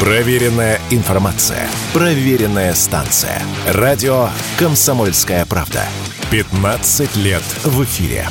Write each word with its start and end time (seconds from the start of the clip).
Проверенная 0.00 0.80
информация. 0.88 1.68
Проверенная 1.92 2.72
станция. 2.72 3.42
Радио 3.68 4.30
«Комсомольская 4.58 5.44
правда». 5.44 5.84
15 6.30 7.16
лет 7.16 7.42
в 7.64 7.84
эфире. 7.84 8.26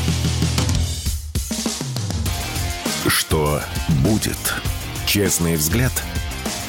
Что 3.07 3.61
будет? 4.03 4.55
Честный 5.05 5.57
взгляд 5.57 5.91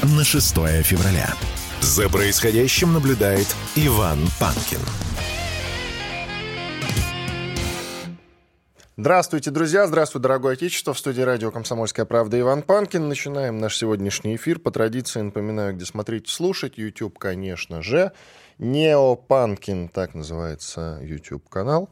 на 0.02 0.22
6 0.22 0.54
февраля. 0.82 1.32
За 1.80 2.10
происходящим 2.10 2.92
наблюдает 2.92 3.48
Иван 3.76 4.28
Панкин. 4.38 4.80
Здравствуйте, 9.00 9.50
друзья! 9.50 9.86
Здравствуй, 9.86 10.20
дорогое 10.20 10.52
отечество! 10.52 10.92
В 10.92 10.98
студии 10.98 11.22
радио 11.22 11.50
«Комсомольская 11.50 12.04
правда» 12.04 12.38
Иван 12.38 12.60
Панкин. 12.60 13.08
Начинаем 13.08 13.56
наш 13.56 13.78
сегодняшний 13.78 14.36
эфир. 14.36 14.58
По 14.58 14.70
традиции 14.70 15.22
напоминаю, 15.22 15.74
где 15.74 15.86
смотреть 15.86 16.28
слушать. 16.28 16.76
YouTube, 16.76 17.18
конечно 17.18 17.80
же. 17.80 18.12
Неопанкин, 18.58 19.88
так 19.88 20.12
называется 20.12 20.98
YouTube-канал 21.00 21.88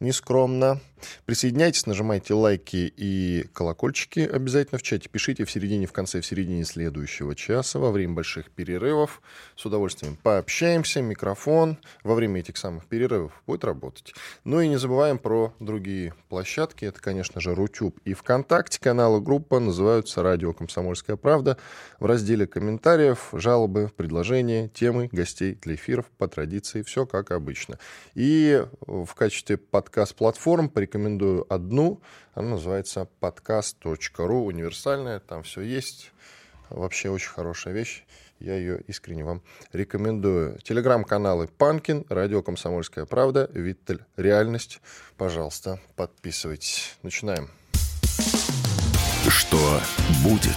нескромно. 0.00 0.80
Присоединяйтесь, 1.24 1.86
нажимайте 1.86 2.34
лайки 2.34 2.92
и 2.96 3.46
колокольчики 3.52 4.20
обязательно 4.20 4.78
в 4.78 4.82
чате. 4.82 5.08
Пишите 5.08 5.44
в 5.44 5.50
середине, 5.50 5.86
в 5.86 5.92
конце, 5.92 6.20
в 6.20 6.26
середине 6.26 6.64
следующего 6.64 7.34
часа, 7.34 7.78
во 7.78 7.90
время 7.90 8.14
больших 8.14 8.50
перерывов. 8.50 9.22
С 9.56 9.64
удовольствием 9.66 10.16
пообщаемся. 10.22 11.02
Микрофон 11.02 11.78
во 12.02 12.14
время 12.14 12.40
этих 12.40 12.56
самых 12.56 12.86
перерывов 12.86 13.42
будет 13.46 13.64
работать. 13.64 14.14
Ну 14.44 14.60
и 14.60 14.68
не 14.68 14.78
забываем 14.78 15.18
про 15.18 15.54
другие 15.60 16.14
площадки. 16.28 16.84
Это, 16.84 17.00
конечно 17.00 17.40
же, 17.40 17.54
Рутюб 17.54 17.98
и 18.04 18.14
ВКонтакте. 18.14 18.80
Каналы 18.80 19.20
группа 19.20 19.60
называются 19.60 20.22
«Радио 20.22 20.52
Комсомольская 20.52 21.16
правда». 21.16 21.56
В 21.98 22.06
разделе 22.06 22.46
комментариев, 22.46 23.28
жалобы, 23.32 23.90
предложения, 23.96 24.68
темы, 24.68 25.08
гостей 25.12 25.58
для 25.60 25.74
эфиров 25.74 26.06
по 26.18 26.28
традиции. 26.28 26.82
Все 26.82 27.06
как 27.06 27.30
обычно. 27.30 27.78
И 28.14 28.64
в 28.86 29.14
качестве 29.14 29.56
подкаст-платформ 29.56 30.68
порекомендую 30.86 31.52
одну. 31.52 32.00
Она 32.34 32.50
называется 32.50 33.08
podcast.ru, 33.20 34.44
универсальная, 34.44 35.20
там 35.20 35.42
все 35.42 35.62
есть. 35.62 36.12
Вообще 36.70 37.10
очень 37.10 37.30
хорошая 37.30 37.74
вещь. 37.74 38.04
Я 38.38 38.54
ее 38.54 38.80
искренне 38.86 39.24
вам 39.24 39.42
рекомендую. 39.72 40.58
Телеграм-каналы 40.62 41.48
Панкин, 41.48 42.04
Радио 42.08 42.42
Комсомольская 42.42 43.06
правда, 43.06 43.50
Виттель 43.52 44.04
Реальность. 44.16 44.80
Пожалуйста, 45.16 45.80
подписывайтесь. 45.96 46.96
Начинаем. 47.02 47.48
Что 49.28 49.80
будет? 50.22 50.56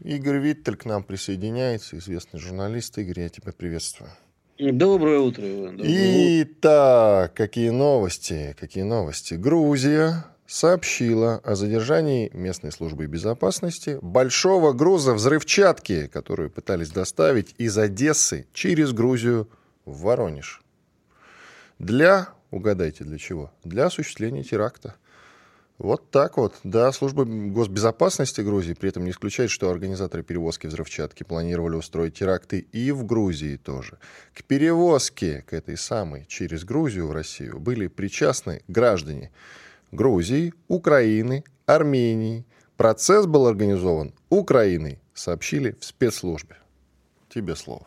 Игорь 0.00 0.38
Виттель 0.38 0.76
к 0.76 0.84
нам 0.84 1.02
присоединяется, 1.02 1.96
известный 1.96 2.40
журналист. 2.40 2.98
Игорь, 2.98 3.20
я 3.20 3.28
тебя 3.28 3.52
приветствую. 3.52 4.10
Доброе 4.58 5.18
утро, 5.18 5.44
Иван. 5.44 5.78
Итак, 5.82 7.34
какие 7.34 7.68
новости? 7.68 8.56
Какие 8.58 8.84
новости? 8.84 9.34
Грузия 9.34 10.24
сообщила 10.46 11.42
о 11.44 11.56
задержании 11.56 12.30
местной 12.32 12.72
службы 12.72 13.06
безопасности 13.06 13.98
большого 14.00 14.72
груза 14.72 15.12
взрывчатки, 15.12 16.06
которую 16.06 16.50
пытались 16.50 16.90
доставить 16.90 17.54
из 17.58 17.76
Одессы 17.76 18.46
через 18.54 18.92
Грузию 18.92 19.50
в 19.84 20.02
Воронеж. 20.02 20.62
Для, 21.78 22.30
угадайте 22.50 23.04
для 23.04 23.18
чего, 23.18 23.52
для 23.62 23.86
осуществления 23.86 24.42
теракта– 24.42 24.94
вот 25.78 26.10
так 26.10 26.38
вот. 26.38 26.54
Да, 26.64 26.90
служба 26.90 27.24
госбезопасности 27.24 28.40
Грузии 28.40 28.72
при 28.72 28.88
этом 28.88 29.04
не 29.04 29.10
исключает, 29.10 29.50
что 29.50 29.68
организаторы 29.68 30.22
перевозки 30.22 30.66
взрывчатки 30.66 31.22
планировали 31.22 31.76
устроить 31.76 32.14
теракты 32.14 32.60
и 32.72 32.92
в 32.92 33.04
Грузии 33.04 33.56
тоже. 33.56 33.98
К 34.32 34.42
перевозке, 34.42 35.44
к 35.46 35.52
этой 35.52 35.76
самой, 35.76 36.24
через 36.28 36.64
Грузию 36.64 37.08
в 37.08 37.12
Россию 37.12 37.58
были 37.60 37.88
причастны 37.88 38.62
граждане 38.68 39.30
Грузии, 39.92 40.54
Украины, 40.68 41.44
Армении. 41.66 42.46
Процесс 42.76 43.26
был 43.26 43.46
организован 43.46 44.14
Украиной, 44.30 44.98
сообщили 45.14 45.76
в 45.78 45.84
спецслужбе. 45.84 46.56
Тебе 47.28 47.54
слово. 47.54 47.86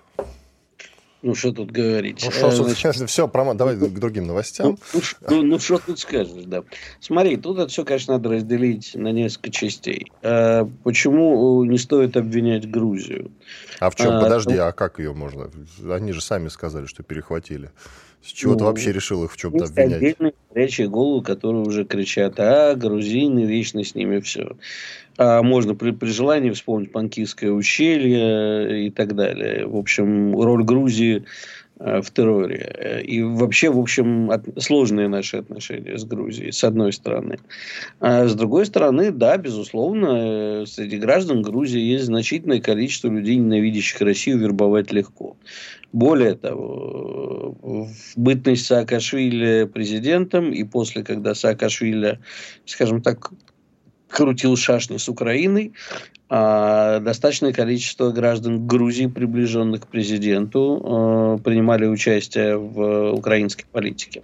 Ну, 1.22 1.36
что 1.36 1.52
тут 1.52 1.72
говорить? 1.72 2.22
Ну, 2.24 2.32
что, 2.32 2.48
а, 2.48 2.52
Значит, 2.52 3.10
все, 3.10 3.28
промо... 3.28 3.54
давай 3.54 3.76
к 3.76 4.00
другим 4.00 4.26
новостям. 4.26 4.78
Ну, 4.94 5.02
ну, 5.30 5.44
ну, 5.44 5.60
что 5.60 5.78
тут 5.78 6.00
скажешь, 6.00 6.46
да. 6.46 6.64
Смотри, 7.02 7.36
тут 7.36 7.58
это 7.60 7.68
все, 7.68 7.84
конечно, 7.84 8.14
надо 8.14 8.30
разделить 8.30 8.96
на 8.96 9.12
несколько 9.12 9.52
частей. 9.52 10.12
А, 10.24 10.70
почему 10.84 11.64
не 11.66 11.78
стоит 11.78 12.16
обвинять 12.16 12.70
Грузию? 12.72 13.32
А 13.82 13.90
в 13.90 13.96
чем? 13.96 14.12
А, 14.12 14.22
Подожди, 14.22 14.56
ну... 14.56 14.64
а 14.64 14.72
как 14.72 15.00
ее 15.00 15.14
можно? 15.14 15.50
Они 15.90 16.14
же 16.14 16.22
сами 16.22 16.48
сказали, 16.48 16.86
что 16.86 17.04
перехватили. 17.04 17.72
С 18.22 18.32
чего 18.32 18.54
ну, 18.54 18.60
ты 18.60 18.64
вообще 18.66 18.92
решил 18.92 19.24
их 19.24 19.32
в 19.32 19.38
чем-то 19.38 19.66
обвинять? 19.66 19.94
отдельные 19.94 20.34
горячие 20.54 20.90
головы, 20.90 21.24
которые 21.24 21.64
уже 21.64 21.86
кричат, 21.86 22.36
а, 22.38 22.76
грузины, 22.76 23.46
вечно 23.46 23.84
с 23.84 23.96
ними 23.96 24.20
все. 24.20 24.58
А 25.18 25.42
можно 25.42 25.74
при, 25.74 25.92
при 25.92 26.10
желании 26.10 26.52
вспомнить 26.52 26.92
Панкистское 26.92 27.52
ущелье 27.52 28.88
и 28.88 28.90
так 28.90 29.16
далее. 29.16 29.68
В 29.68 29.76
общем, 29.76 30.40
роль 30.40 30.64
Грузии 30.64 31.26
в 31.80 32.12
терроре. 32.12 33.04
И 33.08 33.24
вообще, 33.24 33.70
в 33.70 33.80
общем, 33.80 34.30
от, 34.32 34.44
сложные 34.62 35.08
наши 35.08 35.38
отношения 35.38 35.98
с 35.98 36.04
Грузией, 36.04 36.52
с 36.52 36.64
одной 36.64 36.92
стороны. 36.92 37.40
А 38.02 38.28
с 38.28 38.36
другой 38.36 38.66
стороны, 38.66 39.12
да, 39.12 39.38
безусловно, 39.38 40.66
среди 40.66 40.98
граждан 40.98 41.42
Грузии 41.42 41.80
есть 41.80 42.06
значительное 42.06 42.60
количество 42.60 43.08
людей, 43.08 43.38
ненавидящих 43.38 44.02
Россию, 44.02 44.40
вербовать 44.40 44.92
легко. 44.92 45.38
Более 45.94 46.36
того, 46.36 47.58
в 47.62 47.90
бытность 48.18 48.66
Саакашвили 48.66 49.64
президентом 49.64 50.52
и 50.52 50.64
после, 50.64 51.04
когда 51.04 51.34
Саакашвили, 51.34 52.20
скажем 52.66 53.02
так, 53.02 53.32
крутил 54.10 54.56
шашни 54.58 54.98
с 54.98 55.08
Украиной, 55.08 55.74
а 56.30 57.00
достаточное 57.00 57.54
количество 57.54 58.12
граждан 58.12 58.68
Грузии, 58.68 59.08
приближенных 59.08 59.82
к 59.82 59.88
президенту, 59.88 60.82
а, 60.84 61.38
принимали 61.40 61.88
участие 61.88 62.58
в 62.58 63.14
украинской 63.14 63.66
политике 63.66 64.22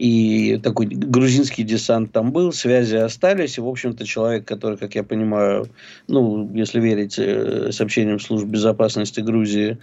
и 0.00 0.56
такой 0.56 0.86
грузинский 0.86 1.62
десант 1.62 2.12
там 2.12 2.32
был, 2.32 2.52
связи 2.52 2.96
остались, 2.96 3.58
и, 3.58 3.60
в 3.60 3.68
общем-то, 3.68 4.06
человек, 4.06 4.46
который, 4.46 4.78
как 4.78 4.94
я 4.94 5.04
понимаю, 5.04 5.66
ну, 6.08 6.50
если 6.54 6.80
верить 6.80 7.18
э, 7.18 7.70
сообщениям 7.70 8.18
служб 8.18 8.46
безопасности 8.46 9.20
Грузии, 9.20 9.76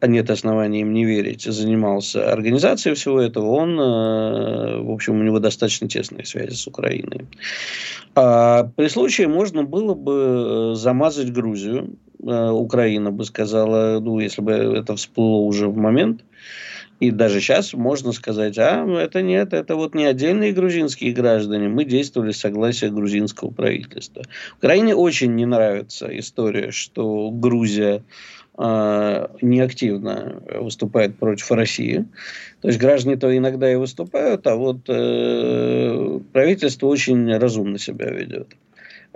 а 0.00 0.08
нет 0.08 0.28
оснований 0.28 0.80
им 0.80 0.92
не 0.92 1.04
верить, 1.04 1.42
занимался 1.42 2.32
организацией 2.32 2.96
всего 2.96 3.20
этого, 3.20 3.46
он, 3.46 3.78
э, 3.78 4.82
в 4.82 4.90
общем, 4.90 5.20
у 5.20 5.22
него 5.22 5.38
достаточно 5.38 5.88
тесные 5.88 6.24
связи 6.24 6.56
с 6.56 6.66
Украиной. 6.66 7.26
А 8.16 8.64
при 8.74 8.88
случае 8.88 9.28
можно 9.28 9.62
было 9.62 9.94
бы 9.94 10.72
э, 10.72 10.74
замазать 10.74 11.32
Грузию, 11.32 11.96
Украина 12.18 13.12
бы 13.12 13.24
сказала, 13.24 14.00
ну, 14.00 14.18
если 14.18 14.42
бы 14.42 14.52
это 14.52 14.96
всплыло 14.96 15.42
уже 15.42 15.68
в 15.68 15.76
момент, 15.76 16.22
и 17.00 17.10
даже 17.10 17.40
сейчас 17.40 17.72
можно 17.72 18.12
сказать, 18.12 18.58
а, 18.58 18.86
это 18.86 19.22
нет, 19.22 19.54
это 19.54 19.74
вот 19.74 19.94
не 19.94 20.04
отдельные 20.04 20.52
грузинские 20.52 21.12
граждане, 21.12 21.68
мы 21.68 21.86
действовали 21.86 22.30
с 22.30 22.36
согласия 22.36 22.90
грузинского 22.90 23.50
правительства. 23.50 24.22
Украине 24.58 24.94
очень 24.94 25.34
не 25.34 25.46
нравится 25.46 26.06
история, 26.18 26.70
что 26.72 27.30
Грузия 27.30 28.02
э, 28.58 29.26
неактивно 29.40 30.42
выступает 30.60 31.16
против 31.16 31.50
России. 31.52 32.04
То 32.60 32.68
есть 32.68 32.78
граждане-то 32.78 33.34
иногда 33.34 33.72
и 33.72 33.76
выступают, 33.76 34.46
а 34.46 34.56
вот 34.56 34.80
э, 34.88 36.20
правительство 36.34 36.86
очень 36.86 37.34
разумно 37.34 37.78
себя 37.78 38.10
ведет. 38.10 38.48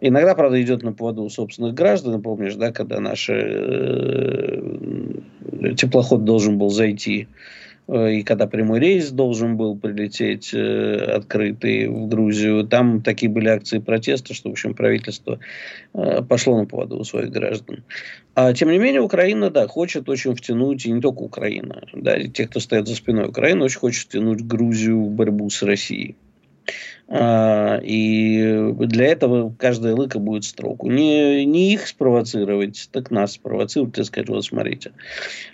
Иногда, 0.00 0.34
правда, 0.34 0.60
идет 0.60 0.82
на 0.82 0.92
поводу 0.92 1.22
у 1.22 1.28
собственных 1.28 1.74
граждан. 1.74 2.20
Помнишь, 2.22 2.54
да, 2.56 2.72
когда 2.72 2.98
наш 2.98 3.28
э, 3.28 4.62
теплоход 5.76 6.24
должен 6.24 6.58
был 6.58 6.70
зайти 6.70 7.28
и 7.86 8.22
когда 8.22 8.46
прямой 8.46 8.80
рейс 8.80 9.10
должен 9.10 9.56
был 9.56 9.76
прилететь 9.76 10.54
э, 10.54 10.96
открытый 11.16 11.88
в 11.88 12.08
Грузию, 12.08 12.66
там 12.66 13.02
такие 13.02 13.30
были 13.30 13.48
акции 13.48 13.78
протеста, 13.78 14.32
что, 14.32 14.48
в 14.48 14.52
общем, 14.52 14.74
правительство 14.74 15.38
э, 15.92 16.22
пошло 16.22 16.58
на 16.58 16.66
поводу 16.66 16.98
у 16.98 17.04
своих 17.04 17.30
граждан. 17.30 17.84
А, 18.34 18.54
тем 18.54 18.70
не 18.70 18.78
менее, 18.78 19.02
Украина, 19.02 19.50
да, 19.50 19.68
хочет 19.68 20.08
очень 20.08 20.34
втянуть, 20.34 20.86
и 20.86 20.90
не 20.90 21.02
только 21.02 21.18
Украина, 21.18 21.86
да, 21.92 22.16
и 22.16 22.28
те, 22.28 22.46
кто 22.46 22.58
стоят 22.58 22.88
за 22.88 22.96
спиной 22.96 23.28
Украины, 23.28 23.64
очень 23.64 23.78
хочет 23.78 24.08
втянуть 24.08 24.40
Грузию 24.40 25.04
в 25.04 25.10
борьбу 25.10 25.50
с 25.50 25.62
Россией. 25.62 26.16
А, 27.06 27.80
и 27.82 28.72
для 28.78 29.06
этого 29.06 29.54
каждая 29.58 29.94
лыка 29.94 30.18
будет 30.18 30.44
строку. 30.44 30.90
Не, 30.90 31.44
не 31.44 31.74
их 31.74 31.86
спровоцировать, 31.86 32.88
так 32.92 33.10
нас 33.10 33.32
спровоцировать 33.32 33.98
и 33.98 34.04
сказать, 34.04 34.28
вот 34.30 34.44
смотрите, 34.44 34.92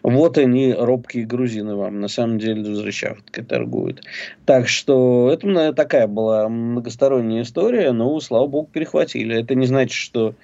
вот 0.02 0.38
они, 0.38 0.72
робкие 0.72 1.26
грузины 1.26 1.74
вам, 1.74 2.00
на 2.00 2.08
самом 2.08 2.38
деле 2.38 2.62
взрывчаткой 2.62 3.44
торгуют. 3.44 4.02
Так 4.46 4.68
что 4.68 5.30
это 5.32 5.72
такая 5.72 6.06
была 6.06 6.48
многосторонняя 6.48 7.42
история, 7.42 7.90
но, 7.92 8.20
слава 8.20 8.46
богу, 8.46 8.68
перехватили. 8.72 9.40
Это 9.40 9.56
не 9.56 9.66
значит, 9.66 9.94
что 9.94 10.34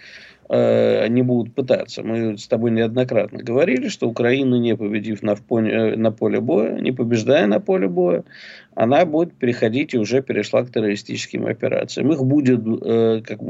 не 0.49 1.23
будут 1.23 1.55
пытаться. 1.55 2.03
Мы 2.03 2.39
с 2.39 2.47
тобой 2.47 2.71
неоднократно 2.71 3.43
говорили, 3.43 3.89
что 3.89 4.09
Украина, 4.09 4.55
не 4.57 4.77
победив 4.77 5.23
на, 5.23 5.35
поле, 5.35 5.73
э, 5.73 5.97
на 5.97 6.13
поле 6.13 6.41
боя, 6.41 6.81
не 6.81 6.93
побеждая 6.93 7.47
на 7.47 7.61
поле 7.61 7.89
боя, 7.89 8.25
она 8.75 9.05
будет 9.05 9.33
переходить 9.35 9.95
и 9.95 9.99
уже 9.99 10.23
перешла 10.23 10.63
к 10.63 10.71
террористическим 10.71 11.47
операциям. 11.47 12.13
Их 12.13 12.23
будет, 12.23 12.61
э, 12.61 13.23
как, 13.25 13.41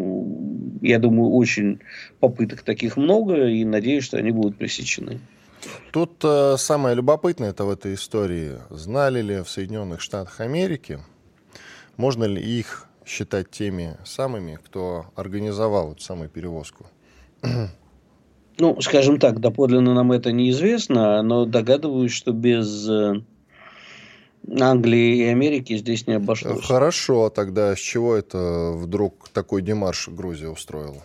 я 0.80 0.98
думаю, 0.98 1.32
очень 1.32 1.80
попыток 2.20 2.62
таких 2.62 2.96
много, 2.96 3.46
и 3.46 3.64
надеюсь, 3.64 4.04
что 4.04 4.16
они 4.16 4.30
будут 4.30 4.56
пресечены. 4.56 5.18
Тут 5.92 6.20
э, 6.22 6.56
самое 6.58 6.94
любопытное 6.94 7.50
это 7.50 7.64
в 7.64 7.70
этой 7.70 7.94
истории. 7.94 8.52
Знали 8.70 9.20
ли 9.20 9.42
в 9.42 9.48
Соединенных 9.48 10.00
Штатах 10.00 10.40
Америки, 10.40 10.98
можно 11.96 12.24
ли 12.24 12.40
их 12.40 12.85
считать 13.06 13.50
теми 13.50 13.96
самыми, 14.04 14.58
кто 14.62 15.06
организовал 15.14 15.92
эту 15.92 16.02
самую 16.02 16.28
перевозку? 16.28 16.86
Ну, 18.58 18.80
скажем 18.80 19.18
так, 19.18 19.38
доподлинно 19.38 19.92
нам 19.92 20.12
это 20.12 20.32
неизвестно, 20.32 21.20
но 21.20 21.44
догадываюсь, 21.44 22.10
что 22.10 22.32
без 22.32 22.88
э, 22.88 23.20
Англии 24.58 25.18
и 25.18 25.24
Америки 25.24 25.76
здесь 25.76 26.06
не 26.06 26.14
обошлось. 26.14 26.64
Хорошо, 26.64 27.28
тогда 27.28 27.76
с 27.76 27.78
чего 27.78 28.14
это 28.14 28.72
вдруг 28.74 29.28
такой 29.28 29.60
демарш 29.60 30.08
Грузия 30.08 30.48
устроила? 30.48 31.02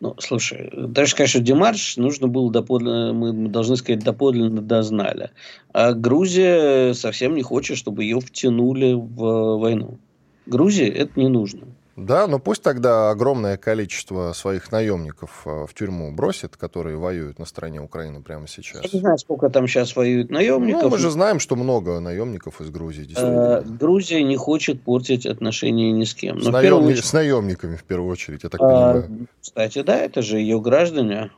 Ну, 0.00 0.14
слушай, 0.18 0.70
даже 0.74 1.26
что 1.26 1.40
демарш 1.40 1.98
нужно 1.98 2.26
было 2.26 2.50
доподлинно, 2.50 3.12
мы 3.12 3.48
должны 3.48 3.76
сказать, 3.76 4.02
доподлинно 4.02 4.62
дознали. 4.62 5.30
А 5.72 5.92
Грузия 5.92 6.94
совсем 6.94 7.34
не 7.34 7.42
хочет, 7.42 7.76
чтобы 7.76 8.04
ее 8.04 8.20
втянули 8.20 8.94
в 8.94 9.58
войну. 9.58 9.98
Грузии 10.46 10.88
это 10.88 11.18
не 11.18 11.28
нужно. 11.28 11.66
Да, 11.96 12.26
но 12.26 12.40
пусть 12.40 12.62
тогда 12.62 13.10
огромное 13.10 13.56
количество 13.56 14.32
своих 14.32 14.72
наемников 14.72 15.42
э, 15.46 15.66
в 15.68 15.74
тюрьму 15.74 16.12
бросит, 16.12 16.56
которые 16.56 16.96
воюют 16.96 17.38
на 17.38 17.44
стороне 17.44 17.80
Украины 17.80 18.20
прямо 18.20 18.48
сейчас. 18.48 18.82
Я 18.82 18.90
не 18.92 18.98
знаю, 18.98 19.16
сколько 19.18 19.48
там 19.48 19.68
сейчас 19.68 19.94
воюют 19.94 20.30
наемников. 20.30 20.82
Ну, 20.82 20.90
мы 20.90 20.98
же 20.98 21.10
знаем, 21.10 21.38
что 21.38 21.54
много 21.54 22.00
наемников 22.00 22.60
из 22.60 22.70
Грузии. 22.70 23.08
Э, 23.16 23.62
Грузия 23.62 24.24
не 24.24 24.36
хочет 24.36 24.82
портить 24.82 25.24
отношения 25.24 25.92
ни 25.92 26.04
с 26.04 26.14
кем. 26.14 26.38
Но 26.38 26.50
с, 26.50 26.52
наемник... 26.52 26.88
очередь... 26.88 27.04
с 27.04 27.12
наемниками, 27.12 27.76
в 27.76 27.84
первую 27.84 28.10
очередь, 28.10 28.42
я 28.42 28.50
так 28.50 28.60
а, 28.60 28.64
понимаю. 28.64 29.28
Кстати, 29.40 29.82
да, 29.82 29.96
это 29.96 30.20
же 30.20 30.38
ее 30.38 30.60
граждане. 30.60 31.30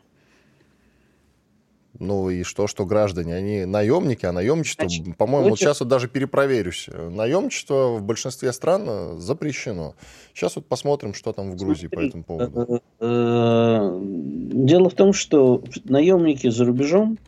Ну 1.98 2.31
и 2.31 2.43
что, 2.43 2.66
что 2.66 2.84
граждане, 2.84 3.34
они 3.34 3.64
наемники, 3.64 4.26
а 4.26 4.32
наемничество, 4.32 4.87
по-моему, 5.16 5.50
вот 5.50 5.58
сейчас 5.58 5.81
вот 5.81 5.88
даже 5.88 6.08
перепроверюсь. 6.08 6.88
Наемничество 6.93 7.96
в 7.96 8.02
большинстве 8.02 8.52
стран 8.52 9.19
запрещено. 9.19 9.94
Сейчас 10.34 10.56
вот 10.56 10.66
посмотрим, 10.66 11.14
что 11.14 11.32
там 11.32 11.52
в 11.52 11.56
Грузии 11.56 11.88
Смотри, 11.88 11.96
по 11.96 12.08
этому 12.08 12.25
поводу. 12.25 12.82
Э, 13.00 13.06
э, 13.06 14.00
дело 14.00 14.90
в 14.90 14.94
том, 14.94 15.12
что 15.12 15.62
наемники 15.84 16.50
за 16.50 16.64
рубежом, 16.64 17.19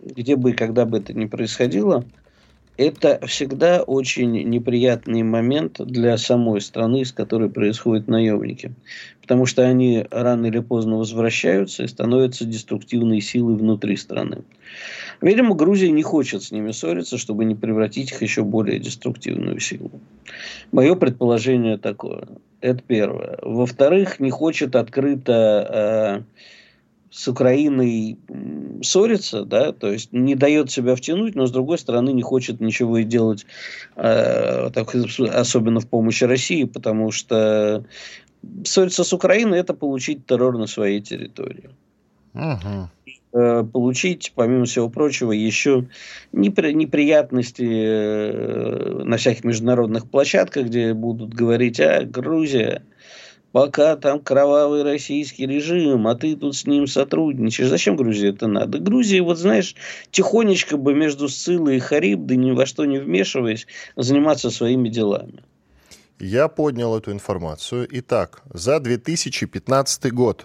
где 0.00 0.36
бы 0.36 0.50
и 0.50 0.54
когда 0.54 0.84
бы 0.84 0.98
это 0.98 1.12
ни 1.12 1.26
происходило, 1.26 2.04
это 2.80 3.20
всегда 3.26 3.82
очень 3.82 4.32
неприятный 4.48 5.22
момент 5.22 5.76
для 5.80 6.16
самой 6.16 6.62
страны, 6.62 7.04
с 7.04 7.12
которой 7.12 7.50
происходят 7.50 8.08
наемники. 8.08 8.72
Потому 9.20 9.44
что 9.44 9.68
они 9.68 10.06
рано 10.10 10.46
или 10.46 10.60
поздно 10.60 10.96
возвращаются 10.96 11.82
и 11.82 11.88
становятся 11.88 12.46
деструктивной 12.46 13.20
силой 13.20 13.56
внутри 13.56 13.98
страны. 13.98 14.44
Видимо, 15.20 15.54
Грузия 15.54 15.90
не 15.90 16.02
хочет 16.02 16.42
с 16.42 16.52
ними 16.52 16.70
ссориться, 16.70 17.18
чтобы 17.18 17.44
не 17.44 17.54
превратить 17.54 18.12
их 18.12 18.22
еще 18.22 18.44
более 18.44 18.78
деструктивную 18.78 19.60
силу. 19.60 19.90
Мое 20.72 20.94
предположение 20.94 21.76
такое. 21.76 22.28
Это 22.62 22.82
первое. 22.86 23.38
Во-вторых, 23.42 24.20
не 24.20 24.30
хочет 24.30 24.74
открыто 24.74 26.24
э, 26.26 26.40
с 27.10 27.26
Украиной 27.28 28.18
ссорится, 28.82 29.44
да, 29.44 29.72
то 29.72 29.90
есть 29.90 30.12
не 30.12 30.34
дает 30.34 30.70
себя 30.70 30.94
втянуть, 30.94 31.34
но 31.34 31.46
с 31.46 31.50
другой 31.50 31.78
стороны 31.78 32.10
не 32.10 32.22
хочет 32.22 32.60
ничего 32.60 32.98
и 32.98 33.04
делать, 33.04 33.46
э, 33.96 34.70
так, 34.72 34.94
особенно 34.94 35.80
в 35.80 35.88
помощи 35.88 36.24
России, 36.24 36.64
потому 36.64 37.10
что 37.10 37.84
ссориться 38.64 39.04
с 39.04 39.12
Украиной 39.12 39.58
это 39.58 39.74
получить 39.74 40.24
террор 40.26 40.56
на 40.56 40.66
своей 40.66 41.00
территории. 41.00 41.70
Э, 43.32 43.64
получить, 43.64 44.32
помимо 44.34 44.64
всего 44.64 44.88
прочего, 44.88 45.30
еще 45.30 45.86
непри- 46.32 46.72
неприятности 46.72 47.62
э, 47.62 49.02
на 49.04 49.16
всяких 49.18 49.44
международных 49.44 50.10
площадках, 50.10 50.66
где 50.66 50.94
будут 50.94 51.32
говорить, 51.32 51.78
а 51.78 52.04
Грузия 52.04 52.82
пока 53.52 53.96
там 53.96 54.20
кровавый 54.20 54.82
российский 54.82 55.46
режим, 55.46 56.06
а 56.06 56.14
ты 56.14 56.36
тут 56.36 56.56
с 56.56 56.66
ним 56.66 56.86
сотрудничаешь. 56.86 57.68
Зачем 57.68 57.96
Грузии 57.96 58.30
это 58.30 58.46
надо? 58.46 58.78
Грузия, 58.78 59.22
вот 59.22 59.38
знаешь, 59.38 59.74
тихонечко 60.10 60.76
бы 60.76 60.94
между 60.94 61.28
Сцилой 61.28 61.76
и 61.76 61.80
Харибдой, 61.80 62.36
ни 62.36 62.52
во 62.52 62.66
что 62.66 62.84
не 62.84 62.98
вмешиваясь, 62.98 63.66
заниматься 63.96 64.50
своими 64.50 64.88
делами. 64.88 65.42
Я 66.18 66.48
поднял 66.48 66.96
эту 66.96 67.12
информацию. 67.12 67.88
Итак, 67.90 68.42
за 68.52 68.80
2015 68.80 70.12
год 70.12 70.44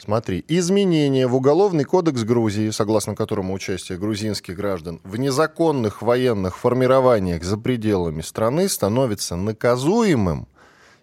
Смотри, 0.00 0.44
изменения 0.46 1.26
в 1.26 1.34
Уголовный 1.34 1.82
кодекс 1.82 2.22
Грузии, 2.22 2.70
согласно 2.70 3.16
которому 3.16 3.52
участие 3.52 3.98
грузинских 3.98 4.54
граждан 4.54 5.00
в 5.02 5.16
незаконных 5.16 6.02
военных 6.02 6.56
формированиях 6.56 7.42
за 7.42 7.58
пределами 7.58 8.20
страны 8.20 8.68
становится 8.68 9.34
наказуемым– 9.34 10.46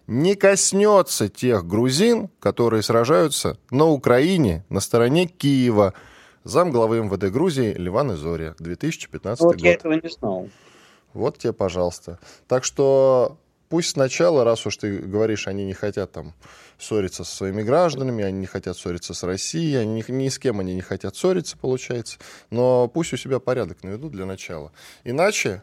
не 0.06 0.34
коснется 0.34 1.28
тех 1.28 1.66
грузин, 1.66 2.28
которые 2.40 2.82
сражаются 2.82 3.58
на 3.70 3.86
Украине 3.86 4.64
на 4.68 4.80
стороне 4.80 5.26
Киева. 5.26 5.94
Зам 6.44 6.70
главы 6.70 7.00
МВД 7.00 7.32
Грузии 7.32 7.72
Ливан 7.72 8.14
Изория, 8.14 8.54
2015 8.58 9.42
вот 9.42 9.56
год. 9.56 9.60
я 9.60 9.74
этого 9.74 9.94
не 9.94 10.08
знал. 10.08 10.48
Вот 11.12 11.38
тебе, 11.38 11.52
пожалуйста. 11.52 12.20
Так 12.46 12.62
что 12.62 13.38
пусть 13.68 13.90
сначала, 13.90 14.44
раз 14.44 14.64
уж 14.66 14.76
ты 14.76 14.98
говоришь, 14.98 15.48
они 15.48 15.64
не 15.64 15.72
хотят 15.72 16.12
там 16.12 16.34
ссориться 16.78 17.24
со 17.24 17.34
своими 17.34 17.62
гражданами, 17.62 18.22
они 18.22 18.38
не 18.38 18.46
хотят 18.46 18.76
ссориться 18.76 19.14
с 19.14 19.22
Россией, 19.24 19.76
они, 19.76 20.04
ни, 20.06 20.12
ни 20.12 20.28
с 20.28 20.38
кем 20.38 20.60
они 20.60 20.74
не 20.74 20.82
хотят 20.82 21.16
ссориться, 21.16 21.56
получается, 21.56 22.18
но 22.50 22.86
пусть 22.86 23.12
у 23.12 23.16
себя 23.16 23.40
порядок 23.40 23.82
наведут 23.82 24.12
для 24.12 24.26
начала. 24.26 24.72
Иначе 25.02 25.62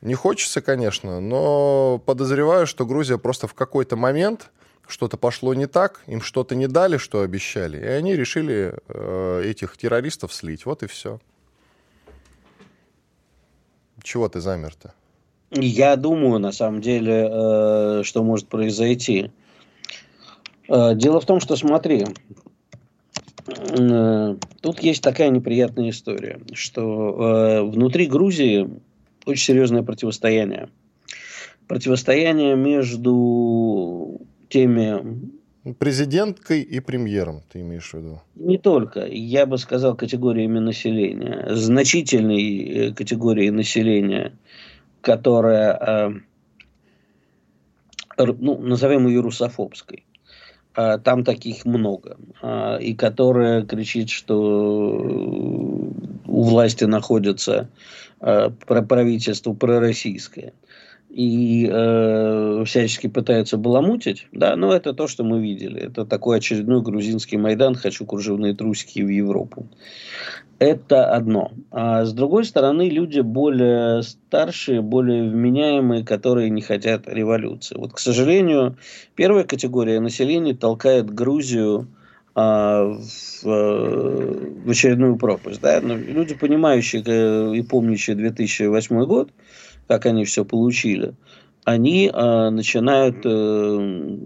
не 0.00 0.14
хочется, 0.14 0.60
конечно, 0.60 1.20
но 1.20 2.00
подозреваю, 2.04 2.66
что 2.66 2.86
Грузия 2.86 3.18
просто 3.18 3.46
в 3.46 3.54
какой-то 3.54 3.96
момент 3.96 4.50
что-то 4.86 5.16
пошло 5.16 5.54
не 5.54 5.66
так, 5.66 6.02
им 6.06 6.20
что-то 6.20 6.54
не 6.54 6.68
дали, 6.68 6.96
что 6.96 7.22
обещали, 7.22 7.78
и 7.78 7.86
они 7.86 8.14
решили 8.14 8.74
э, 8.88 9.42
этих 9.44 9.76
террористов 9.76 10.32
слить. 10.32 10.64
Вот 10.64 10.82
и 10.82 10.86
все. 10.86 11.18
Чего 14.02 14.28
ты 14.28 14.40
замер-то? 14.40 14.94
Я 15.50 15.96
думаю, 15.96 16.38
на 16.38 16.52
самом 16.52 16.80
деле, 16.80 17.28
э, 17.30 18.02
что 18.04 18.22
может 18.22 18.48
произойти. 18.48 19.32
Э, 20.68 20.94
дело 20.94 21.20
в 21.20 21.26
том, 21.26 21.40
что 21.40 21.56
смотри, 21.56 22.04
э, 23.48 24.36
тут 24.60 24.80
есть 24.80 25.02
такая 25.02 25.30
неприятная 25.30 25.90
история, 25.90 26.40
что 26.52 27.62
э, 27.62 27.62
внутри 27.62 28.06
Грузии 28.06 28.68
очень 29.26 29.44
серьезное 29.44 29.82
противостояние. 29.82 30.70
Противостояние 31.68 32.56
между 32.56 34.20
теми... 34.48 35.34
Президенткой 35.80 36.62
и 36.62 36.78
премьером, 36.78 37.42
ты 37.52 37.60
имеешь 37.60 37.90
в 37.90 37.94
виду? 37.94 38.22
Не 38.36 38.56
только. 38.56 39.04
Я 39.04 39.46
бы 39.46 39.58
сказал 39.58 39.96
категориями 39.96 40.60
населения. 40.60 41.44
Значительной 41.50 42.62
э, 42.62 42.92
категории 42.94 43.50
населения, 43.50 44.38
которая, 45.00 46.20
э, 48.16 48.24
ну, 48.38 48.58
назовем 48.58 49.08
ее 49.08 49.20
русофобской. 49.20 50.05
А, 50.76 50.98
там 50.98 51.24
таких 51.24 51.64
много. 51.64 52.16
А, 52.42 52.76
и 52.76 52.94
которая 52.94 53.62
кричит, 53.62 54.10
что 54.10 54.92
у 56.26 56.42
власти 56.42 56.84
находится 56.84 57.68
Э, 58.18 58.48
правительство 58.48 59.52
пророссийское 59.52 60.54
и 61.16 61.66
э, 61.72 62.64
всячески 62.66 63.06
пытаются 63.06 63.56
баламутить, 63.56 64.26
да, 64.32 64.54
но 64.54 64.74
это 64.74 64.92
то, 64.92 65.08
что 65.08 65.24
мы 65.24 65.40
видели. 65.40 65.80
Это 65.80 66.04
такой 66.04 66.36
очередной 66.36 66.82
грузинский 66.82 67.38
Майдан 67.38 67.74
«Хочу 67.74 68.04
кружевные 68.04 68.54
трусики 68.54 69.00
в 69.00 69.08
Европу». 69.08 69.66
Это 70.58 71.10
одно. 71.10 71.52
А 71.70 72.04
с 72.04 72.12
другой 72.12 72.44
стороны, 72.44 72.90
люди 72.90 73.20
более 73.20 74.02
старшие, 74.02 74.82
более 74.82 75.30
вменяемые, 75.30 76.04
которые 76.04 76.50
не 76.50 76.60
хотят 76.60 77.08
революции. 77.08 77.76
Вот, 77.78 77.94
к 77.94 77.98
сожалению, 77.98 78.76
первая 79.14 79.44
категория 79.44 80.00
населения 80.00 80.52
толкает 80.52 81.10
Грузию 81.10 81.88
а, 82.34 82.84
в, 82.84 83.42
в 83.42 84.70
очередную 84.70 85.16
пропасть. 85.16 85.62
Да? 85.62 85.80
Но 85.80 85.96
люди, 85.96 86.34
понимающие 86.34 87.58
и 87.58 87.62
помнящие 87.62 88.16
2008 88.16 89.04
год, 89.06 89.30
как 89.86 90.06
они 90.06 90.24
все 90.24 90.44
получили, 90.44 91.14
они 91.64 92.10
э, 92.12 92.50
начинают 92.50 93.16
э, 93.24 94.16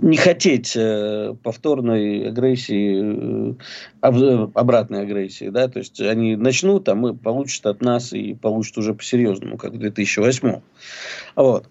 не 0.00 0.16
хотеть 0.16 0.74
э, 0.76 1.34
повторной 1.42 2.28
агрессии, 2.28 3.52
э, 3.52 4.48
обратной 4.54 5.02
агрессии, 5.02 5.48
да, 5.48 5.68
то 5.68 5.80
есть 5.80 6.00
они 6.00 6.36
начнут, 6.36 6.88
а 6.88 6.94
мы 6.94 7.14
получат 7.14 7.66
от 7.66 7.82
нас 7.82 8.12
и 8.12 8.34
получат 8.34 8.78
уже 8.78 8.94
по-серьезному, 8.94 9.56
как 9.56 9.72
в 9.72 9.78
2008. 9.78 10.60
Вот. 11.34 11.66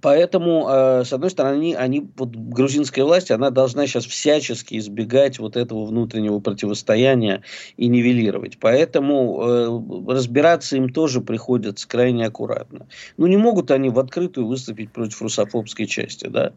Поэтому, 0.00 0.68
э, 0.68 1.04
с 1.04 1.12
одной 1.12 1.30
стороны, 1.30 1.56
они, 1.56 1.74
они, 1.74 2.10
вот 2.16 2.30
грузинская 2.30 3.04
власть, 3.04 3.30
она 3.30 3.50
должна 3.50 3.86
сейчас 3.86 4.06
всячески 4.06 4.78
избегать 4.78 5.38
вот 5.38 5.56
этого 5.56 5.86
внутреннего 5.86 6.38
противостояния 6.40 7.42
и 7.76 7.88
нивелировать. 7.88 8.58
Поэтому 8.60 9.42
э, 9.42 10.12
разбираться 10.12 10.76
им 10.76 10.90
тоже 10.90 11.20
приходится 11.20 11.88
крайне 11.88 12.26
аккуратно. 12.26 12.86
Ну, 13.16 13.26
не 13.26 13.36
могут 13.36 13.70
они 13.70 13.88
в 13.90 13.98
открытую 13.98 14.46
выступить 14.46 14.92
против 14.92 15.20
русофобской 15.22 15.86
части, 15.86 16.26
да, 16.26 16.52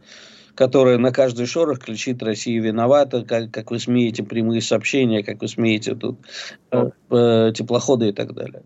которая 0.55 0.97
на 0.97 1.11
каждый 1.11 1.45
шорох 1.45 1.79
кричит 1.79 2.21
«Россия 2.21 2.61
виновата», 2.61 3.23
как, 3.23 3.51
как 3.51 3.71
вы 3.71 3.79
смеете 3.79 4.23
прямые 4.23 4.61
сообщения, 4.61 5.23
как 5.23 5.41
вы 5.41 5.47
смеете 5.47 5.95
тут 5.95 6.19
э, 6.71 6.89
э, 7.09 7.53
теплоходы 7.55 8.09
и 8.09 8.13
так 8.13 8.33
далее 8.33 8.63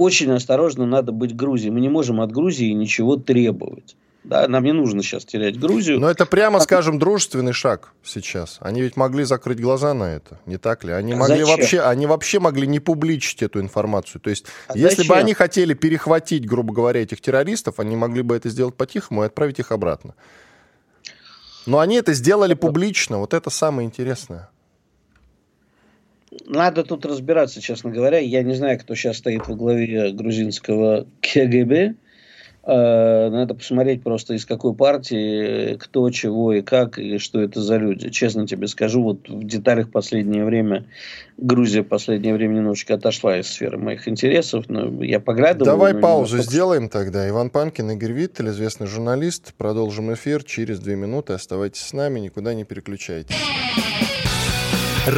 очень 0.00 0.32
осторожно 0.32 0.86
надо 0.86 1.12
быть 1.12 1.36
Грузией. 1.36 1.70
Мы 1.70 1.80
не 1.80 1.88
можем 1.88 2.20
от 2.20 2.32
Грузии 2.32 2.72
ничего 2.72 3.16
требовать. 3.16 3.96
Да, 4.24 4.48
нам 4.48 4.64
не 4.64 4.72
нужно 4.72 5.02
сейчас 5.02 5.24
терять 5.24 5.58
Грузию. 5.58 5.98
Но 5.98 6.10
это 6.10 6.26
прямо, 6.26 6.58
а 6.58 6.60
скажем, 6.60 6.98
дружественный 6.98 7.52
шаг 7.52 7.92
сейчас. 8.02 8.58
Они 8.60 8.82
ведь 8.82 8.96
могли 8.96 9.24
закрыть 9.24 9.60
глаза 9.60 9.94
на 9.94 10.04
это, 10.04 10.38
не 10.46 10.58
так 10.58 10.84
ли? 10.84 10.92
Они 10.92 11.14
могли 11.14 11.40
зачем? 11.40 11.48
вообще, 11.48 11.80
они 11.80 12.06
вообще 12.06 12.38
могли 12.38 12.66
не 12.66 12.80
публичить 12.80 13.42
эту 13.42 13.60
информацию. 13.60 14.20
То 14.20 14.30
есть, 14.30 14.46
а 14.68 14.76
если 14.76 14.96
зачем? 14.96 15.08
бы 15.08 15.16
они 15.16 15.32
хотели 15.32 15.72
перехватить, 15.72 16.46
грубо 16.46 16.74
говоря, 16.74 17.02
этих 17.02 17.20
террористов, 17.20 17.80
они 17.80 17.96
могли 17.96 18.22
бы 18.22 18.36
это 18.36 18.50
сделать 18.50 18.74
по-тихому 18.74 19.22
и 19.22 19.26
отправить 19.26 19.58
их 19.58 19.72
обратно. 19.72 20.14
Но 21.64 21.78
они 21.78 21.96
это 21.96 22.12
сделали 22.12 22.54
публично. 22.54 23.18
Вот 23.18 23.32
это 23.32 23.48
самое 23.48 23.86
интересное 23.86 24.50
надо 26.46 26.84
тут 26.84 27.06
разбираться, 27.06 27.60
честно 27.60 27.90
говоря. 27.90 28.18
Я 28.18 28.42
не 28.42 28.54
знаю, 28.54 28.78
кто 28.78 28.94
сейчас 28.94 29.18
стоит 29.18 29.48
во 29.48 29.54
главе 29.54 30.12
грузинского 30.12 31.06
КГБ. 31.20 31.94
Э, 32.62 33.30
надо 33.30 33.54
посмотреть 33.54 34.02
просто 34.02 34.34
из 34.34 34.44
какой 34.44 34.74
партии, 34.74 35.76
кто, 35.76 36.10
чего 36.10 36.52
и 36.52 36.60
как, 36.60 36.98
и 36.98 37.16
что 37.16 37.40
это 37.40 37.60
за 37.62 37.78
люди. 37.78 38.10
Честно 38.10 38.46
тебе 38.46 38.68
скажу, 38.68 39.02
вот 39.02 39.28
в 39.28 39.44
деталях 39.44 39.90
последнее 39.90 40.44
время 40.44 40.84
Грузия 41.38 41.80
в 41.82 41.88
последнее 41.88 42.34
время 42.34 42.56
немножечко 42.56 42.94
отошла 42.94 43.38
из 43.38 43.46
сферы 43.46 43.78
моих 43.78 44.06
интересов, 44.06 44.66
но 44.68 45.02
я 45.02 45.20
поглядываю. 45.20 45.64
Давай 45.64 45.94
паузу 45.94 46.32
немножко... 46.34 46.52
сделаем 46.52 46.88
тогда. 46.90 47.26
Иван 47.26 47.48
Панкин, 47.48 47.92
Игорь 47.92 48.12
Виттель, 48.12 48.48
известный 48.50 48.86
журналист. 48.86 49.54
Продолжим 49.56 50.12
эфир 50.12 50.44
через 50.44 50.80
две 50.80 50.96
минуты. 50.96 51.32
Оставайтесь 51.32 51.80
с 51.80 51.92
нами, 51.94 52.20
никуда 52.20 52.52
не 52.52 52.64
переключайтесь. 52.64 53.34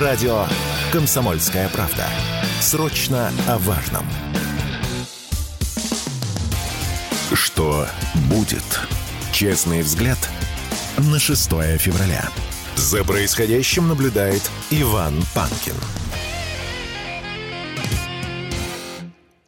Радио 0.01 0.47
«Комсомольская 0.91 1.69
правда». 1.69 2.07
Срочно 2.63 3.31
о 3.47 3.59
важном. 3.59 4.07
Что 7.35 7.85
будет? 8.31 8.63
Честный 9.35 9.83
взгляд 9.83 10.17
на 10.97 11.19
6 11.19 11.47
февраля. 11.77 12.27
За 12.75 13.05
происходящим 13.05 13.89
наблюдает 13.89 14.41
Иван 14.71 15.13
Панкин. 15.35 15.75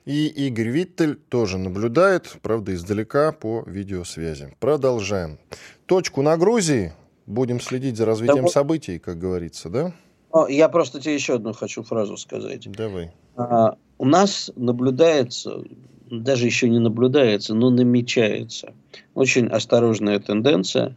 И 0.05 0.27
Игорь 0.27 0.69
Виттель 0.69 1.15
тоже 1.15 1.57
наблюдает, 1.57 2.37
правда, 2.43 2.75
издалека 2.75 3.33
по 3.33 3.65
видеосвязи. 3.67 4.55
Продолжаем. 4.61 5.39
Точку 5.87 6.21
на 6.21 6.37
Грузии. 6.37 6.93
Будем 7.25 7.63
следить 7.63 7.97
за 7.97 8.05
развитием 8.05 8.49
событий, 8.49 8.99
как 8.99 9.19
говорится, 9.19 9.71
да? 9.71 9.95
Я 10.49 10.69
просто 10.69 11.00
тебе 11.00 11.14
еще 11.14 11.35
одну 11.35 11.53
хочу 11.53 11.83
фразу 11.83 12.17
сказать. 12.17 12.71
Давай. 12.71 13.12
А, 13.37 13.76
у 13.99 14.05
нас 14.05 14.50
наблюдается, 14.57 15.62
даже 16.11 16.47
еще 16.47 16.69
не 16.69 16.79
наблюдается, 16.79 17.55
но 17.55 17.71
намечается 17.71 18.73
очень 19.14 19.47
осторожная 19.47 20.19
тенденция 20.19 20.97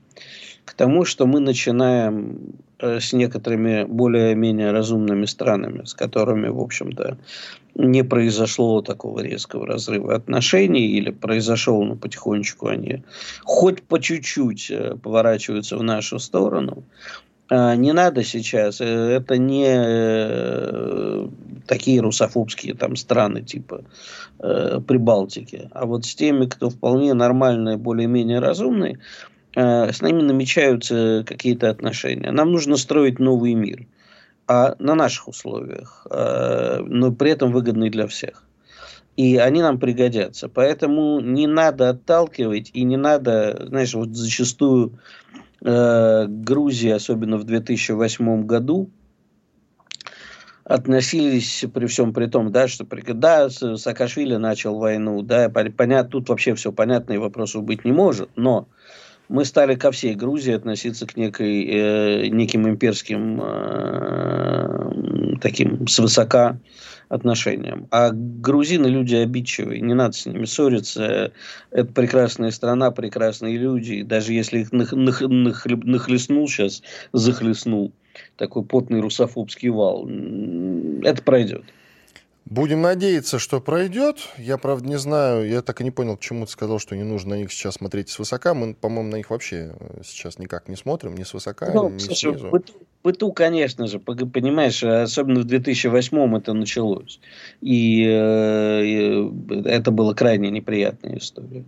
к 0.65 0.73
тому, 0.73 1.05
что 1.05 1.25
мы 1.25 1.39
начинаем 1.39 2.55
э, 2.79 2.99
с 2.99 3.13
некоторыми 3.13 3.85
более-менее 3.85 4.71
разумными 4.71 5.25
странами, 5.25 5.85
с 5.85 5.93
которыми, 5.93 6.49
в 6.49 6.59
общем-то, 6.59 7.17
не 7.75 8.03
произошло 8.03 8.81
такого 8.81 9.21
резкого 9.21 9.65
разрыва 9.65 10.15
отношений, 10.15 10.87
или 10.87 11.11
произошел, 11.11 11.83
но 11.83 11.95
потихонечку 11.95 12.67
они 12.67 13.03
хоть 13.45 13.81
по 13.83 14.01
чуть-чуть 14.01 14.69
э, 14.69 14.95
поворачиваются 15.01 15.77
в 15.77 15.83
нашу 15.83 16.19
сторону, 16.19 16.83
не 17.49 17.93
надо 17.93 18.23
сейчас, 18.23 18.81
э, 18.81 18.85
это 18.85 19.37
не 19.37 19.67
э, 19.67 21.27
такие 21.65 22.01
русофобские 22.01 22.73
там 22.73 22.95
страны 22.95 23.41
типа 23.41 23.83
э, 24.39 24.79
Прибалтики, 24.85 25.69
а 25.71 25.85
вот 25.85 26.05
с 26.05 26.15
теми, 26.15 26.45
кто 26.45 26.69
вполне 26.69 27.13
нормальные, 27.13 27.77
более-менее 27.77 28.39
разумные, 28.39 28.99
э, 29.55 29.91
с 29.91 30.01
ними 30.01 30.21
намечаются 30.21 31.23
какие-то 31.25 31.69
отношения. 31.69 32.31
Нам 32.31 32.51
нужно 32.51 32.75
строить 32.75 33.19
новый 33.19 33.53
мир, 33.53 33.85
а 34.47 34.75
на 34.79 34.95
наших 34.95 35.29
условиях, 35.29 36.05
э, 36.09 36.79
но 36.85 37.11
при 37.13 37.31
этом 37.31 37.51
выгодный 37.51 37.89
для 37.89 38.07
всех. 38.07 38.43
И 39.15 39.37
они 39.37 39.61
нам 39.61 39.79
пригодятся. 39.79 40.47
Поэтому 40.47 41.19
не 41.19 41.47
надо 41.47 41.89
отталкивать 41.89 42.69
и 42.73 42.83
не 42.83 42.97
надо, 42.97 43.65
знаешь, 43.67 43.95
вот 43.95 44.09
зачастую 44.09 44.99
э, 45.61 46.25
Грузии, 46.27 46.89
особенно 46.89 47.37
в 47.37 47.43
2008 47.43 48.45
году, 48.45 48.89
относились 50.63 51.63
при 51.73 51.85
всем 51.85 52.13
при 52.13 52.25
том, 52.27 52.51
да, 52.51 52.67
что 52.67 52.85
да, 53.13 53.49
Саакашвили 53.49 54.35
начал 54.35 54.77
войну, 54.77 55.21
да, 55.21 55.49
понятно, 55.49 56.09
тут 56.09 56.27
вообще 56.29 56.55
все 56.55 56.73
понятно 56.73 57.13
и 57.13 57.17
вопросов 57.17 57.63
быть 57.63 57.85
не 57.85 57.93
может, 57.93 58.29
но 58.35 58.67
мы 59.29 59.45
стали 59.45 59.75
ко 59.75 59.91
всей 59.91 60.13
Грузии 60.15 60.53
относиться 60.53 61.05
к 61.07 61.15
некой, 61.15 61.65
э, 61.65 62.27
неким 62.27 62.67
имперским 62.67 63.41
э, 63.41 65.37
таким 65.41 65.87
свысока 65.87 66.59
отношениям. 67.09 67.87
А 67.91 68.11
грузины 68.11 68.87
люди 68.87 69.15
обидчивые, 69.15 69.81
не 69.81 69.93
надо 69.93 70.13
с 70.13 70.25
ними 70.25 70.45
ссориться. 70.45 71.31
Это 71.71 71.93
прекрасная 71.93 72.51
страна, 72.51 72.91
прекрасные 72.91 73.57
люди. 73.57 73.93
И 73.93 74.03
даже 74.03 74.33
если 74.33 74.59
их 74.59 74.71
нах, 74.71 74.91
нах, 74.91 75.21
нах, 75.21 75.65
нахлестнул 75.65 76.47
сейчас, 76.47 76.83
захлестнул 77.13 77.91
такой 78.35 78.63
потный 78.63 78.99
русофобский 78.99 79.69
вал, 79.69 80.09
это 81.03 81.21
пройдет. 81.23 81.63
Будем 82.49 82.81
надеяться, 82.81 83.39
что 83.39 83.59
пройдет. 83.59 84.29
Я, 84.37 84.57
правда, 84.57 84.87
не 84.87 84.97
знаю, 84.97 85.47
я 85.47 85.61
так 85.61 85.81
и 85.81 85.83
не 85.83 85.91
понял, 85.91 86.15
почему 86.15 86.45
ты 86.45 86.51
сказал, 86.51 86.79
что 86.79 86.95
не 86.95 87.03
нужно 87.03 87.31
на 87.31 87.39
них 87.39 87.51
сейчас 87.51 87.75
смотреть 87.75 88.09
свысока. 88.09 88.53
Мы, 88.53 88.73
по-моему, 88.73 89.11
на 89.11 89.15
них 89.17 89.29
вообще 89.29 89.73
э, 89.77 90.01
сейчас 90.05 90.39
никак 90.39 90.69
не 90.69 90.77
смотрим, 90.77 91.15
ни 91.15 91.23
свысока, 91.23 91.69
ну, 91.73 91.89
ни 91.89 91.97
слушай, 91.97 92.31
снизу. 92.31 92.49
Быту, 92.49 92.73
быту, 93.03 93.31
конечно 93.33 93.87
же, 93.87 93.99
понимаешь, 93.99 94.81
особенно 94.81 95.41
в 95.41 95.43
2008 95.43 96.37
это 96.37 96.53
началось. 96.53 97.19
И 97.59 98.05
э, 98.05 99.29
это 99.65 99.91
была 99.91 100.13
крайне 100.13 100.49
неприятная 100.49 101.17
история. 101.17 101.65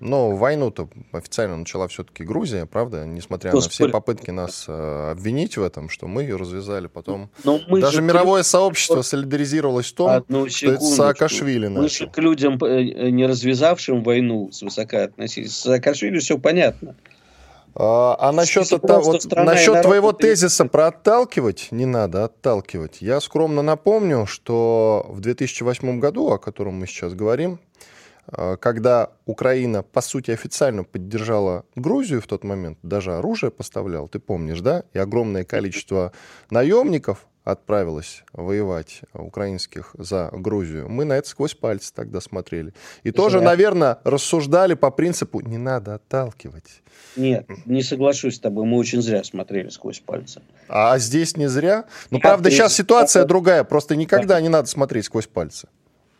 Но 0.00 0.36
войну-то 0.36 0.88
официально 1.12 1.56
начала 1.56 1.88
все-таки 1.88 2.22
Грузия, 2.22 2.66
правда? 2.66 3.04
Несмотря 3.04 3.50
Господи. 3.50 3.82
на 3.82 3.86
все 3.86 3.88
попытки 3.88 4.30
нас 4.30 4.66
э, 4.68 5.10
обвинить 5.12 5.56
в 5.56 5.62
этом, 5.62 5.88
что 5.88 6.06
мы 6.06 6.22
ее 6.22 6.36
развязали. 6.36 6.86
Потом 6.86 7.30
мы 7.44 7.80
даже 7.80 8.00
мировое 8.00 8.42
к... 8.42 8.46
сообщество 8.46 9.02
солидаризировалось 9.02 9.86
в 9.86 9.94
том, 9.94 10.10
Одну 10.10 10.48
что 10.48 10.72
это 10.72 10.80
Саакашвили 10.80 11.68
Мы 11.68 11.82
начал. 11.82 12.06
же 12.06 12.10
к 12.10 12.18
людям, 12.18 12.62
э, 12.62 13.10
не 13.10 13.26
развязавшим 13.26 14.02
войну, 14.02 14.50
свысока 14.52 15.04
относились. 15.04 15.56
С 15.56 15.62
Саакашвили 15.62 16.18
все 16.18 16.38
понятно. 16.38 16.94
А, 17.74 18.16
а 18.18 18.32
насчет, 18.32 18.72
это, 18.72 18.98
вот, 18.98 19.24
насчет 19.36 19.82
твоего 19.82 20.12
тезиса 20.12 20.64
про 20.64 20.88
отталкивать, 20.88 21.68
не 21.70 21.86
надо 21.86 22.24
отталкивать. 22.24 23.00
Я 23.00 23.20
скромно 23.20 23.62
напомню, 23.62 24.26
что 24.26 25.06
в 25.08 25.20
2008 25.20 26.00
году, 26.00 26.30
о 26.30 26.38
котором 26.38 26.74
мы 26.74 26.86
сейчас 26.88 27.14
говорим, 27.14 27.60
Э, 27.60 27.67
когда 28.60 29.10
Украина, 29.26 29.82
по 29.82 30.00
сути, 30.00 30.30
официально 30.30 30.84
поддержала 30.84 31.64
Грузию 31.74 32.20
в 32.20 32.26
тот 32.26 32.44
момент, 32.44 32.78
даже 32.82 33.14
оружие 33.14 33.50
поставлял, 33.50 34.08
ты 34.08 34.18
помнишь, 34.18 34.60
да? 34.60 34.84
И 34.92 34.98
огромное 34.98 35.44
количество 35.44 36.12
наемников 36.50 37.26
отправилось 37.44 38.24
воевать 38.34 39.00
украинских 39.14 39.94
за 39.96 40.28
Грузию, 40.32 40.90
мы 40.90 41.06
на 41.06 41.14
это 41.14 41.28
сквозь 41.28 41.54
пальцы 41.54 41.92
тогда 41.94 42.20
смотрели. 42.20 42.74
И 43.04 43.10
тоже, 43.10 43.40
наверное, 43.40 44.00
рассуждали 44.04 44.74
по 44.74 44.90
принципу 44.90 45.40
«не 45.40 45.56
надо 45.56 45.94
отталкивать». 45.94 46.82
Нет, 47.16 47.46
не 47.64 47.82
соглашусь 47.82 48.36
с 48.36 48.40
тобой, 48.40 48.66
мы 48.66 48.76
очень 48.76 49.00
зря 49.00 49.24
смотрели 49.24 49.70
сквозь 49.70 50.00
пальцы. 50.00 50.42
А 50.68 50.98
здесь 50.98 51.36
не 51.38 51.48
зря? 51.48 51.86
Ну, 52.10 52.20
правда, 52.20 52.50
сейчас 52.50 52.74
ситуация 52.74 53.24
другая, 53.24 53.64
просто 53.64 53.96
никогда 53.96 54.38
не 54.42 54.50
надо 54.50 54.68
смотреть 54.68 55.06
сквозь 55.06 55.26
пальцы. 55.26 55.68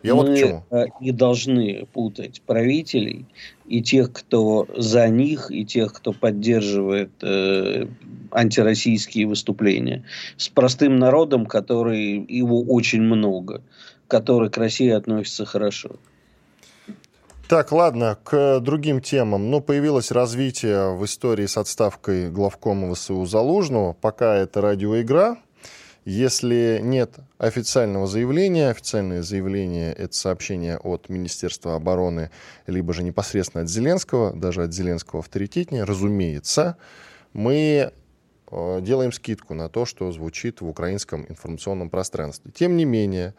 Я 0.03 0.15
Мы 0.15 0.23
вот 0.23 0.31
к 0.31 0.37
чему. 0.39 0.65
не 1.01 1.11
должны 1.11 1.87
путать 1.93 2.41
правителей 2.43 3.27
и 3.67 3.83
тех, 3.83 4.13
кто 4.13 4.67
за 4.77 5.09
них, 5.09 5.51
и 5.51 5.65
тех, 5.65 5.93
кто 5.93 6.13
поддерживает 6.13 7.11
э, 7.23 7.87
антироссийские 8.31 9.27
выступления, 9.27 10.05
с 10.37 10.49
простым 10.49 10.99
народом, 10.99 11.47
который 11.47 12.25
его 12.29 12.63
очень 12.63 13.03
много, 13.03 13.63
который 14.07 14.51
к 14.51 14.57
России 14.57 14.91
относится 14.91 15.45
хорошо. 15.45 15.97
Так, 17.49 17.73
ладно, 17.73 18.19
к 18.25 18.61
другим 18.61 19.01
темам. 19.01 19.51
Ну, 19.51 19.63
появилось 19.63 20.11
развитие 20.11 20.95
в 20.95 21.05
истории 21.07 21.47
с 21.47 21.57
отставкой 21.57 22.31
главкома 22.31 22.95
ВСУ 22.95 23.25
Залужного. 23.25 23.95
Пока 23.95 24.37
это 24.37 24.61
радиоигра. 24.61 25.39
Если 26.05 26.81
нет 26.83 27.17
официального 27.37 28.07
заявления, 28.07 28.71
официальное 28.71 29.23
заявление– 29.23 29.93
это 29.95 30.15
сообщение 30.15 30.79
от 30.79 31.09
Министерства 31.09 31.75
обороны, 31.75 32.31
либо 32.67 32.95
же 32.95 33.03
непосредственно 33.03 33.65
от 33.65 33.69
Зеленского, 33.69 34.33
даже 34.33 34.63
от 34.63 34.73
Зеленского 34.73 35.21
авторитетнее, 35.21 35.85
разумеется, 35.85 36.77
мы 37.33 37.93
э, 38.51 38.81
делаем 38.81 39.13
скидку 39.13 39.55
на 39.55 39.69
то, 39.69 39.85
что 39.85 40.11
звучит 40.13 40.61
в 40.61 40.69
украинском 40.69 41.27
информационном 41.29 41.91
пространстве. 41.91 42.53
Тем 42.55 42.77
не 42.77 42.87
менее, 42.87 43.35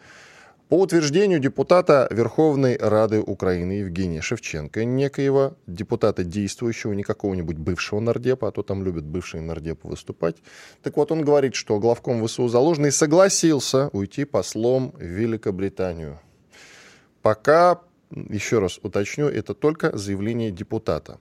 по 0.70 0.80
утверждению 0.80 1.40
депутата 1.40 2.08
Верховной 2.12 2.78
Рады 2.78 3.20
Украины 3.22 3.72
Евгения 3.72 4.22
Шевченко, 4.22 4.86
некоего 4.86 5.58
депутата 5.66 6.24
действующего, 6.24 6.94
не 6.94 7.02
какого-нибудь 7.02 7.58
бывшего 7.58 8.00
нардепа, 8.00 8.48
а 8.48 8.52
то 8.52 8.62
там 8.62 8.84
любят 8.84 9.04
бывшие 9.04 9.42
нардепы 9.42 9.88
выступать. 9.88 10.38
Так 10.84 10.96
вот, 10.98 11.12
он 11.12 11.24
говорит, 11.24 11.56
что 11.56 11.80
главком 11.80 12.26
ВСУ 12.26 12.48
Заложный 12.48 12.92
согласился 12.92 13.90
уйти 13.94 14.26
послом 14.26 14.92
в 14.92 15.02
Великобританию. 15.02 16.20
Пока, 17.24 17.82
еще 18.12 18.60
раз 18.60 18.80
уточню, 18.84 19.28
это 19.28 19.56
только 19.56 19.98
заявление 19.98 20.52
депутата. 20.52 21.18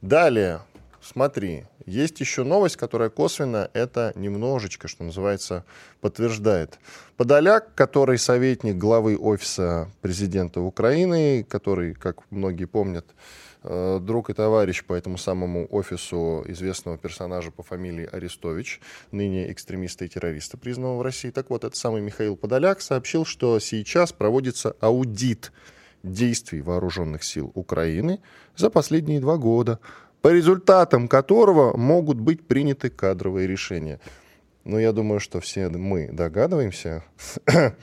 Далее, 0.00 0.60
смотри, 1.02 1.64
есть 1.86 2.20
еще 2.20 2.44
новость, 2.44 2.76
которая 2.76 3.10
косвенно 3.10 3.70
это 3.72 4.12
немножечко, 4.14 4.88
что 4.88 5.04
называется, 5.04 5.64
подтверждает. 6.00 6.78
Подоляк, 7.16 7.74
который 7.74 8.18
советник 8.18 8.76
главы 8.76 9.16
офиса 9.16 9.90
президента 10.00 10.60
Украины, 10.60 11.44
который, 11.44 11.94
как 11.94 12.30
многие 12.30 12.66
помнят, 12.66 13.06
э, 13.64 13.98
друг 14.00 14.30
и 14.30 14.32
товарищ 14.34 14.84
по 14.84 14.94
этому 14.94 15.18
самому 15.18 15.66
офису 15.70 16.44
известного 16.46 16.98
персонажа 16.98 17.50
по 17.50 17.62
фамилии 17.62 18.08
Арестович, 18.10 18.80
ныне 19.10 19.50
экстремиста 19.52 20.04
и 20.04 20.08
террориста, 20.08 20.56
признанного 20.56 20.98
в 20.98 21.02
России. 21.02 21.30
Так 21.30 21.50
вот, 21.50 21.64
этот 21.64 21.76
самый 21.76 22.00
Михаил 22.00 22.36
Подоляк 22.36 22.80
сообщил, 22.80 23.24
что 23.24 23.58
сейчас 23.60 24.12
проводится 24.12 24.76
аудит 24.80 25.52
действий 26.02 26.60
вооруженных 26.60 27.22
сил 27.22 27.52
Украины 27.54 28.20
за 28.56 28.70
последние 28.70 29.20
два 29.20 29.36
года 29.36 29.78
по 30.22 30.28
результатам 30.28 31.08
которого 31.08 31.76
могут 31.76 32.18
быть 32.18 32.46
приняты 32.46 32.88
кадровые 32.88 33.46
решения. 33.46 34.00
Но 34.64 34.78
я 34.78 34.92
думаю, 34.92 35.18
что 35.18 35.40
все 35.40 35.68
мы 35.68 36.08
догадываемся 36.12 37.04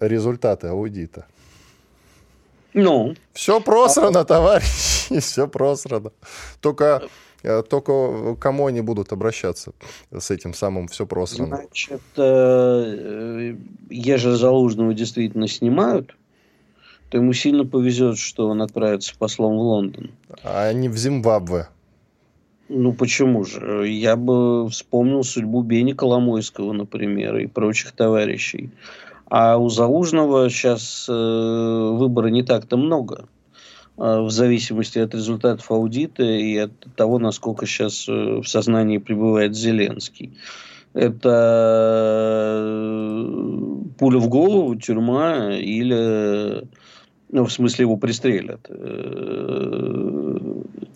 результаты 0.00 0.68
аудита. 0.68 1.26
Ну. 2.74 3.14
Все 3.34 3.60
просрано, 3.60 4.20
а... 4.20 4.24
товарищи, 4.24 5.18
все 5.20 5.46
просрано. 5.46 6.12
Только, 6.62 7.02
э, 7.42 7.62
только 7.62 8.34
кому 8.36 8.66
они 8.66 8.80
будут 8.80 9.12
обращаться 9.12 9.72
с 10.10 10.30
этим 10.30 10.54
самым 10.54 10.88
все 10.88 11.06
просрано? 11.06 11.56
Значит, 11.56 12.00
э, 12.16 13.56
ежели 13.90 14.34
Залужного 14.34 14.94
действительно 14.94 15.48
снимают, 15.48 16.16
то 17.10 17.18
ему 17.18 17.34
сильно 17.34 17.66
повезет, 17.66 18.16
что 18.16 18.48
он 18.48 18.62
отправится 18.62 19.14
послом 19.18 19.58
в 19.58 19.60
Лондон. 19.60 20.12
А 20.42 20.72
не 20.72 20.88
в 20.88 20.96
Зимбабве. 20.96 21.68
Ну 22.68 22.92
почему 22.92 23.44
же? 23.44 23.88
Я 23.88 24.16
бы 24.16 24.68
вспомнил 24.68 25.24
судьбу 25.24 25.62
Бени 25.62 25.92
Коломойского, 25.92 26.72
например, 26.72 27.36
и 27.36 27.46
прочих 27.46 27.92
товарищей. 27.92 28.70
А 29.26 29.56
у 29.56 29.68
Залужного 29.68 30.50
сейчас 30.50 31.06
э, 31.08 31.12
выбора 31.12 32.28
не 32.28 32.42
так-то 32.42 32.76
много. 32.76 33.28
Э, 33.96 34.20
в 34.20 34.30
зависимости 34.30 34.98
от 34.98 35.14
результатов 35.14 35.70
аудита 35.70 36.22
и 36.22 36.56
от 36.56 36.72
того, 36.96 37.18
насколько 37.18 37.66
сейчас 37.66 38.08
э, 38.08 38.12
в 38.12 38.44
сознании 38.46 38.98
пребывает 38.98 39.54
Зеленский. 39.56 40.32
Это 40.92 41.30
э, 42.58 43.24
пуля 43.98 44.18
в 44.18 44.28
голову, 44.28 44.76
тюрьма 44.76 45.54
или 45.54 46.66
ну, 47.32 47.46
в 47.46 47.52
смысле, 47.52 47.84
его 47.84 47.96
пристрелят. 47.96 48.68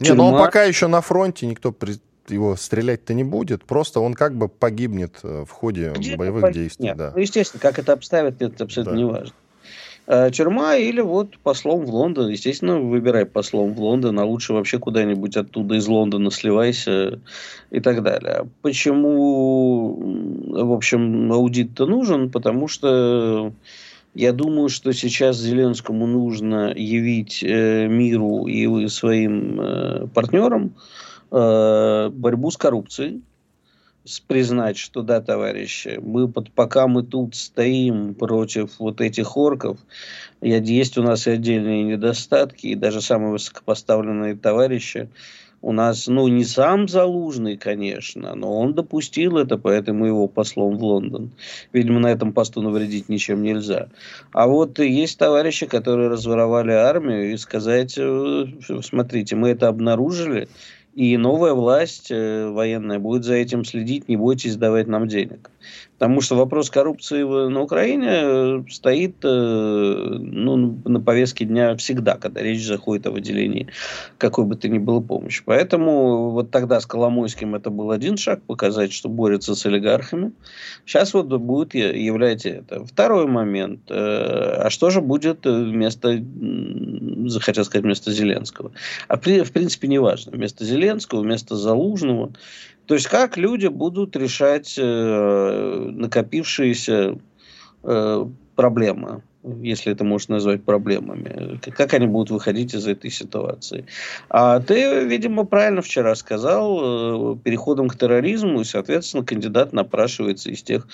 Не, 0.01 0.13
но 0.13 0.33
он 0.33 0.39
пока 0.39 0.65
еще 0.65 0.87
на 0.87 1.01
фронте, 1.01 1.47
никто 1.47 1.75
его 2.29 2.57
стрелять-то 2.57 3.15
не 3.15 3.25
будет, 3.25 3.65
просто 3.65 4.01
он 4.01 4.15
как 4.15 4.35
бы 4.35 4.49
погибнет 4.49 5.21
э, 5.23 5.45
в 5.47 5.51
ходе 5.51 5.93
Где 5.97 6.17
боевых 6.17 6.43
погиб... 6.43 6.63
действий. 6.63 6.87
Нет, 6.87 6.97
да. 6.97 7.13
Ну, 7.15 7.21
естественно, 7.21 7.61
как 7.61 7.79
это 7.79 7.93
обставят, 7.93 8.43
это 8.43 8.65
абсолютно 8.65 8.93
да. 8.93 8.99
не 8.99 9.05
важно. 9.05 9.35
Э, 10.09 10.31
тюрьма 10.31 10.77
или 10.77 11.01
вот 11.01 11.37
послом 11.39 11.85
в 11.85 11.91
Лондон. 11.91 12.31
Естественно, 12.31 12.79
выбирай 12.79 13.27
послом 13.27 13.75
в 13.75 13.81
Лондон, 13.81 14.19
а 14.21 14.25
лучше 14.25 14.53
вообще 14.53 14.79
куда-нибудь 14.79 15.37
оттуда 15.37 15.75
из 15.75 15.87
Лондона 15.89 16.31
сливайся 16.31 17.21
и 17.71 17.81
так 17.81 18.03
далее. 18.03 18.49
Почему, 18.63 19.97
в 20.65 20.73
общем, 20.73 21.33
аудит-то 21.33 21.87
нужен? 21.87 22.31
Потому 22.31 22.69
что 22.69 23.53
я 24.17 24.33
думаю, 24.33 24.71
что 24.71 24.93
сейчас 24.93 25.37
Зеленскому 25.37 26.07
нужно 26.07 26.73
явить 26.75 27.43
э, 27.43 27.87
миру 27.87 28.47
и 28.47 28.89
своим 28.89 29.61
э, 29.61 30.07
партнерам 30.09 30.75
э, 31.31 32.09
борьбу 32.09 32.51
с 32.51 32.57
коррупцией, 32.57 33.23
признать, 34.27 34.79
что 34.79 35.03
да, 35.03 35.21
товарищи, 35.21 35.99
мы 36.01 36.29
под, 36.29 36.51
пока 36.53 36.87
мы 36.87 37.03
тут 37.03 37.35
стоим 37.35 38.15
против 38.15 38.79
вот 38.79 39.03
этих 39.03 39.37
орков, 39.37 39.79
есть 40.41 40.97
у 40.97 41.03
нас 41.03 41.27
и 41.27 41.33
отдельные 41.33 41.83
недостатки, 41.83 42.69
и 42.69 42.75
даже 42.75 43.03
самые 43.03 43.33
высокопоставленные 43.33 44.35
товарищи 44.35 45.11
у 45.63 45.73
нас, 45.73 46.07
ну, 46.07 46.29
не 46.29 46.45
сам 46.45 46.89
Залужный, 46.89 47.57
конечно, 47.57 48.35
но 48.35 48.59
он 48.59 48.75
допустил 48.75 49.39
это, 49.39 49.59
поэтому 49.59 50.07
его 50.07 50.29
послом 50.29 50.77
в 50.77 50.85
Лондон. 50.85 51.31
Видимо, 51.73 52.01
на 52.01 52.09
этом 52.09 52.33
посту 52.33 52.63
навредить 52.63 53.09
ничем 53.09 53.43
нельзя. 53.43 53.89
А 54.33 54.47
вот 54.47 54.79
есть 54.79 55.19
товарищи, 55.19 55.67
которые 55.67 56.09
разворовали 56.09 56.73
армию 56.73 57.33
и 57.33 57.37
сказать, 57.37 57.95
э, 57.99 58.47
смотрите, 58.83 59.37
мы 59.37 59.51
это 59.51 59.69
обнаружили, 59.69 60.49
и 60.95 61.17
новая 61.19 61.53
власть 61.53 62.11
э, 62.11 62.49
военная 62.49 62.99
будет 62.99 63.25
за 63.25 63.35
этим 63.35 63.65
следить, 63.65 64.09
не 64.09 64.17
бойтесь 64.17 64.57
давать 64.57 64.87
нам 64.87 65.09
денег. 65.09 65.51
Потому 65.99 66.21
что 66.21 66.37
вопрос 66.37 66.69
коррупции 66.69 67.23
на 67.23 67.63
Украине 67.63 68.09
э, 68.11 68.63
стоит 68.71 69.17
э, 69.25 69.29
ну, 69.29 70.79
на 70.85 71.01
повестке 71.01 71.47
дня 71.47 71.75
всегда, 71.77 72.17
когда 72.17 72.43
речь 72.43 72.67
заходит 72.67 73.07
о 73.07 73.13
выделении 73.13 73.69
какой 74.19 74.45
бы 74.45 74.57
то 74.57 74.69
ни 74.69 74.79
было 74.79 75.01
помощи. 75.01 75.43
Поэтому 75.45 76.31
вот 76.31 76.51
тогда 76.51 76.81
с 76.81 76.87
Коломойским 76.87 77.55
это 77.55 77.71
был 77.71 77.91
один 77.93 78.19
шаг, 78.19 78.43
показать, 78.43 78.93
что 78.93 79.09
борется 79.09 79.55
с 79.55 79.65
олигархами. 79.65 80.33
Сейчас 80.85 81.15
вот 81.15 81.29
будет 81.29 81.75
является 81.75 82.51
это. 82.51 82.85
Второй 82.85 83.27
момент. 83.27 83.81
Э, 83.89 84.65
а 84.65 84.71
что 84.71 84.91
же 84.91 85.01
будет 85.01 85.47
вместо, 85.47 86.23
захотел 87.27 87.65
сказать, 87.65 87.85
вместо 87.85 88.13
Зеленского? 88.13 88.73
А 89.09 89.17
в 89.17 89.21
принципе 89.21 89.89
не 89.89 89.99
важно. 89.99 90.33
Вместо 90.33 90.65
Зеленского, 90.65 91.23
вместо 91.23 91.57
Залужного 91.57 92.33
то 92.87 92.95
есть 92.95 93.09
как 93.09 93.37
люди 93.37 93.67
будут 93.67 94.17
решать 94.17 94.77
э, 94.79 95.91
накопившиеся 95.93 97.19
э, 97.83 98.27
проблемы, 98.55 99.23
если 99.63 99.93
это 99.93 100.05
можно 100.05 100.35
назвать 100.35 100.63
проблемами, 100.65 101.61
как 101.77 101.95
они 101.95 102.07
будут 102.07 102.31
выходить 102.31 102.75
из 102.75 102.87
этой 102.87 103.11
ситуации. 103.11 103.87
А 104.29 104.61
ты, 104.61 105.05
видимо, 105.05 105.45
правильно 105.45 105.83
вчера 105.83 106.15
сказал, 106.15 107.35
э, 107.35 107.37
переходом 107.39 107.89
к 107.89 107.97
терроризму, 107.97 108.61
и, 108.61 108.65
соответственно, 108.65 109.25
кандидат 109.25 109.73
напрашивается 109.73 110.51
из 110.51 110.63
тех, 110.63 110.87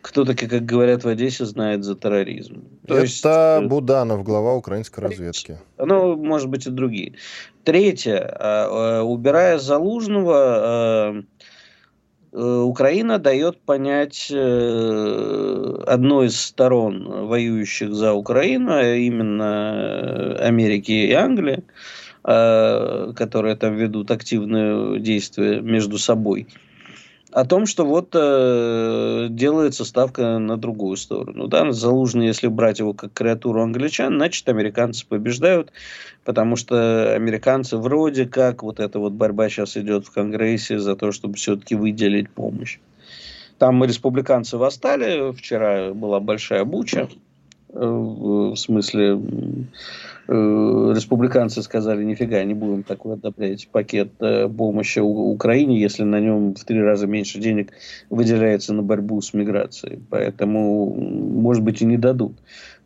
кто 0.00 0.24
таки, 0.24 0.46
как 0.46 0.66
говорят 0.66 1.04
в 1.04 1.08
Одессе, 1.08 1.46
знает 1.46 1.82
за 1.82 1.94
терроризм. 1.94 2.64
То 2.86 2.94
это 2.94 3.02
есть, 3.04 3.24
э, 3.24 3.60
Буданов, 3.62 4.22
глава 4.22 4.54
украинской 4.54 5.00
разведки. 5.00 5.58
Ну, 5.78 6.16
может 6.16 6.48
быть, 6.48 6.66
и 6.66 6.70
другие. 6.70 7.14
Третье. 7.64 8.18
Э, 8.18 9.00
убирая 9.00 9.58
Залужного, 9.58 11.24
Украина 12.34 13.20
дает 13.20 13.60
понять 13.60 14.26
э, 14.28 15.82
одной 15.86 16.26
из 16.26 16.40
сторон, 16.40 17.28
воюющих 17.28 17.94
за 17.94 18.12
Украину, 18.12 18.72
а 18.72 18.82
именно 18.82 20.34
Америки 20.40 20.90
и 20.90 21.12
Англии, 21.12 21.62
э, 22.24 23.12
которые 23.14 23.54
там 23.54 23.76
ведут 23.76 24.10
активные 24.10 24.98
действия 24.98 25.60
между 25.60 25.96
собой, 25.96 26.48
о 27.34 27.44
том, 27.44 27.66
что 27.66 27.84
вот 27.84 28.10
э, 28.14 29.26
делается 29.28 29.84
ставка 29.84 30.38
на 30.38 30.56
другую 30.56 30.96
сторону. 30.96 31.48
Да? 31.48 31.72
Залужный, 31.72 32.26
если 32.26 32.46
брать 32.46 32.78
его 32.78 32.94
как 32.94 33.12
креатуру 33.12 33.60
англичан, 33.60 34.14
значит, 34.14 34.48
американцы 34.48 35.04
побеждают, 35.04 35.72
потому 36.24 36.54
что 36.54 37.12
американцы 37.12 37.76
вроде 37.76 38.26
как, 38.26 38.62
вот 38.62 38.78
эта 38.78 39.00
вот 39.00 39.14
борьба 39.14 39.48
сейчас 39.48 39.76
идет 39.76 40.06
в 40.06 40.12
Конгрессе 40.12 40.78
за 40.78 40.94
то, 40.94 41.10
чтобы 41.10 41.34
все-таки 41.34 41.74
выделить 41.74 42.30
помощь. 42.30 42.78
Там 43.58 43.82
республиканцы 43.82 44.56
восстали, 44.56 45.32
вчера 45.32 45.92
была 45.92 46.20
большая 46.20 46.64
буча, 46.64 47.08
э, 47.70 47.84
в 47.84 48.54
смысле 48.54 49.18
Э, 50.26 50.92
республиканцы 50.94 51.62
сказали, 51.62 52.02
нифига, 52.02 52.42
не 52.44 52.54
будем 52.54 52.82
такой 52.82 53.14
одобрять 53.14 53.68
пакет 53.68 54.12
э, 54.20 54.48
помощи 54.48 54.98
Украине, 54.98 55.80
если 55.80 56.02
на 56.02 56.18
нем 56.18 56.54
в 56.54 56.64
три 56.64 56.80
раза 56.80 57.06
меньше 57.06 57.38
денег 57.38 57.72
выделяется 58.08 58.72
на 58.72 58.82
борьбу 58.82 59.20
с 59.20 59.34
миграцией. 59.34 60.00
Поэтому, 60.08 60.94
может 60.94 61.62
быть, 61.62 61.82
и 61.82 61.84
не 61.84 61.98
дадут. 61.98 62.38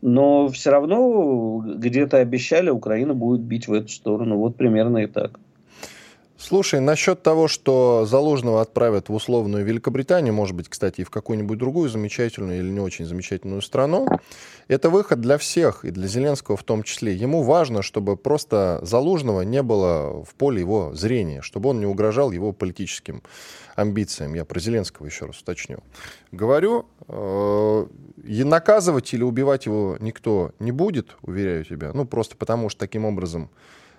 Но 0.02 0.48
все 0.48 0.70
равно 0.70 1.64
где-то 1.76 2.18
обещали, 2.18 2.70
Украина 2.70 3.14
будет 3.14 3.40
бить 3.40 3.68
в 3.68 3.72
эту 3.72 3.88
сторону. 3.88 4.36
Вот 4.36 4.56
примерно 4.56 4.98
и 4.98 5.06
так. 5.06 5.38
Слушай, 6.40 6.78
насчет 6.78 7.20
того, 7.24 7.48
что 7.48 8.06
Залужного 8.06 8.60
отправят 8.60 9.08
в 9.08 9.14
условную 9.14 9.64
Великобританию, 9.64 10.32
может 10.32 10.54
быть, 10.54 10.68
кстати, 10.68 11.00
и 11.00 11.04
в 11.04 11.10
какую-нибудь 11.10 11.58
другую 11.58 11.90
замечательную 11.90 12.60
или 12.60 12.70
не 12.70 12.78
очень 12.78 13.06
замечательную 13.06 13.60
страну, 13.60 14.06
это 14.68 14.88
выход 14.88 15.20
для 15.20 15.36
всех, 15.36 15.84
и 15.84 15.90
для 15.90 16.06
Зеленского 16.06 16.56
в 16.56 16.62
том 16.62 16.84
числе. 16.84 17.12
Ему 17.12 17.42
важно, 17.42 17.82
чтобы 17.82 18.16
просто 18.16 18.78
Залужного 18.82 19.40
не 19.42 19.64
было 19.64 20.24
в 20.24 20.32
поле 20.36 20.60
его 20.60 20.94
зрения, 20.94 21.42
чтобы 21.42 21.70
он 21.70 21.80
не 21.80 21.86
угрожал 21.86 22.30
его 22.30 22.52
политическим 22.52 23.24
амбициям. 23.74 24.34
Я 24.34 24.44
про 24.44 24.60
Зеленского 24.60 25.06
еще 25.06 25.26
раз 25.26 25.40
уточню. 25.40 25.78
Говорю, 26.30 26.86
э, 27.08 27.86
и 28.24 28.44
наказывать 28.44 29.12
или 29.12 29.24
убивать 29.24 29.66
его 29.66 29.96
никто 29.98 30.52
не 30.60 30.70
будет, 30.70 31.16
уверяю 31.22 31.64
тебя, 31.64 31.90
ну 31.92 32.04
просто 32.04 32.36
потому 32.36 32.68
что 32.68 32.78
таким 32.78 33.04
образом 33.06 33.50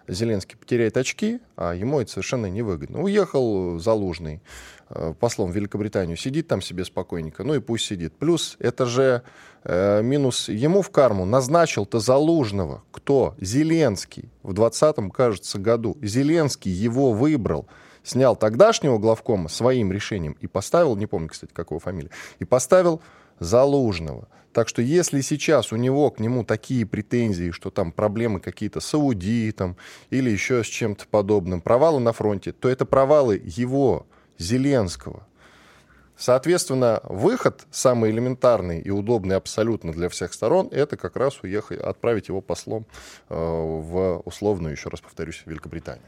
Зеленский 0.10 0.58
потеряет 0.58 0.98
очки, 0.98 1.40
а 1.56 1.74
ему 1.74 2.02
это 2.02 2.12
совершенно 2.12 2.48
невыгодно. 2.48 3.02
Уехал 3.02 3.80
Залужный 3.80 4.42
э, 4.90 5.14
послом 5.20 5.52
в 5.52 5.56
Великобританию, 5.56 6.18
сидит 6.18 6.48
там 6.48 6.62
себе 6.62 6.84
спокойненько, 6.86 7.44
ну 7.44 7.54
и 7.54 7.60
пусть 7.60 7.86
сидит. 7.86 8.14
Плюс 8.18 8.58
это 8.60 8.86
же 8.86 9.22
э, 9.64 10.02
минус 10.02 10.50
ему 10.50 10.82
в 10.82 10.90
карму. 10.90 11.26
Назначил-то 11.26 12.00
Залужного. 12.00 12.84
Кто? 12.92 13.36
Зеленский. 13.40 14.30
В 14.44 14.54
2020, 14.54 15.14
кажется, 15.14 15.60
году. 15.60 15.98
Зеленский 16.02 16.72
его 16.72 17.14
выбрал 17.14 17.68
снял 18.04 18.36
тогдашнего 18.36 18.98
главкома 18.98 19.50
своим 19.50 19.92
решением 19.92 20.36
и 20.40 20.48
поставил, 20.48 20.96
не 20.96 21.06
помню, 21.06 21.30
кстати, 21.30 21.52
какого 21.54 21.80
фамилия, 21.80 22.10
и 22.40 22.46
поставил 22.46 23.02
Залужного. 23.40 24.28
Так 24.54 24.68
что 24.68 24.82
если 24.82 25.22
сейчас 25.22 25.72
у 25.72 25.76
него 25.76 26.10
к 26.10 26.20
нему 26.20 26.44
такие 26.44 26.86
претензии, 26.86 27.52
что 27.52 27.70
там 27.70 27.92
проблемы 27.92 28.40
какие-то 28.40 28.80
с 28.80 28.94
аудитом 28.94 29.78
или 30.10 30.30
еще 30.30 30.64
с 30.64 30.68
чем-то 30.68 31.06
подобным, 31.08 31.62
провалы 31.62 32.00
на 32.00 32.14
фронте, 32.14 32.52
то 32.52 32.68
это 32.68 32.86
провалы 32.86 33.42
его, 33.44 34.08
Зеленского. 34.40 35.28
Соответственно, 36.18 37.00
выход 37.04 37.66
самый 37.72 38.12
элементарный 38.12 38.82
и 38.82 38.90
удобный 38.90 39.38
абсолютно 39.38 39.94
для 39.94 40.10
всех 40.10 40.34
сторон, 40.34 40.68
это 40.72 40.98
как 40.98 41.16
раз 41.16 41.42
уехать, 41.44 41.80
отправить 41.80 42.28
его 42.28 42.42
послом 42.42 42.86
э, 43.30 43.36
в 43.36 44.22
условную, 44.26 44.74
еще 44.74 44.90
раз 44.90 45.00
повторюсь, 45.00 45.44
Великобританию. 45.46 46.04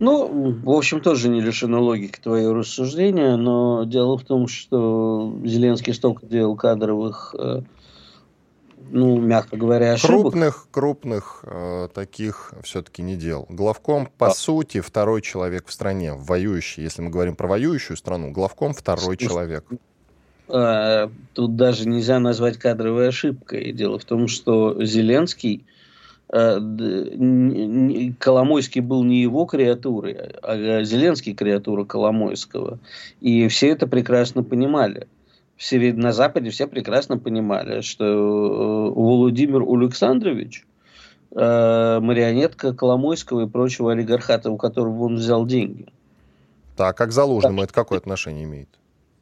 Ну, 0.00 0.56
в 0.64 0.70
общем, 0.70 1.02
тоже 1.02 1.28
не 1.28 1.42
лишено 1.42 1.82
логики 1.82 2.18
твоего 2.18 2.54
рассуждения, 2.54 3.36
но 3.36 3.84
дело 3.84 4.16
в 4.16 4.24
том, 4.24 4.48
что 4.48 5.38
Зеленский 5.44 5.92
столько 5.92 6.24
делал 6.24 6.56
кадровых, 6.56 7.34
э, 7.38 7.60
ну, 8.90 9.20
мягко 9.20 9.58
говоря, 9.58 9.92
ошибок. 9.92 10.32
Крупных, 10.32 10.68
крупных 10.70 11.40
э, 11.42 11.88
таких 11.92 12.54
все-таки 12.62 13.02
не 13.02 13.14
делал. 13.14 13.44
Главком, 13.50 14.08
по 14.16 14.28
а. 14.28 14.30
сути, 14.30 14.80
второй 14.80 15.20
человек 15.20 15.66
в 15.66 15.72
стране, 15.72 16.14
воюющий. 16.14 16.82
Если 16.82 17.02
мы 17.02 17.10
говорим 17.10 17.36
про 17.36 17.46
воюющую 17.46 17.98
страну, 17.98 18.30
главком 18.30 18.72
второй 18.72 19.18
человек. 19.18 19.66
Э, 20.48 21.08
тут 21.34 21.56
даже 21.56 21.86
нельзя 21.86 22.18
назвать 22.20 22.56
кадровой 22.56 23.08
ошибкой. 23.08 23.72
Дело 23.72 23.98
в 23.98 24.04
том, 24.06 24.28
что 24.28 24.82
Зеленский 24.82 25.66
Коломойский 28.18 28.80
был 28.80 29.02
не 29.02 29.20
его 29.20 29.46
креатурой, 29.46 30.12
а 30.42 30.84
Зеленский 30.84 31.34
креатура 31.34 31.84
Коломойского. 31.84 32.78
И 33.20 33.48
все 33.48 33.70
это 33.70 33.88
прекрасно 33.88 34.44
понимали. 34.44 35.08
Все, 35.56 35.92
на 35.92 36.12
Западе 36.12 36.50
все 36.50 36.68
прекрасно 36.68 37.18
понимали, 37.18 37.80
что 37.82 38.04
э, 38.04 38.90
Владимир 38.94 39.62
Александрович 39.62 40.64
э, 41.32 41.98
марионетка 42.00 42.72
Коломойского 42.72 43.46
и 43.46 43.48
прочего 43.48 43.92
олигархата, 43.92 44.50
у 44.50 44.56
которого 44.56 45.04
он 45.04 45.16
взял 45.16 45.44
деньги. 45.44 45.86
Так, 46.76 46.96
как 46.96 47.12
Залужному 47.12 47.62
это 47.62 47.74
какое 47.74 47.98
отношение 47.98 48.44
имеет? 48.44 48.68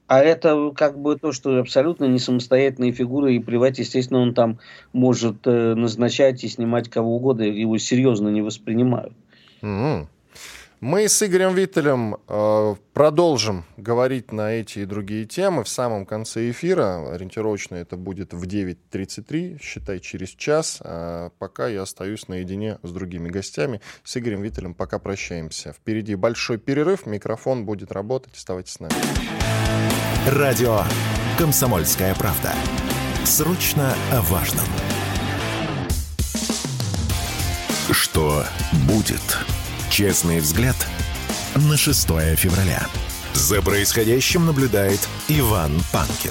А 0.08 0.20
это 0.20 0.72
как 0.74 0.98
бы 0.98 1.16
то, 1.16 1.32
что 1.32 1.58
абсолютно 1.58 2.06
не 2.06 2.18
самостоятельные 2.18 2.92
фигуры, 2.92 3.36
и 3.36 3.40
плевать, 3.40 3.78
естественно, 3.78 4.20
он 4.20 4.32
там 4.32 4.58
может 4.94 5.46
э, 5.46 5.74
назначать 5.74 6.42
и 6.42 6.48
снимать 6.48 6.88
кого 6.88 7.16
угодно, 7.16 7.42
его 7.42 7.76
серьезно 7.76 8.28
не 8.30 8.40
воспринимают. 8.40 9.12
Mm-hmm. 9.60 10.06
Мы 10.80 11.08
с 11.08 11.20
Игорем 11.24 11.54
Виттелем 11.56 12.18
э, 12.28 12.74
продолжим 12.92 13.64
говорить 13.76 14.30
на 14.30 14.52
эти 14.52 14.80
и 14.80 14.84
другие 14.84 15.24
темы 15.24 15.64
в 15.64 15.68
самом 15.68 16.06
конце 16.06 16.52
эфира. 16.52 17.12
Ориентировочно 17.12 17.74
это 17.74 17.96
будет 17.96 18.32
в 18.32 18.44
9.33, 18.44 19.60
считай, 19.60 19.98
через 19.98 20.28
час. 20.28 20.78
А 20.80 21.30
пока 21.40 21.66
я 21.66 21.82
остаюсь 21.82 22.28
наедине 22.28 22.78
с 22.84 22.92
другими 22.92 23.28
гостями. 23.28 23.80
С 24.04 24.16
Игорем 24.18 24.40
Виттелем 24.42 24.72
пока 24.72 25.00
прощаемся. 25.00 25.72
Впереди 25.72 26.14
большой 26.14 26.58
перерыв, 26.58 27.06
микрофон 27.06 27.64
будет 27.64 27.90
работать. 27.90 28.36
Оставайтесь 28.36 28.74
с 28.74 28.80
нами. 28.80 28.94
Радио 30.28 30.82
«Комсомольская 31.38 32.14
правда». 32.14 32.52
Срочно 33.24 33.96
о 34.12 34.20
важном. 34.22 34.66
Что 37.90 38.44
будет? 38.86 39.57
Честный 39.98 40.38
взгляд 40.38 40.76
на 41.56 41.76
6 41.76 42.06
февраля. 42.36 42.86
За 43.34 43.60
происходящим 43.60 44.46
наблюдает 44.46 45.00
Иван 45.26 45.72
Панкин. 45.92 46.30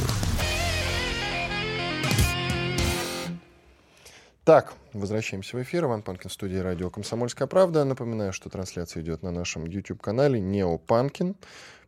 Так, 4.45 4.73
возвращаемся 4.93 5.57
в 5.57 5.63
эфир. 5.63 5.83
Иван 5.83 6.01
Панкин, 6.01 6.29
студии 6.29 6.55
радио 6.55 6.89
«Комсомольская 6.89 7.45
правда». 7.45 7.83
Напоминаю, 7.83 8.31
что 8.31 8.47
трансляция 8.49 9.03
идет 9.03 9.21
на 9.21 9.31
нашем 9.31 9.65
YouTube-канале 9.65 10.39
«Нео 10.39 10.77
Панкин». 10.77 11.35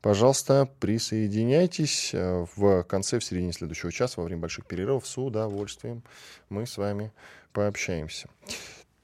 Пожалуйста, 0.01 0.67
присоединяйтесь 0.81 2.11
в 2.13 2.83
конце, 2.83 3.19
в 3.19 3.23
середине 3.23 3.53
следующего 3.53 3.93
часа, 3.93 4.15
во 4.17 4.25
время 4.25 4.41
больших 4.41 4.65
перерывов. 4.65 5.07
С 5.07 5.17
удовольствием 5.17 6.03
мы 6.49 6.67
с 6.67 6.77
вами 6.77 7.13
пообщаемся. 7.53 8.27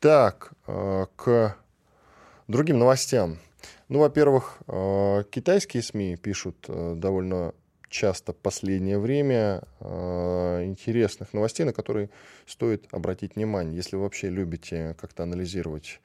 Так, 0.01 0.51
э, 0.67 1.05
к 1.15 1.55
другим 2.47 2.79
новостям. 2.79 3.37
Ну, 3.89 3.99
во-первых, 3.99 4.59
э, 4.67 5.23
китайские 5.29 5.83
СМИ 5.83 6.17
пишут 6.17 6.65
э, 6.67 6.93
довольно 6.95 7.53
часто 7.89 8.33
в 8.33 8.37
последнее 8.37 8.99
время 8.99 9.63
э, 9.79 10.63
интересных 10.65 11.33
новостей, 11.33 11.65
на 11.65 11.73
которые 11.73 12.09
стоит 12.45 12.87
обратить 12.91 13.35
внимание. 13.35 13.75
Если 13.75 13.95
вы 13.95 14.03
вообще 14.03 14.29
любите 14.29 14.95
как-то 14.99 15.23
анализировать, 15.23 16.01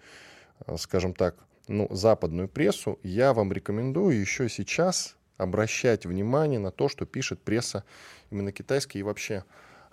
скажем 0.76 1.14
так, 1.14 1.37
ну, 1.68 1.88
западную 1.90 2.48
прессу, 2.48 2.98
я 3.03 3.33
вам 3.33 3.53
рекомендую 3.53 4.20
еще 4.20 4.48
сейчас 4.48 5.16
обращать 5.37 6.05
внимание 6.05 6.59
на 6.59 6.70
то, 6.70 6.88
что 6.88 7.07
пишет 7.07 7.40
пресса 7.40 7.85
именно 8.31 8.53
китайские 8.53 9.00
и 9.00 9.05
вообще 9.05 9.44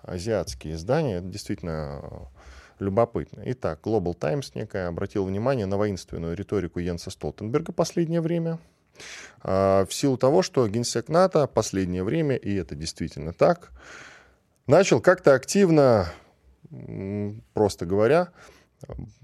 азиатские 0.02 0.74
издания. 0.74 1.16
Это 1.16 1.26
действительно 1.26 2.28
любопытно. 2.80 3.42
Итак, 3.46 3.80
Global 3.82 4.14
Times 4.14 4.52
некая 4.54 4.88
обратил 4.88 5.24
внимание 5.24 5.66
на 5.66 5.76
воинственную 5.76 6.36
риторику 6.36 6.80
Йенса 6.80 7.10
Столтенберга 7.10 7.72
последнее 7.72 8.20
время. 8.20 8.58
А, 9.42 9.84
в 9.86 9.94
силу 9.94 10.16
того, 10.16 10.42
что 10.42 10.66
генсек 10.68 11.08
НАТО 11.08 11.46
последнее 11.46 12.04
время, 12.04 12.36
и 12.36 12.54
это 12.54 12.74
действительно 12.74 13.32
так, 13.32 13.70
начал 14.66 15.00
как-то 15.00 15.34
активно, 15.34 16.12
просто 17.54 17.86
говоря, 17.86 18.28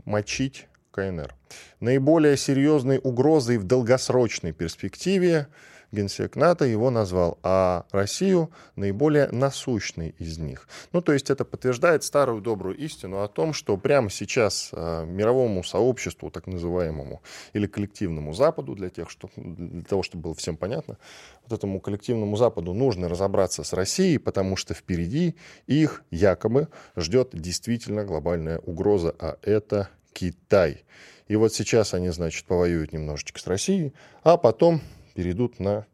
мочить 0.05 0.69
КНР. 0.95 1.35
Наиболее 1.81 2.37
серьезной 2.37 3.01
угрозой 3.03 3.59
в 3.59 3.65
долгосрочной 3.65 4.53
перспективе 4.53 5.49
генсек 5.95 6.37
НАТО 6.37 6.65
его 6.65 6.91
назвал, 6.91 7.39
а 7.43 7.87
Россию 7.91 8.51
наиболее 8.77 9.29
насущной 9.31 10.15
из 10.19 10.39
них. 10.39 10.69
Ну, 10.93 11.01
то 11.01 11.13
есть 11.13 11.31
это 11.31 11.45
подтверждает 11.45 12.05
старую 12.05 12.43
добрую 12.43 12.77
истину 12.77 13.23
о 13.23 13.29
том, 13.29 13.53
что 13.53 13.77
прямо 13.77 14.11
сейчас 14.11 14.71
э, 14.73 15.05
мировому 15.07 15.63
сообществу, 15.65 16.31
так 16.31 16.47
называемому, 16.47 17.23
или 17.53 17.67
коллективному 17.67 18.33
Западу, 18.33 18.75
для, 18.75 18.91
тех, 18.91 19.09
что, 19.09 19.31
для 19.37 19.85
того, 19.85 20.03
чтобы 20.03 20.25
было 20.25 20.35
всем 20.35 20.57
понятно, 20.57 20.99
вот 21.47 21.57
этому 21.57 21.81
коллективному 21.81 22.37
Западу 22.37 22.75
нужно 22.75 23.09
разобраться 23.09 23.63
с 23.63 23.73
Россией, 23.73 24.19
потому 24.19 24.57
что 24.57 24.75
впереди 24.75 25.37
их 25.67 26.03
якобы 26.11 26.69
ждет 26.97 27.31
действительно 27.33 28.05
глобальная 28.05 28.59
угроза, 28.59 29.15
а 29.19 29.39
это 29.43 29.89
Китай. 30.15 30.85
И 31.29 31.37
вот 31.37 31.53
сейчас 31.53 31.93
они, 31.93 32.09
значит, 32.09 32.47
повоюют 32.47 32.93
немножечко 32.93 33.39
с 33.39 33.47
Россией, 33.47 33.93
а 34.23 34.39
потом 34.39 34.81
перейдут 35.15 35.61
на 35.61 35.87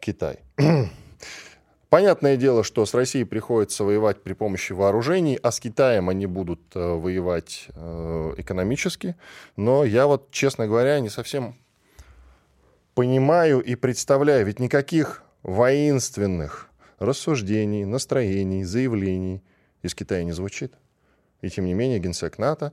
Китай. 0.00 0.40
Понятное 1.88 2.36
дело, 2.36 2.64
что 2.64 2.84
с 2.84 2.94
Россией 2.94 3.24
приходится 3.24 3.84
воевать 3.84 4.22
при 4.22 4.32
помощи 4.32 4.72
вооружений, 4.72 5.38
а 5.40 5.52
с 5.52 5.60
Китаем 5.60 6.08
они 6.08 6.26
будут 6.26 6.60
э, 6.74 6.80
воевать 6.80 7.68
э, 7.68 8.34
экономически. 8.38 9.14
Но 9.56 9.84
я 9.84 10.06
вот, 10.06 10.30
честно 10.32 10.66
говоря, 10.66 10.98
не 10.98 11.08
совсем 11.08 11.54
понимаю 12.94 13.60
и 13.60 13.76
представляю, 13.76 14.44
ведь 14.46 14.58
никаких 14.58 15.22
воинственных 15.42 16.70
рассуждений, 16.98 17.84
настроений, 17.84 18.64
заявлений 18.64 19.42
из 19.82 19.94
Китая 19.94 20.24
не 20.24 20.32
звучит. 20.32 20.74
И 21.40 21.50
тем 21.50 21.66
не 21.66 21.74
менее 21.74 22.00
генсек 22.00 22.38
НАТО 22.38 22.72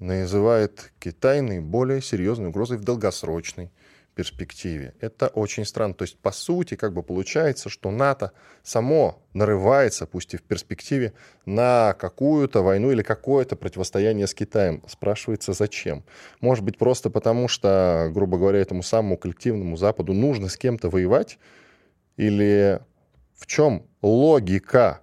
называет 0.00 0.92
Китай 0.98 1.40
наиболее 1.40 2.02
серьезной 2.02 2.48
угрозой 2.48 2.78
в 2.78 2.84
долгосрочной 2.84 3.70
перспективе. 4.14 4.94
Это 5.00 5.28
очень 5.28 5.64
странно. 5.64 5.94
То 5.94 6.02
есть, 6.02 6.18
по 6.18 6.32
сути, 6.32 6.74
как 6.74 6.92
бы 6.92 7.02
получается, 7.02 7.68
что 7.68 7.90
НАТО 7.90 8.32
само 8.62 9.22
нарывается, 9.32 10.06
пусть 10.06 10.34
и 10.34 10.36
в 10.36 10.42
перспективе, 10.42 11.12
на 11.46 11.94
какую-то 11.94 12.62
войну 12.62 12.90
или 12.90 13.02
какое-то 13.02 13.56
противостояние 13.56 14.26
с 14.26 14.34
Китаем. 14.34 14.82
Спрашивается, 14.88 15.52
зачем? 15.52 16.04
Может 16.40 16.64
быть, 16.64 16.76
просто 16.76 17.08
потому, 17.08 17.48
что, 17.48 18.10
грубо 18.12 18.36
говоря, 18.36 18.58
этому 18.58 18.82
самому 18.82 19.16
коллективному 19.16 19.76
Западу 19.76 20.12
нужно 20.12 20.48
с 20.48 20.56
кем-то 20.56 20.90
воевать? 20.90 21.38
Или 22.16 22.80
в 23.36 23.46
чем 23.46 23.86
логика? 24.02 25.00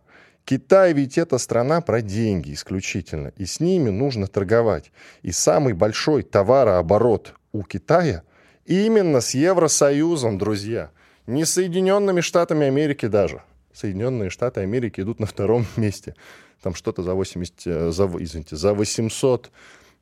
Китай 0.49 0.93
ведь 0.93 1.17
это 1.17 1.38
страна 1.39 1.81
про 1.81 2.01
деньги 2.01 2.53
исключительно, 2.53 3.33
и 3.36 3.45
с 3.45 3.60
ними 3.60 3.89
нужно 3.89 4.27
торговать. 4.27 4.91
И 5.21 5.33
самый 5.33 5.73
большой 5.73 6.23
товарооборот 6.23 7.33
у 7.51 7.63
Китая 7.63 8.23
Именно 8.67 9.21
с 9.21 9.33
Евросоюзом, 9.33 10.38
друзья. 10.38 10.91
Не 11.25 11.45
с 11.45 11.53
Соединенными 11.53 12.19
Штатами 12.19 12.67
Америки 12.67 13.05
даже. 13.05 13.41
Соединенные 13.73 14.29
Штаты 14.29 14.60
Америки 14.60 14.99
идут 14.99 15.21
на 15.21 15.25
втором 15.25 15.65
месте. 15.77 16.15
Там 16.62 16.75
что-то 16.75 17.01
за 17.01 17.13
80, 17.13 17.53
э, 17.65 17.91
за, 17.91 18.05
извините, 18.19 18.57
за 18.57 18.73
800 18.73 19.49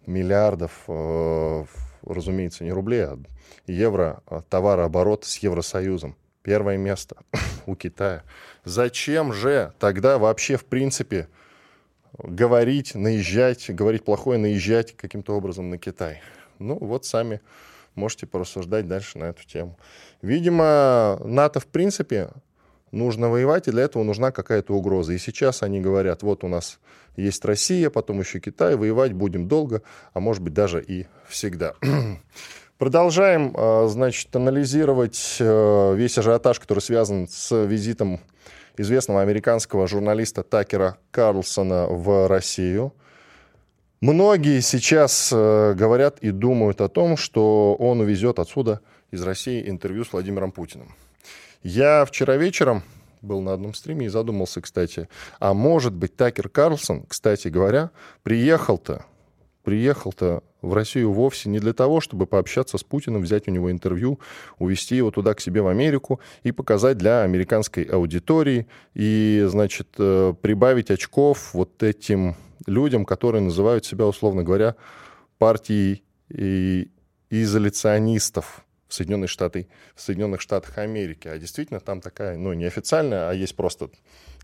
миллиардов, 0.08 0.71
э, 0.88 1.65
разумеется, 2.08 2.63
не 2.63 2.71
рублей, 2.71 3.03
а 3.03 3.19
евро 3.67 4.21
а 4.25 4.41
товарооборот 4.41 5.25
с 5.25 5.38
Евросоюзом. 5.38 6.15
Первое 6.41 6.77
место 6.77 7.17
у 7.65 7.75
Китая. 7.75 8.23
Зачем 8.63 9.34
же 9.34 9.73
тогда 9.80 10.17
вообще, 10.17 10.58
в 10.58 10.65
принципе, 10.65 11.28
говорить, 12.17 12.95
наезжать, 12.95 13.69
говорить 13.69 14.04
плохое, 14.04 14.39
наезжать 14.39 14.95
каким-то 14.95 15.36
образом 15.36 15.69
на 15.69 15.78
Китай? 15.78 16.21
Ну, 16.60 16.78
вот 16.78 17.06
сами 17.06 17.41
можете 17.95 18.25
порассуждать 18.28 18.88
дальше 18.88 19.17
на 19.17 19.25
эту 19.25 19.45
тему. 19.45 19.78
Видимо, 20.21 21.19
НАТО, 21.23 21.60
в 21.60 21.67
принципе, 21.67 22.30
нужно 22.91 23.30
воевать, 23.30 23.67
и 23.67 23.71
для 23.71 23.84
этого 23.84 24.04
нужна 24.04 24.32
какая-то 24.32 24.73
угроза. 24.73 25.13
И 25.13 25.17
сейчас 25.17 25.63
они 25.63 25.82
говорят, 25.82 26.23
вот 26.23 26.43
у 26.43 26.47
нас 26.47 26.80
есть 27.15 27.43
Россия, 27.45 27.89
потом 27.89 28.19
еще 28.19 28.39
Китай, 28.39 28.75
воевать 28.75 29.13
будем 29.13 29.47
долго, 29.47 29.82
а 30.13 30.19
может 30.19 30.41
быть 30.43 30.54
даже 30.54 30.84
и 30.84 31.08
всегда. 31.28 31.75
Продолжаем, 32.77 33.53
а, 33.55 33.88
значит, 33.88 34.35
анализировать 34.35 35.38
э, 35.39 35.95
весь 35.95 36.17
ажиотаж, 36.17 36.59
который 36.59 36.79
связан 36.79 37.27
с 37.27 37.55
визитом 37.65 38.19
известного 38.77 39.21
американского 39.21 39.88
журналиста 39.88 40.43
Такера 40.43 40.97
Карлсона 41.11 41.88
в 41.88 42.27
Россию– 42.27 42.93
Многие 44.05 44.59
сейчас 44.59 45.31
э, 45.33 45.73
говорят 45.73 46.19
и 46.19 46.29
думают 46.29 46.79
о 46.81 46.89
том, 46.89 47.17
что 47.17 47.75
он 47.75 48.01
увезет 48.01 48.38
отсюда 48.38 48.81
из 49.09 49.23
России 49.23 49.67
интервью 49.67 50.03
с 50.03 50.13
Владимиром 50.13 50.51
Путиным. 50.51 50.93
Я 51.63 52.05
вчера 52.05 52.35
вечером 52.35 52.83
был 53.21 53.41
на 53.41 53.53
одном 53.53 53.73
стриме 53.73 54.05
и 54.05 54.09
задумался, 54.09 54.61
кстати, 54.61 55.09
а 55.39 55.55
может 55.55 55.93
быть 55.93 56.15
Такер 56.15 56.49
Карлсон, 56.49 57.03
кстати 57.07 57.47
говоря, 57.47 57.89
приехал-то, 58.21 59.05
приехал-то 59.63 60.43
в 60.65 60.73
Россию 60.73 61.12
вовсе 61.12 61.49
не 61.49 61.60
для 61.60 61.73
того, 61.73 62.01
чтобы 62.01 62.25
пообщаться 62.25 62.78
с 62.78 62.84
Путиным, 62.84 63.21
взять 63.21 63.47
у 63.47 63.51
него 63.51 63.71
интервью, 63.71 64.19
увезти 64.58 64.95
его 64.95 65.12
туда 65.12 65.34
к 65.34 65.41
себе 65.41 65.62
в 65.62 65.67
Америку 65.67 66.19
и 66.43 66.51
показать 66.51 66.97
для 66.97 67.21
американской 67.21 67.84
аудитории 67.84 68.67
и, 68.93 69.45
значит, 69.47 69.89
э, 69.97 70.34
прибавить 70.41 70.91
очков 70.91 71.54
вот 71.54 71.84
этим 71.84 72.36
людям, 72.65 73.06
которые 73.06 73.41
называют 73.41 73.86
себя, 73.86 74.06
условно 74.06 74.43
говоря, 74.43 74.75
партией 75.38 76.04
и 76.30 76.89
изоляционистов 77.30 78.65
в 78.88 78.93
Соединенных, 78.93 79.30
Штаты, 79.30 79.67
в 79.95 80.01
Соединенных 80.01 80.41
Штатах 80.41 80.78
Америки. 80.78 81.28
А 81.28 81.38
действительно 81.38 81.80
там 81.80 82.01
такая, 82.01 82.38
ну, 82.38 82.54
неофициальная, 82.54 83.30
а 83.30 83.34
есть 83.34 83.56
просто 83.56 83.89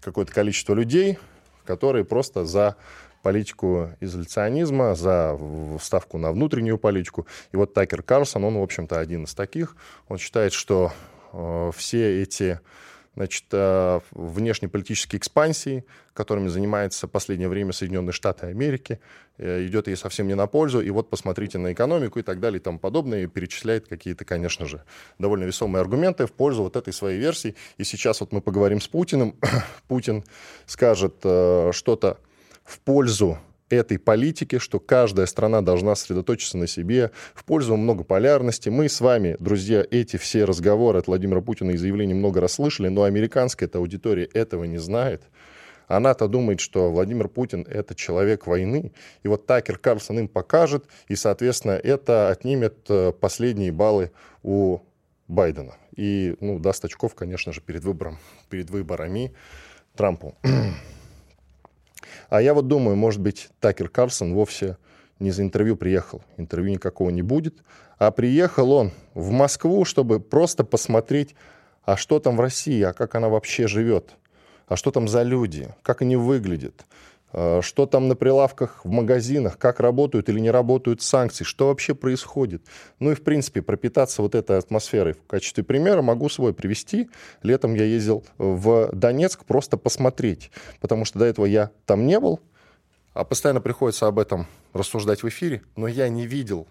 какое-то 0.02 0.34
количество 0.34 0.74
людей, 0.74 1.18
которые 1.66 2.06
просто 2.06 2.46
за 2.46 2.76
политику 3.22 3.90
изоляционизма, 4.00 4.96
за 4.96 5.38
ставку 5.82 6.18
на 6.18 6.32
внутреннюю 6.32 6.78
политику. 6.78 7.28
И 7.52 7.58
вот 7.58 7.74
Такер 7.74 8.04
Карлсон, 8.04 8.44
он, 8.44 8.58
в 8.58 8.64
общем-то, 8.64 9.00
один 9.00 9.24
из 9.24 9.34
таких. 9.34 9.76
Он 10.08 10.18
считает, 10.18 10.54
что 10.54 10.92
э, 11.34 11.72
все 11.76 12.22
эти 12.22 12.60
значит, 13.16 13.46
э, 13.52 14.00
внешнеполитические 14.12 15.20
экспансии, 15.20 15.84
которыми 16.14 16.48
занимается 16.48 17.08
в 17.08 17.12
последнее 17.12 17.50
время 17.50 17.74
Соединенные 17.74 18.14
Штаты 18.14 18.48
Америки, 18.48 19.00
э, 19.38 19.66
идет 19.66 19.88
ей 19.88 19.96
совсем 19.96 20.28
не 20.28 20.36
на 20.36 20.48
пользу. 20.48 20.82
И 20.82 20.90
вот 20.90 21.10
посмотрите 21.10 21.58
на 21.58 21.74
экономику 21.74 22.20
и 22.20 22.22
так 22.22 22.40
далее 22.40 22.60
и 22.60 22.64
тому 22.64 22.80
подобное, 22.80 23.24
и 23.24 23.28
перечисляет 23.28 23.88
какие-то, 23.88 24.24
конечно 24.24 24.66
же, 24.66 24.84
довольно 25.20 25.44
весомые 25.44 25.82
аргументы 25.82 26.26
в 26.26 26.32
пользу 26.32 26.64
вот 26.64 26.76
этой 26.76 26.94
своей 26.94 27.20
версии. 27.20 27.56
И 27.78 27.84
сейчас 27.84 28.22
вот 28.22 28.32
мы 28.32 28.42
поговорим 28.42 28.80
с 28.80 28.88
Путиным. 28.88 29.36
Путин 29.88 30.24
скажет 30.66 31.16
э, 31.24 31.72
что-то 31.74 32.18
в 32.64 32.80
пользу 32.80 33.38
этой 33.70 33.98
политики, 33.98 34.58
что 34.58 34.80
каждая 34.80 35.26
страна 35.26 35.62
должна 35.62 35.96
сосредоточиться 35.96 36.58
на 36.58 36.68
себе 36.68 37.12
в 37.34 37.46
пользу 37.46 37.78
многополярности. 37.78 38.70
Мы 38.70 38.90
с 38.90 39.02
вами, 39.02 39.38
друзья, 39.40 39.86
эти 39.90 40.18
все 40.18 40.46
разговоры 40.46 41.00
от 41.00 41.08
Владимира 41.08 41.42
Путина 41.42 41.72
и 41.72 41.78
заявления 41.78 42.14
много 42.14 42.42
раз 42.42 42.54
слышали, 42.54 42.90
но 42.90 43.04
американская 43.04 43.68
эта 43.68 43.78
аудитория 43.78 44.26
этого 44.26 44.66
не 44.66 44.78
знает. 44.78 45.24
Она-то 45.88 46.28
думает, 46.28 46.62
что 46.62 46.90
Владимир 46.90 47.28
Путин— 47.28 47.66
это 47.70 47.96
человек 47.96 48.48
войны. 48.48 48.94
И 49.24 49.28
вот 49.28 49.46
Такер 49.46 49.78
Карлсон 49.78 50.20
им 50.20 50.28
покажет, 50.30 50.86
и, 51.10 51.16
соответственно, 51.16 51.74
это 51.74 52.30
отнимет 52.30 52.86
э, 52.90 53.12
последние 53.12 53.74
баллы 53.74 54.12
у 54.42 54.80
Байдена. 55.28 55.76
И 55.96 56.36
ну, 56.40 56.60
даст 56.60 56.86
очков, 56.86 57.14
конечно 57.16 57.52
же, 57.52 57.60
перед, 57.60 57.84
выбором, 57.84 58.20
перед 58.50 58.70
выборами 58.70 59.34
Трампу. 59.96 60.36
А 62.30 62.42
я 62.42 62.54
вот 62.54 62.68
думаю, 62.68 62.96
может 62.96 63.22
быть, 63.22 63.50
Такер 63.60 63.90
Карлсон 63.90 64.34
вовсе 64.34 64.78
не 65.20 65.32
за 65.32 65.44
интервью 65.44 65.76
приехал. 65.76 66.22
Интервью 66.38 66.72
никакого 66.72 67.10
не 67.10 67.22
будет. 67.22 67.64
А 67.98 68.12
приехал 68.12 68.72
он 68.72 68.92
в 69.14 69.32
Москву, 69.32 69.86
чтобы 69.86 70.20
просто 70.20 70.64
посмотреть, 70.64 71.36
а 71.84 71.98
что 71.98 72.20
там 72.20 72.38
в 72.38 72.42
России, 72.42 72.82
а 72.82 72.94
как 72.94 73.16
она 73.16 73.30
вообще 73.30 73.68
живет, 73.68 74.12
а 74.68 74.76
что 74.76 74.92
там 74.92 75.08
за 75.08 75.24
люди, 75.24 75.70
как 75.84 76.02
они 76.02 76.16
выглядят, 76.16 76.86
что 77.32 77.86
там 77.86 78.08
на 78.08 78.16
прилавках 78.16 78.84
в 78.84 78.90
магазинах, 78.90 79.58
как 79.58 79.80
работают 79.80 80.28
или 80.28 80.40
не 80.40 80.52
работают 80.52 81.02
санкции, 81.02 81.44
что 81.44 81.68
вообще 81.68 81.96
происходит. 81.96 82.64
Ну 83.00 83.12
и, 83.12 83.16
в 83.16 83.24
принципе, 83.24 83.62
пропитаться 83.62 84.22
вот 84.22 84.36
этой 84.36 84.58
атмосферой. 84.58 85.14
В 85.14 85.26
качестве 85.28 85.64
примера 85.64 86.02
могу 86.02 86.28
свой 86.28 86.54
привести. 86.54 87.10
Летом 87.42 87.74
я 87.74 87.86
ездил 87.86 88.26
в 88.38 88.90
Донецк 88.92 89.46
просто 89.46 89.78
посмотреть, 89.78 90.52
потому 90.82 91.06
что 91.06 91.20
до 91.20 91.26
этого 91.26 91.46
я 91.46 91.72
там 91.86 92.06
не 92.06 92.20
был, 92.20 92.42
а 93.14 93.24
постоянно 93.24 93.62
приходится 93.62 94.08
об 94.08 94.20
этом 94.20 94.48
рассуждать 94.74 95.24
в 95.24 95.28
эфире, 95.28 95.62
но 95.76 95.88
я 95.88 96.08
не 96.08 96.26
видел 96.26 96.68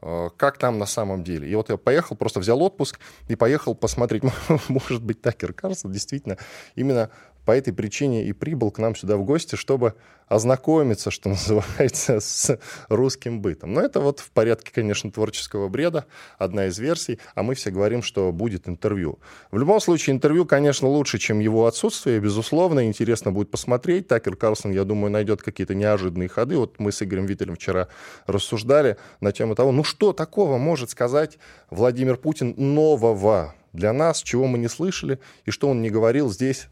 э, 0.00 0.30
как 0.36 0.58
там 0.58 0.78
на 0.78 0.86
самом 0.86 1.24
деле. 1.24 1.48
И 1.48 1.54
вот 1.54 1.68
я 1.68 1.76
поехал, 1.76 2.16
просто 2.16 2.40
взял 2.40 2.62
отпуск 2.62 2.98
и 3.28 3.36
поехал 3.36 3.74
посмотреть. 3.74 4.22
Может 4.68 5.02
быть, 5.02 5.20
Такер 5.20 5.52
Карлсон 5.52 5.92
действительно 5.92 6.38
именно 6.74 7.10
по 7.46 7.56
этой 7.56 7.72
причине 7.72 8.26
и 8.26 8.32
прибыл 8.32 8.72
к 8.72 8.78
нам 8.78 8.96
сюда 8.96 9.16
в 9.16 9.24
гости, 9.24 9.54
чтобы 9.54 9.94
ознакомиться, 10.26 11.12
что 11.12 11.28
называется, 11.30 12.18
с 12.18 12.58
русским 12.88 13.40
бытом. 13.40 13.72
Но 13.72 13.80
это 13.80 14.00
вот 14.00 14.18
в 14.18 14.30
порядке, 14.32 14.72
конечно, 14.74 15.10
творческого 15.12 15.68
бреда, 15.68 16.06
одна 16.38 16.66
из 16.66 16.78
версий, 16.78 17.20
а 17.36 17.44
мы 17.44 17.54
все 17.54 17.70
говорим, 17.70 18.02
что 18.02 18.32
будет 18.32 18.68
интервью. 18.68 19.20
В 19.52 19.58
любом 19.58 19.80
случае, 19.80 20.16
интервью, 20.16 20.44
конечно, 20.44 20.88
лучше, 20.88 21.18
чем 21.18 21.38
его 21.38 21.66
отсутствие, 21.66 22.18
безусловно, 22.18 22.84
интересно 22.84 23.30
будет 23.30 23.50
посмотреть. 23.52 24.08
Такер 24.08 24.34
Карлсон, 24.34 24.72
я 24.72 24.82
думаю, 24.82 25.12
найдет 25.12 25.40
какие-то 25.40 25.76
неожиданные 25.76 26.28
ходы. 26.28 26.58
Вот 26.58 26.80
мы 26.80 26.90
с 26.90 27.00
Игорем 27.00 27.26
Виттелем 27.26 27.54
вчера 27.54 27.86
рассуждали 28.26 28.96
на 29.20 29.30
тему 29.30 29.54
того, 29.54 29.70
ну 29.70 29.84
что 29.84 30.12
такого 30.12 30.58
может 30.58 30.90
сказать 30.90 31.38
Владимир 31.70 32.16
Путин 32.16 32.54
нового 32.56 33.54
для 33.72 33.92
нас, 33.92 34.20
чего 34.22 34.48
мы 34.48 34.58
не 34.58 34.68
слышали, 34.68 35.20
и 35.44 35.52
что 35.52 35.68
он 35.68 35.80
не 35.80 35.90
говорил 35.90 36.28
здесь 36.30 36.66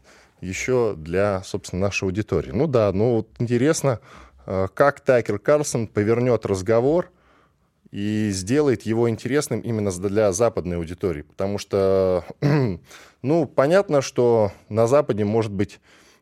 еще 0.45 0.95
для, 0.97 1.41
собственно, 1.43 1.83
нашей 1.83 2.05
аудитории. 2.05 2.51
Ну 2.51 2.67
да, 2.67 2.91
ну 2.93 3.15
вот 3.15 3.29
интересно, 3.39 3.99
э, 4.45 4.67
как 4.73 5.01
Такер 5.01 5.39
Карлсон 5.39 5.87
повернет 5.87 6.45
разговор 6.45 7.11
и 7.91 8.29
сделает 8.31 8.83
его 8.83 9.09
интересным 9.09 9.59
именно 9.61 9.91
для 9.91 10.31
западной 10.31 10.77
аудитории. 10.77 11.21
Потому 11.21 11.57
что, 11.57 12.25
ну, 13.21 13.45
понятно, 13.45 14.01
что 14.01 14.51
на 14.69 14.87
Западе 14.87 15.23
может 15.23 15.51
быть 15.51 15.79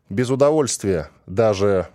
без 0.08 0.30
удовольствия 0.30 1.10
даже, 1.26 1.88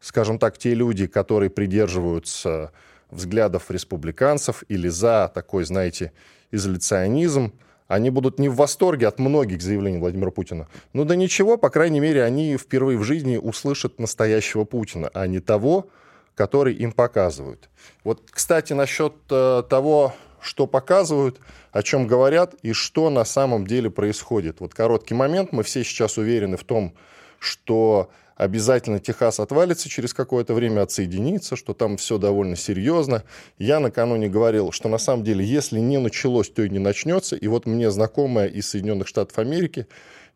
скажем 0.00 0.38
так, 0.38 0.58
те 0.58 0.74
люди, 0.74 1.06
которые 1.06 1.50
придерживаются 1.50 2.72
взглядов 3.10 3.70
республиканцев 3.70 4.64
или 4.68 4.88
за 4.88 5.30
такой, 5.32 5.64
знаете, 5.64 6.12
изоляционизм, 6.50 7.52
они 7.88 8.10
будут 8.10 8.38
не 8.38 8.48
в 8.48 8.56
восторге 8.56 9.08
от 9.08 9.18
многих 9.18 9.62
заявлений 9.62 9.98
Владимира 9.98 10.30
Путина. 10.30 10.68
Ну 10.92 11.04
да 11.04 11.14
ничего, 11.14 11.56
по 11.56 11.70
крайней 11.70 12.00
мере, 12.00 12.24
они 12.24 12.56
впервые 12.56 12.98
в 12.98 13.04
жизни 13.04 13.36
услышат 13.36 13.98
настоящего 14.00 14.64
Путина, 14.64 15.10
а 15.14 15.26
не 15.26 15.40
того, 15.40 15.88
который 16.34 16.74
им 16.74 16.92
показывают. 16.92 17.68
Вот, 18.04 18.22
кстати, 18.30 18.72
насчет 18.72 19.14
э, 19.30 19.62
того, 19.68 20.14
что 20.40 20.66
показывают, 20.66 21.40
о 21.72 21.82
чем 21.82 22.06
говорят 22.06 22.54
и 22.62 22.72
что 22.72 23.10
на 23.10 23.24
самом 23.24 23.66
деле 23.66 23.90
происходит. 23.90 24.60
Вот 24.60 24.74
короткий 24.74 25.14
момент. 25.14 25.52
Мы 25.52 25.62
все 25.62 25.82
сейчас 25.82 26.18
уверены 26.18 26.56
в 26.56 26.64
том, 26.64 26.94
что 27.38 28.10
обязательно 28.36 29.00
Техас 29.00 29.40
отвалится 29.40 29.88
через 29.88 30.14
какое-то 30.14 30.54
время, 30.54 30.82
отсоединится, 30.82 31.56
что 31.56 31.74
там 31.74 31.96
все 31.96 32.18
довольно 32.18 32.54
серьезно. 32.54 33.24
Я 33.58 33.80
накануне 33.80 34.28
говорил, 34.28 34.70
что 34.72 34.88
на 34.88 34.98
самом 34.98 35.24
деле, 35.24 35.44
если 35.44 35.80
не 35.80 35.98
началось, 35.98 36.50
то 36.50 36.62
и 36.62 36.70
не 36.70 36.78
начнется. 36.78 37.34
И 37.34 37.48
вот 37.48 37.66
мне 37.66 37.90
знакомая 37.90 38.46
из 38.46 38.68
Соединенных 38.68 39.08
Штатов 39.08 39.38
Америки, 39.38 39.86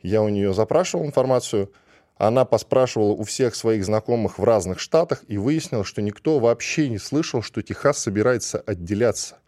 я 0.03 0.23
у 0.23 0.29
нее 0.29 0.55
запрашивал 0.55 1.05
информацию, 1.05 1.71
она 2.17 2.45
поспрашивала 2.45 3.13
у 3.13 3.23
всех 3.25 3.55
своих 3.55 3.85
знакомых 3.85 4.39
в 4.39 4.45
разных 4.45 4.79
штатах 4.79 5.23
и 5.29 5.39
выяснила, 5.39 5.85
что 5.85 6.03
никто 6.03 6.39
вообще 6.39 6.89
не 6.89 6.99
слышал, 6.99 7.41
что 7.41 7.63
Техас 7.63 7.99
собирается 7.99 8.61
отделяться. 8.61 9.39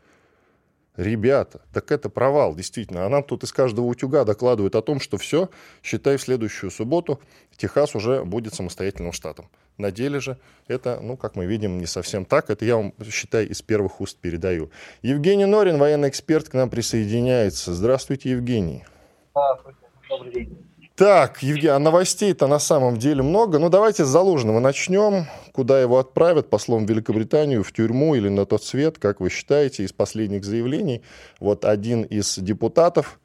Ребята, 0.97 1.63
так 1.73 1.91
это 1.91 2.11
провал, 2.11 2.55
действительно. 2.55 3.07
А 3.07 3.09
нам 3.09 3.23
тут 3.23 3.45
из 3.45 3.53
каждого 3.53 3.87
утюга 3.87 4.25
докладывают 4.25 4.75
о 4.75 4.83
том, 4.83 5.01
что 5.01 5.17
все, 5.17 5.49
считай, 5.83 6.19
в 6.19 6.23
следующую 6.23 6.71
субботу 6.71 7.19
Техас 7.57 7.95
уже 7.95 8.25
будет 8.25 8.55
самостоятельным 8.55 9.13
штатом. 9.13 9.49
На 9.79 9.91
деле 9.91 10.21
же 10.21 10.37
это, 10.69 11.01
ну, 11.01 11.17
как 11.17 11.35
мы 11.35 11.47
видим, 11.47 11.79
не 11.79 11.87
совсем 11.87 12.27
так. 12.27 12.51
Это 12.51 12.67
я 12.67 12.77
вам, 12.77 12.93
считай, 13.11 13.47
из 13.47 13.63
первых 13.63 14.03
уст 14.03 14.19
передаю. 14.19 14.71
Евгений 15.01 15.47
Норин, 15.47 15.79
военный 15.79 16.11
эксперт, 16.11 16.51
к 16.51 16.55
нам 16.55 16.69
присоединяется. 16.69 17.73
Здравствуйте, 17.73 18.31
Евгений. 18.31 18.85
Здравствуйте, 19.31 19.79
добрый 20.11 20.33
день. 20.33 20.72
Так, 20.97 21.43
Евгений, 21.43 21.69
а 21.69 21.79
новостей-то 21.79 22.47
на 22.47 22.59
самом 22.59 22.99
деле 22.99 23.23
много. 23.23 23.59
Ну, 23.59 23.71
давайте 23.71 24.05
с 24.05 24.09
Залужного 24.09 24.61
начнем. 24.61 25.25
Куда 25.53 25.81
его 25.81 25.99
отправят? 25.99 26.51
Послом 26.51 26.85
в 26.85 26.91
Великобританию, 26.91 27.63
в 27.63 27.73
тюрьму 27.73 28.15
или 28.15 28.29
на 28.29 28.45
тот 28.45 28.63
свет? 28.63 28.99
Как 28.99 29.21
вы 29.21 29.31
считаете, 29.31 29.85
из 29.85 29.93
последних 29.95 30.45
заявлений? 30.45 31.03
Вот 31.41 31.65
один 31.65 32.03
из 32.03 32.39
депутатов 32.39 33.19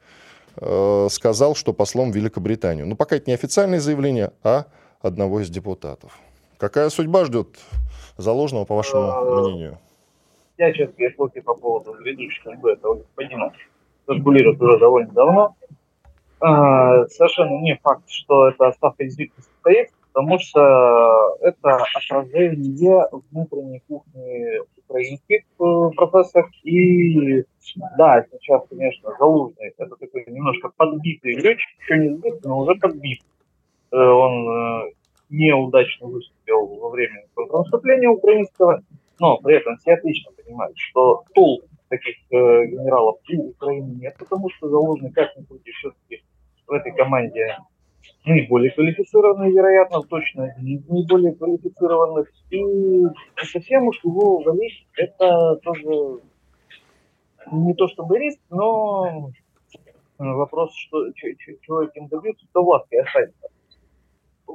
э, 0.56 1.08
сказал, 1.10 1.54
что 1.54 1.74
послом 1.74 2.10
в 2.10 2.16
Великобританию. 2.16 2.86
Ну, 2.86 2.96
пока 2.96 3.16
это 3.16 3.28
не 3.28 3.34
официальное 3.34 3.80
заявление, 3.80 4.32
а 4.42 4.64
одного 5.02 5.40
из 5.40 5.50
депутатов. 5.50 6.18
Какая 6.56 6.88
судьба 6.88 7.26
ждет 7.26 7.48
Заложного, 8.16 8.64
по 8.64 8.76
вашему 8.76 9.02
а, 9.02 9.40
мнению? 9.42 9.78
Я 10.56 10.72
честно 10.72 10.94
слухи 11.14 11.40
по 11.40 11.54
поводу 11.54 11.92
грядущей 11.92 12.40
судьбы 12.42 12.72
этого 12.72 12.94
господина 12.94 13.52
циркулируют 14.06 14.60
уже 14.60 14.78
довольно 14.78 15.12
давно. 15.12 15.54
А, 16.40 17.06
совершенно 17.08 17.60
не 17.60 17.76
факт, 17.82 18.08
что 18.08 18.48
эта 18.48 18.68
отставка 18.68 19.04
действительно 19.04 19.42
состоится, 19.42 19.94
потому 20.12 20.38
что 20.38 21.36
это 21.40 21.84
отражение 21.94 23.04
внутренней 23.30 23.82
кухни 23.88 24.60
украинских 24.88 25.42
э, 25.60 25.90
процессов. 25.96 26.46
И 26.62 27.44
да, 27.96 28.24
сейчас, 28.32 28.62
конечно, 28.68 29.10
Залужный 29.18 29.74
это 29.76 29.96
такой 29.96 30.24
немножко 30.28 30.70
подбитый 30.76 31.34
летчик, 31.34 31.68
еще 31.80 31.98
не 31.98 32.16
сбит, 32.16 32.44
но 32.44 32.60
уже 32.60 32.74
подбит. 32.76 33.20
Э, 33.90 33.96
он 33.96 34.48
э, 34.48 34.92
неудачно 35.30 36.06
выступил 36.06 36.66
во 36.66 36.90
время 36.90 37.24
контрнаступления 37.34 38.08
украинского, 38.08 38.82
но 39.18 39.38
при 39.38 39.56
этом 39.56 39.76
все 39.78 39.94
отлично 39.94 40.30
понимают, 40.32 40.76
что 40.78 41.24
толк 41.34 41.64
таких 41.88 42.16
генералов 42.30 43.16
у 43.32 43.48
Украины 43.48 43.96
нет, 44.00 44.14
потому 44.18 44.50
что 44.50 44.68
Залужный 44.68 45.10
как-нибудь 45.10 45.62
все-таки 45.64 46.22
в 46.68 46.72
этой 46.72 46.92
команде 46.92 47.56
наиболее 48.24 48.70
квалифицированный, 48.70 49.50
вероятно, 49.50 50.02
точно 50.02 50.54
наиболее 50.58 51.34
квалифицированных. 51.34 52.30
И 52.50 52.62
совсем 53.42 53.88
уж 53.88 54.02
его 54.04 54.38
валить, 54.38 54.86
это 54.96 55.56
тоже 55.56 56.20
не 57.50 57.74
то 57.74 57.88
чтобы 57.88 58.18
риск, 58.18 58.40
но 58.50 59.30
вопрос, 60.18 60.74
что, 60.74 61.10
чего 61.12 61.82
этим 61.82 62.08
добьются, 62.08 62.46
то 62.52 62.62
власти 62.62 62.96
останется. 62.96 63.48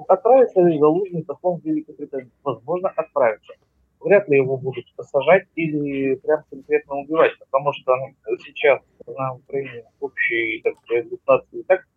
Отправится 0.08 0.62
ли 0.62 0.80
Залужный 0.80 1.24
послом 1.24 1.60
в 1.60 1.66
Великобританию? 1.66 2.32
Возможно, 2.44 2.90
отправится. 2.96 3.54
Вряд 4.00 4.28
ли 4.28 4.38
его 4.38 4.58
будут 4.58 4.86
сажать 5.00 5.48
или 5.56 6.16
прям 6.16 6.44
конкретно 6.50 6.96
убивать, 6.96 7.32
потому 7.40 7.72
что 7.74 7.94
сейчас 8.44 8.82
на 9.08 9.36
Украине 9.36 9.86
общей 10.00 10.62
так 10.62 10.74
сказать, 10.84 11.08
так 11.68 11.88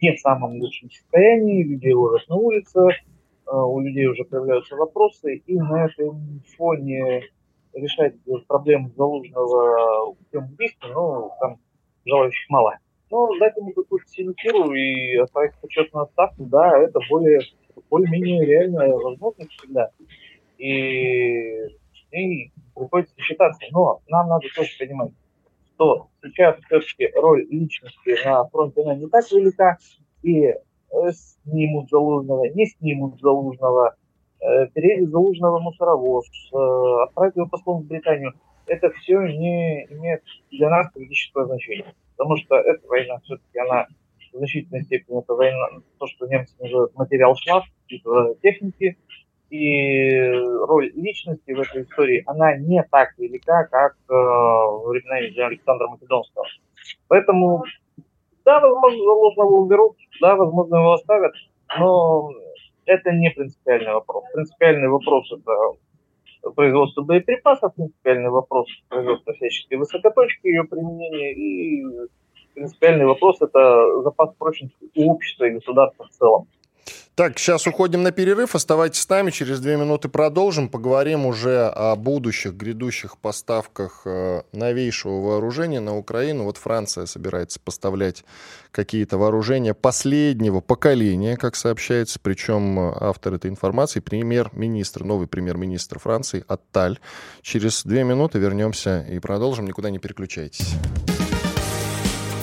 не 0.00 0.16
в 0.16 0.20
самом 0.20 0.58
лучшем 0.60 0.90
состоянии, 0.90 1.64
людей 1.64 1.92
ловят 1.92 2.28
на 2.28 2.36
улице, 2.36 2.80
э, 2.80 3.54
у 3.54 3.80
людей 3.80 4.06
уже 4.06 4.24
появляются 4.24 4.76
вопросы, 4.76 5.36
и 5.36 5.56
на 5.56 5.86
этом 5.86 6.42
фоне 6.56 7.22
решать 7.72 8.14
проблему 8.48 8.90
заложенного 8.96 10.14
путем 10.14 10.44
убийства, 10.52 10.88
ну, 10.92 11.30
там 11.40 11.58
желающих 12.04 12.48
мало. 12.48 12.78
Но 13.10 13.28
дать 13.38 13.56
ему 13.56 13.72
какую-то 13.72 14.06
синекиру 14.08 14.72
и 14.72 15.16
отправить 15.16 15.54
почетную 15.60 16.04
отставку, 16.04 16.44
да, 16.44 16.78
это 16.78 17.00
более, 17.08 17.40
более-менее 17.90 18.46
реальная 18.46 18.92
возможность 18.92 19.50
всегда. 19.52 19.90
И, 20.58 21.58
и 22.12 22.52
приходится 22.74 23.14
считаться. 23.18 23.66
Но 23.72 24.00
нам 24.08 24.28
надо 24.28 24.46
тоже 24.54 24.70
понимать, 24.78 25.12
что 25.80 26.08
сейчас 26.22 26.56
все-таки 26.66 27.10
роль 27.16 27.46
личности 27.48 28.16
на 28.24 28.46
фронте 28.48 28.82
она 28.82 28.94
не 28.94 29.08
так 29.08 29.24
велика, 29.32 29.78
и 30.22 30.44
э, 30.44 30.56
снимут 31.12 31.88
Залужного, 31.88 32.44
не 32.54 32.66
снимут 32.66 33.18
Залужного, 33.20 33.96
э, 34.40 34.66
переедет 34.74 35.10
Залужного 35.10 35.58
мусоровоз, 35.58 36.26
э, 36.52 37.02
отправить 37.04 37.36
его 37.36 37.48
послом 37.48 37.82
в 37.82 37.86
Британию. 37.86 38.34
Это 38.66 38.90
все 38.90 39.20
не 39.20 39.86
имеет 39.86 40.22
для 40.50 40.68
нас 40.68 40.92
политического 40.92 41.46
значения. 41.46 41.94
Потому 42.16 42.36
что 42.36 42.56
эта 42.56 42.86
война 42.86 43.18
все-таки, 43.24 43.58
она 43.58 43.86
в 44.32 44.36
значительной 44.36 44.82
степени, 44.82 45.20
это 45.20 45.34
война, 45.34 45.80
то, 45.98 46.06
что 46.06 46.26
немцы 46.26 46.54
называют 46.60 46.94
материал 46.94 47.34
шлаф, 47.36 47.64
типа 47.88 48.36
техники, 48.42 48.98
и 49.50 50.30
роль 50.30 50.92
личности 50.94 51.52
в 51.52 51.60
этой 51.60 51.82
истории, 51.82 52.22
она 52.26 52.56
не 52.56 52.82
так 52.84 53.18
велика, 53.18 53.64
как 53.64 53.96
э, 54.08 54.12
во 54.12 54.88
времена 54.88 55.46
Александра 55.46 55.88
Македонского. 55.88 56.46
Поэтому, 57.08 57.64
да, 58.44 58.60
возможно, 58.60 58.98
Залужного 59.04 59.50
уберут, 59.50 59.96
да, 60.20 60.36
возможно, 60.36 60.76
его 60.76 60.92
оставят, 60.92 61.32
но 61.78 62.30
это 62.86 63.10
не 63.12 63.30
принципиальный 63.30 63.92
вопрос. 63.92 64.24
Принципиальный 64.32 64.88
вопрос– 64.88 65.32
это 65.32 66.50
производство 66.54 67.02
боеприпасов, 67.02 67.74
принципиальный 67.74 68.30
вопрос– 68.30 68.68
производство 68.88 69.34
всяческой 69.34 69.78
высокоточки, 69.78 70.46
ее 70.46 70.64
применения, 70.64 71.32
и 71.34 71.84
принципиальный 72.54 73.06
вопрос– 73.06 73.38
это 73.42 74.02
запас 74.02 74.32
прочности 74.38 74.90
у 74.94 75.12
общества 75.12 75.44
и 75.44 75.50
государства 75.50 76.06
в 76.06 76.10
целом. 76.10 76.46
Так, 77.20 77.38
сейчас 77.38 77.66
уходим 77.66 78.02
на 78.02 78.12
перерыв. 78.12 78.54
Оставайтесь 78.54 79.02
с 79.02 79.08
нами. 79.10 79.30
Через 79.30 79.60
две 79.60 79.76
минуты 79.76 80.08
продолжим. 80.08 80.70
Поговорим 80.70 81.26
уже 81.26 81.66
о 81.66 81.94
будущих, 81.94 82.54
грядущих 82.54 83.18
поставках 83.18 84.02
э, 84.06 84.40
новейшего 84.52 85.20
вооружения 85.20 85.80
на 85.80 85.98
Украину. 85.98 86.44
Вот 86.44 86.56
Франция 86.56 87.04
собирается 87.04 87.60
поставлять 87.60 88.24
какие-то 88.70 89.18
вооружения 89.18 89.74
последнего 89.74 90.62
поколения, 90.62 91.36
как 91.36 91.56
сообщается. 91.56 92.18
Причем 92.22 92.80
э, 92.80 92.94
автор 93.00 93.34
этой 93.34 93.50
информации 93.50 94.00
премьер-министр, 94.00 95.04
новый 95.04 95.26
премьер-министр 95.26 95.98
Франции 95.98 96.42
Атталь. 96.48 97.00
Через 97.42 97.84
две 97.84 98.02
минуты 98.02 98.38
вернемся 98.38 99.04
и 99.10 99.18
продолжим. 99.18 99.66
Никуда 99.66 99.90
не 99.90 99.98
переключайтесь. 99.98 100.72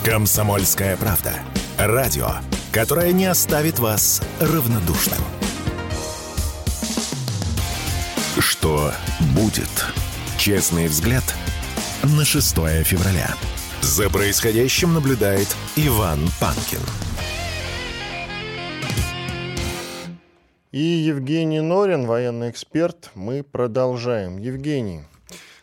Комсомольская 0.05 0.95
правда. 0.97 1.33
Радио 1.79 2.27
которая 2.77 3.11
не 3.11 3.25
оставит 3.25 3.79
вас 3.79 4.21
равнодушным. 4.39 5.17
Что 8.37 8.91
будет? 9.33 9.67
Честный 10.37 10.85
взгляд 10.85 11.23
на 12.03 12.23
6 12.23 12.53
февраля. 12.83 13.31
За 13.81 14.11
происходящим 14.11 14.93
наблюдает 14.93 15.47
Иван 15.75 16.19
Панкин. 16.39 16.81
И 20.71 20.79
Евгений 20.79 21.61
Норин, 21.61 22.05
военный 22.05 22.51
эксперт. 22.51 23.09
Мы 23.15 23.41
продолжаем. 23.41 24.37
Евгений, 24.37 25.01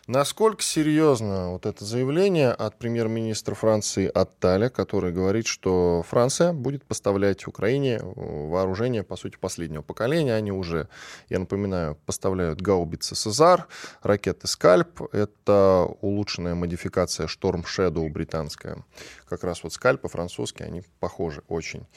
Насколько 0.07 0.61
серьезно 0.61 1.49
вот 1.49 1.65
это 1.65 1.83
заявление 1.83 2.51
от 2.51 2.77
премьер-министра 2.77 3.55
Франции 3.55 4.05
Атталя, 4.05 4.69
который 4.69 5.11
говорит, 5.11 5.47
что 5.47 6.05
Франция 6.07 6.53
будет 6.53 6.85
поставлять 6.85 7.47
Украине 7.47 7.95
э, 7.95 8.03
вооружение, 8.03 9.01
по 9.01 9.15
сути, 9.15 9.37
последнего 9.37 9.81
поколения. 9.81 10.35
Они 10.35 10.51
уже, 10.51 10.89
я 11.29 11.39
напоминаю, 11.39 11.97
поставляют 12.05 12.61
гаубицы 12.61 13.15
«Сезар», 13.15 13.67
ракеты 14.03 14.45
«Скальп». 14.45 15.01
Это 15.11 15.87
улучшенная 16.01 16.53
модификация 16.53 17.25
«Шторм 17.25 17.61
Shadow» 17.61 18.07
британская. 18.07 18.85
Как 19.27 19.43
раз 19.43 19.63
вот 19.63 19.73
«Скальпы» 19.73 20.07
французские, 20.07 20.67
они 20.67 20.83
похожи 20.99 21.41
очень. 21.47 21.87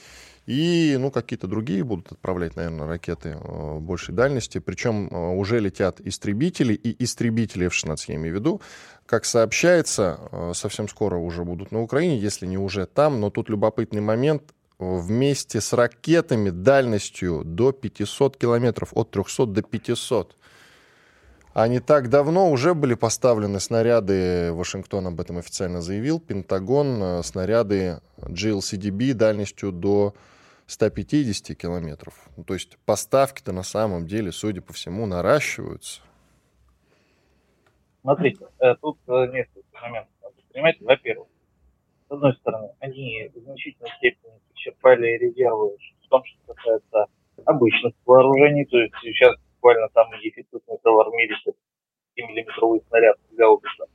И, 0.49 0.97
ну, 0.99 1.11
какие-то 1.11 1.47
другие 1.47 1.85
будут 1.85 2.11
отправлять, 2.11 2.57
наверное, 2.57 2.89
ракеты 2.89 3.37
э, 3.39 3.79
большей 3.81 4.15
дальности. 4.15 4.57
Причем 4.61 5.09
э, 5.09 5.37
уже 5.37 5.61
летят 5.61 6.01
истребители, 6.01 6.73
и 6.73 7.05
истребители 7.05 7.67
F-16, 7.67 7.97
я 8.07 8.15
имею 8.15 8.35
в 8.35 8.39
виду, 8.39 8.63
как 9.05 9.27
сообщается, 9.27 10.19
э, 10.33 10.53
совсем 10.55 10.89
скоро 10.89 11.17
уже 11.19 11.45
будут 11.45 11.71
на 11.71 11.83
Украине, 11.83 12.19
если 12.19 12.47
не 12.47 12.57
уже 12.57 12.87
там. 12.87 13.21
Но 13.21 13.29
тут 13.29 13.51
любопытный 13.51 14.01
момент. 14.01 14.43
Вместе 14.79 15.61
с 15.61 15.75
ракетами 15.75 16.49
дальностью 16.49 17.43
до 17.45 17.73
500 17.73 18.39
километров, 18.39 18.93
от 18.95 19.11
300 19.11 19.45
до 19.45 19.61
500. 19.61 20.35
А 21.53 21.69
не 21.69 21.81
так 21.81 22.09
давно 22.09 22.51
уже 22.51 22.73
были 22.73 22.95
поставлены 22.95 23.61
снаряды, 23.61 24.51
Вашингтон 24.55 25.09
об 25.09 25.21
этом 25.21 25.37
официально 25.37 25.83
заявил, 25.83 26.21
Пентагон, 26.21 27.23
снаряды 27.23 28.01
GLCDB 28.17 29.13
дальностью 29.13 29.73
до 29.73 30.15
150 30.69 31.57
километров. 31.57 32.29
Ну, 32.37 32.45
то 32.45 32.53
есть 32.53 32.77
поставки-то 32.85 33.53
на 33.53 33.63
самом 33.63 34.07
деле, 34.07 34.33
судя 34.33 34.61
по 34.61 34.75
всему, 34.75 35.07
наращиваются. 35.07 36.03
Смотрите, 38.03 38.47
э, 38.61 38.75
тут 38.77 38.99
э, 39.09 39.27
несколько 39.33 39.81
моментов 39.81 40.13
надо 40.23 40.35
понимать. 40.53 40.77
Во-первых, 40.81 41.29
с 42.09 42.13
одной 42.13 42.35
стороны, 42.35 42.69
они 42.81 43.31
в 43.35 43.39
значительной 43.39 43.91
степени 43.97 44.33
исчерпали 44.55 45.07
резервы 45.17 45.77
в 46.05 46.09
том, 46.09 46.23
что 46.25 46.53
касается 46.53 47.07
обычных 47.47 47.95
вооружений. 48.05 48.67
То 48.67 48.79
есть 48.79 48.95
сейчас 49.03 49.37
буквально 49.55 49.89
самый 49.95 50.21
дефицитный 50.21 50.77
товар 50.83 51.09
в 51.09 51.15
это 51.15 51.57
7-миллиметровый 52.15 52.83
снаряд 52.89 53.17
гаубица. 53.33 53.87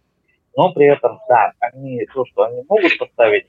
Но 0.55 0.73
при 0.73 0.87
этом, 0.87 1.19
да, 1.29 1.51
они, 1.59 2.03
то, 2.13 2.25
что 2.25 2.43
они 2.43 2.63
могут 2.67 2.97
поставить, 2.97 3.45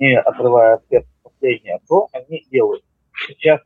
не 0.00 0.18
отрывая 0.18 0.74
от 0.74 0.88
сердца 0.88 1.15
последнее, 1.38 1.78
то 1.88 2.08
они 2.12 2.44
делают. 2.50 2.84
В 3.12 3.32
сейчас 3.32 3.60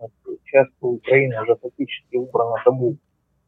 у 0.80 0.94
Украины 0.94 1.42
уже 1.42 1.56
фактически 1.56 2.16
убрано 2.16 2.56
табу 2.64 2.96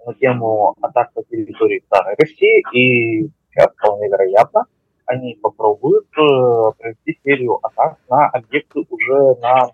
на 0.04 0.14
тему 0.14 0.74
атак 0.80 1.12
по 1.12 1.22
территории 1.24 1.82
старой 1.86 2.16
России, 2.18 2.62
и 2.74 3.30
сейчас 3.50 3.72
вполне 3.76 4.08
вероятно, 4.08 4.64
они 5.06 5.38
попробуют 5.40 6.06
э, 6.16 6.72
провести 6.78 7.18
серию 7.22 7.58
атак 7.64 7.98
на 8.08 8.28
объекты 8.28 8.84
уже 8.88 9.34
на 9.40 9.68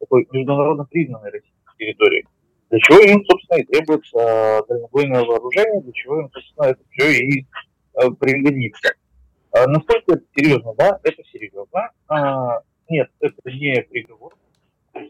такой 0.00 0.26
международно 0.32 0.84
признанной 0.84 1.30
российской 1.30 1.76
территории. 1.78 2.26
Для 2.70 2.78
чего 2.80 2.98
им, 2.98 3.24
собственно, 3.24 3.58
и 3.58 3.64
требуется 3.64 4.18
э, 4.18 4.62
дальнобойное 4.68 5.24
вооружение, 5.24 5.80
для 5.80 5.92
чего 5.92 6.20
им, 6.20 6.30
собственно, 6.30 6.66
это 6.66 6.80
все 6.90 7.24
и 7.24 7.46
э, 7.94 8.10
пригодится. 8.18 8.94
Э, 9.52 9.66
насколько 9.66 10.14
это 10.14 10.24
серьезно? 10.36 10.74
Да, 10.76 10.98
это 11.04 11.22
серьезно. 11.32 11.90
Э, 12.10 12.60
нет, 12.88 13.10
это 13.20 13.50
не 13.50 13.82
приговор. 13.82 14.34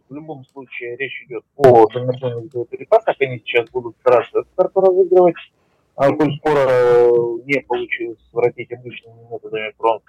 В 0.08 0.14
любом 0.14 0.44
случае 0.46 0.96
речь 0.96 1.22
идет 1.26 1.44
о 1.56 1.86
дальнобойных 1.88 2.50
боеприпасах. 2.52 3.16
Они 3.20 3.38
сейчас 3.40 3.68
будут 3.70 3.96
карту 4.02 4.46
разыгрывать. 4.56 5.34
А 5.96 6.10
коль 6.10 6.36
скоро 6.38 7.08
не 7.44 7.60
получилось 7.60 8.18
своротить 8.30 8.72
обычными 8.72 9.30
методами 9.30 9.72
фронт. 9.76 10.02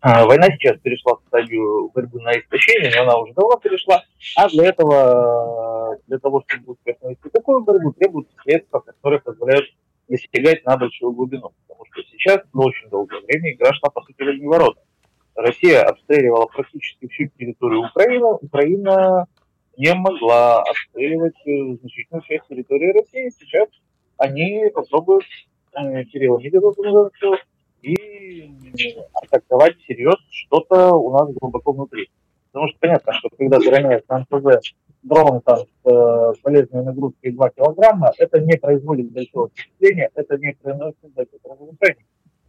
А, 0.00 0.26
война 0.26 0.48
сейчас 0.48 0.78
перешла 0.80 1.14
в 1.14 1.22
стадию 1.28 1.90
борьбы 1.94 2.20
на 2.20 2.38
истощение, 2.38 2.92
но 2.94 3.02
она 3.04 3.18
уже 3.18 3.32
давно 3.32 3.56
перешла. 3.56 4.02
А 4.36 4.48
для 4.50 4.66
этого, 4.66 5.98
для 6.06 6.18
того, 6.18 6.44
чтобы 6.46 6.72
успешно 6.72 7.08
вести 7.08 7.30
такую 7.30 7.62
борьбу, 7.62 7.92
требуются 7.92 8.34
средства, 8.42 8.80
которые 8.80 9.20
позволяют 9.20 9.64
достигать 10.06 10.62
на 10.66 10.76
большую 10.76 11.12
глубину. 11.12 11.52
Потому 11.66 11.86
что 11.90 12.02
сейчас, 12.02 12.40
на 12.52 12.64
очень 12.66 12.90
долгое 12.90 13.20
время, 13.22 13.52
игра 13.52 13.72
шла, 13.72 13.88
по 13.88 14.02
сути, 14.02 14.22
в 14.22 14.46
ворота. 14.46 14.82
Россия 15.34 15.82
обстреливала 15.82 16.46
практически 16.46 17.08
всю 17.08 17.28
территорию 17.38 17.86
Украины. 17.86 18.38
Украина 18.40 19.26
не 19.76 19.92
могла 19.94 20.62
обстреливать 20.62 21.34
э, 21.46 21.76
значительную 21.80 22.22
часть 22.22 22.46
территории 22.48 22.92
России. 22.92 23.32
Сейчас 23.40 23.68
они 24.16 24.70
попробуют 24.72 25.24
э, 25.72 26.04
Кирилла 26.04 26.38
Мидерова 26.38 27.10
и 27.82 28.50
атаковать 29.12 29.76
всерьез 29.78 30.16
что-то 30.30 30.94
у 30.94 31.12
нас 31.12 31.32
глубоко 31.34 31.72
внутри. 31.72 32.08
Потому 32.52 32.68
что 32.68 32.78
понятно, 32.78 33.12
что 33.14 33.28
когда 33.36 33.58
ты 33.58 33.70
роняешь 33.70 34.02
на 34.08 34.20
МПЗ 34.20 34.72
дрон 35.02 35.40
там, 35.40 35.58
с 35.58 35.90
э, 35.90 36.32
полезной 36.42 36.84
нагрузкой 36.84 37.32
2 37.32 37.50
килограмма, 37.50 38.12
это 38.16 38.40
не 38.40 38.56
производит 38.56 39.10
большого 39.10 39.48
впечатления, 39.48 40.10
это 40.14 40.38
не 40.38 40.56
приносит 40.62 41.12
больших 41.14 41.40
разрушений. 41.44 42.06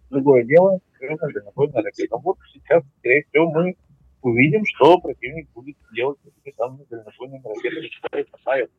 Другое 0.09 0.43
дело, 0.43 0.79
совершенно 0.97 1.33
дальнобойная 1.33 1.83
ракета. 1.83 2.17
Вот 2.17 2.37
сейчас, 2.53 2.83
скорее 2.99 3.23
всего, 3.23 3.51
мы 3.51 3.75
увидим, 4.21 4.63
что 4.65 4.99
противник 4.99 5.49
будет 5.53 5.77
делать 5.93 6.19
с 6.23 6.27
этими 6.27 6.53
самыми 6.55 6.85
дальнобойными 6.89 7.43
ракетами, 7.43 7.89
которые 8.01 8.25
касают. 8.25 8.71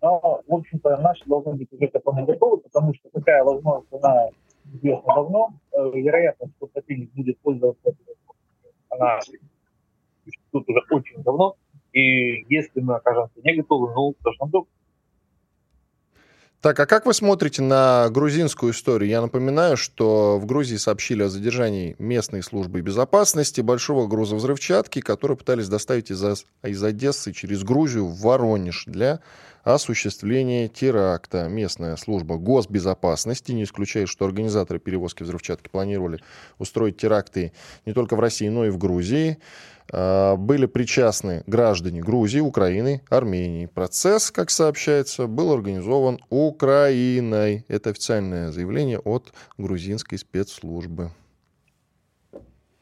Но, 0.00 0.42
в 0.46 0.54
общем-то, 0.54 0.96
наши 0.98 1.24
должны 1.26 1.54
быть 1.54 1.72
уже 1.72 1.86
к 1.86 1.94
этому 1.94 2.26
готовы, 2.26 2.58
потому 2.58 2.92
что 2.94 3.08
такая 3.10 3.44
возможность, 3.44 3.92
она 3.92 4.30
известна 4.64 5.14
давно. 5.14 5.54
Э, 5.72 5.90
вероятно, 5.94 6.48
что 6.56 6.66
противник 6.66 7.12
будет 7.12 7.38
пользоваться 7.38 7.90
этой 7.90 8.04
она 8.92 9.18
тут 10.50 10.68
уже 10.68 10.80
очень 10.90 11.22
давно. 11.22 11.56
И 11.92 12.44
если 12.54 12.80
мы 12.80 12.96
окажемся 12.96 13.40
не 13.42 13.56
готовы, 13.56 13.92
ну, 13.94 14.14
нам 14.40 14.50
делать? 14.50 14.68
Так, 16.62 16.78
а 16.78 16.86
как 16.86 17.06
вы 17.06 17.12
смотрите 17.12 17.60
на 17.60 18.08
грузинскую 18.08 18.72
историю? 18.72 19.10
Я 19.10 19.20
напоминаю, 19.20 19.76
что 19.76 20.38
в 20.38 20.46
Грузии 20.46 20.76
сообщили 20.76 21.24
о 21.24 21.28
задержании 21.28 21.96
местной 21.98 22.40
службы 22.40 22.82
безопасности 22.82 23.60
большого 23.60 24.06
груза 24.06 24.36
взрывчатки, 24.36 25.00
который 25.00 25.36
пытались 25.36 25.66
доставить 25.66 26.12
из, 26.12 26.22
из 26.62 26.84
Одессы 26.84 27.32
через 27.32 27.64
Грузию 27.64 28.06
в 28.06 28.20
Воронеж 28.20 28.84
для 28.86 29.18
осуществления 29.62 30.68
теракта. 30.68 31.48
Местная 31.48 31.96
служба 31.96 32.36
госбезопасности 32.36 33.52
не 33.52 33.64
исключает, 33.64 34.08
что 34.08 34.24
организаторы 34.24 34.78
перевозки 34.78 35.22
взрывчатки 35.22 35.68
планировали 35.68 36.20
устроить 36.58 36.96
теракты 36.96 37.52
не 37.86 37.92
только 37.92 38.16
в 38.16 38.20
России, 38.20 38.48
но 38.48 38.66
и 38.66 38.70
в 38.70 38.78
Грузии. 38.78 39.38
А, 39.90 40.36
были 40.36 40.66
причастны 40.66 41.42
граждане 41.46 42.00
Грузии, 42.00 42.40
Украины, 42.40 43.02
Армении. 43.08 43.66
Процесс, 43.66 44.30
как 44.30 44.50
сообщается, 44.50 45.26
был 45.26 45.52
организован 45.52 46.18
Украиной. 46.30 47.64
Это 47.68 47.90
официальное 47.90 48.50
заявление 48.50 48.98
от 48.98 49.32
грузинской 49.58 50.18
спецслужбы. 50.18 51.10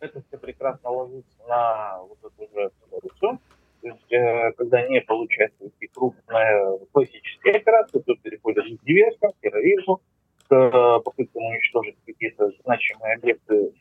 Это 0.01 0.22
все 0.28 0.39
прекрасно 0.39 0.91
ложится 0.91 1.37
на 1.47 1.99
вот 1.99 2.18
эту 2.22 2.51
же 2.55 2.70
резолюцию. 2.87 3.39
То 3.83 3.89
есть, 3.89 4.12
э, 4.12 4.53
когда 4.53 4.87
не 4.89 5.01
получается 5.01 5.64
вести 5.64 5.89
крупная 5.95 6.78
классическая 6.93 7.57
операция, 7.57 8.03
то 8.03 8.14
переходят 8.16 8.64
к 8.64 8.85
диверсиям, 8.85 9.33
к 9.33 9.41
терроризму, 9.41 10.01
к 10.49 10.55
э, 10.55 11.01
попыткам 11.03 11.45
уничтожить 11.45 11.97
какие-то 12.07 12.51
значимые 12.64 13.16
объекты 13.16 13.72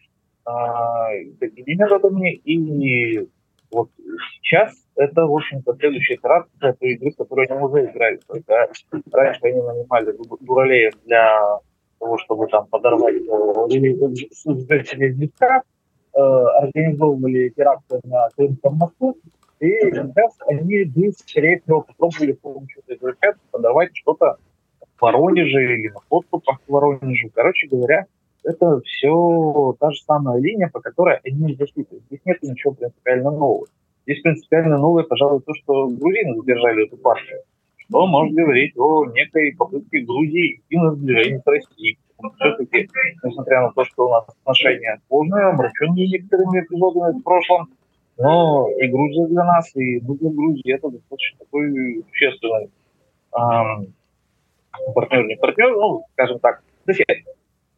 а, 0.46 1.12
методами. 1.76 2.36
И 2.46 3.28
вот 3.72 3.90
сейчас 4.42 4.74
это, 4.96 5.26
в 5.26 5.36
общем-то, 5.36 5.76
следующая 5.76 6.16
итерация 6.16 6.74
той 6.74 6.94
игры, 6.94 7.12
которую 7.12 7.48
они 7.52 7.62
уже 7.62 7.86
играли. 7.86 8.20
Только 8.28 8.70
раньше 9.12 9.40
они 9.44 9.62
нанимали 9.62 10.16
дуралеев 10.42 10.94
для 11.06 11.60
того, 12.00 12.18
чтобы 12.20 12.48
там 12.48 12.68
подорвать 12.68 13.16
жителей 13.16 15.14
э, 16.14 16.20
организовывали 16.20 17.50
теракты 17.50 18.00
на 18.04 18.30
Крымском 18.36 18.76
мосту, 18.76 19.18
и 19.60 19.92
сейчас 19.92 20.38
они 20.48 20.86
скорее 21.12 21.60
всего, 21.60 21.82
попробовали 21.82 22.34
с 22.34 22.38
помощью 22.38 22.82
взрывчатки 22.88 23.42
подорвать 23.52 23.90
что-то 23.94 24.38
в 24.80 25.02
Воронеже 25.02 25.64
или 25.64 25.90
на 25.90 26.00
подступах 26.08 26.62
к 26.62 26.70
Воронежу. 26.70 27.30
Короче 27.34 27.68
говоря, 27.68 28.06
это 28.44 28.80
все 28.82 29.76
та 29.80 29.92
же 29.92 30.02
самая 30.02 30.40
линия, 30.40 30.70
по 30.72 30.80
которой 30.80 31.20
они 31.26 31.56
защитили. 31.56 32.02
Здесь 32.08 32.22
нет 32.26 32.42
ничего 32.42 32.74
принципиально 32.74 33.32
нового. 33.32 33.68
Здесь 34.06 34.22
принципиально 34.22 34.78
новое, 34.78 35.04
пожалуй, 35.04 35.42
то, 35.42 35.54
что 35.56 35.88
грузины 35.88 36.36
задержали 36.36 36.88
эту 36.88 36.98
партию. 36.98 37.42
Что 37.78 38.08
может 38.08 38.34
говорить 38.34 38.78
о 38.78 39.06
некой 39.06 39.56
попытке 39.58 40.00
Грузии 40.00 40.56
идти 40.56 40.78
на 40.78 40.92
сближение 40.92 41.42
с 41.42 41.48
Россией. 41.48 42.00
Все-таки, 42.36 42.90
несмотря 43.24 43.62
на 43.62 43.72
то, 43.72 43.84
что 43.86 44.08
у 44.08 44.10
нас 44.10 44.26
отношения 44.42 45.00
сложные, 45.08 45.46
омраченные 45.46 46.08
некоторыми 46.08 46.62
эпизодами 46.62 47.20
в 47.20 47.24
прошлом, 47.24 47.70
но 48.20 48.70
и 48.78 48.88
Грузия 48.88 49.28
для 49.28 49.44
нас, 49.46 49.76
и 49.76 50.00
мы 50.02 50.18
для 50.18 50.30
Грузии 50.30 50.74
это 50.74 50.90
достаточно 50.90 51.40
такой 51.40 52.04
существенный 52.10 52.70
эм, 53.38 53.94
партнер, 54.94 55.26
не 55.26 55.36
партнер, 55.38 55.72
ну, 55.72 56.04
скажем 56.14 56.40
так, 56.40 56.62
сосед. 56.86 57.08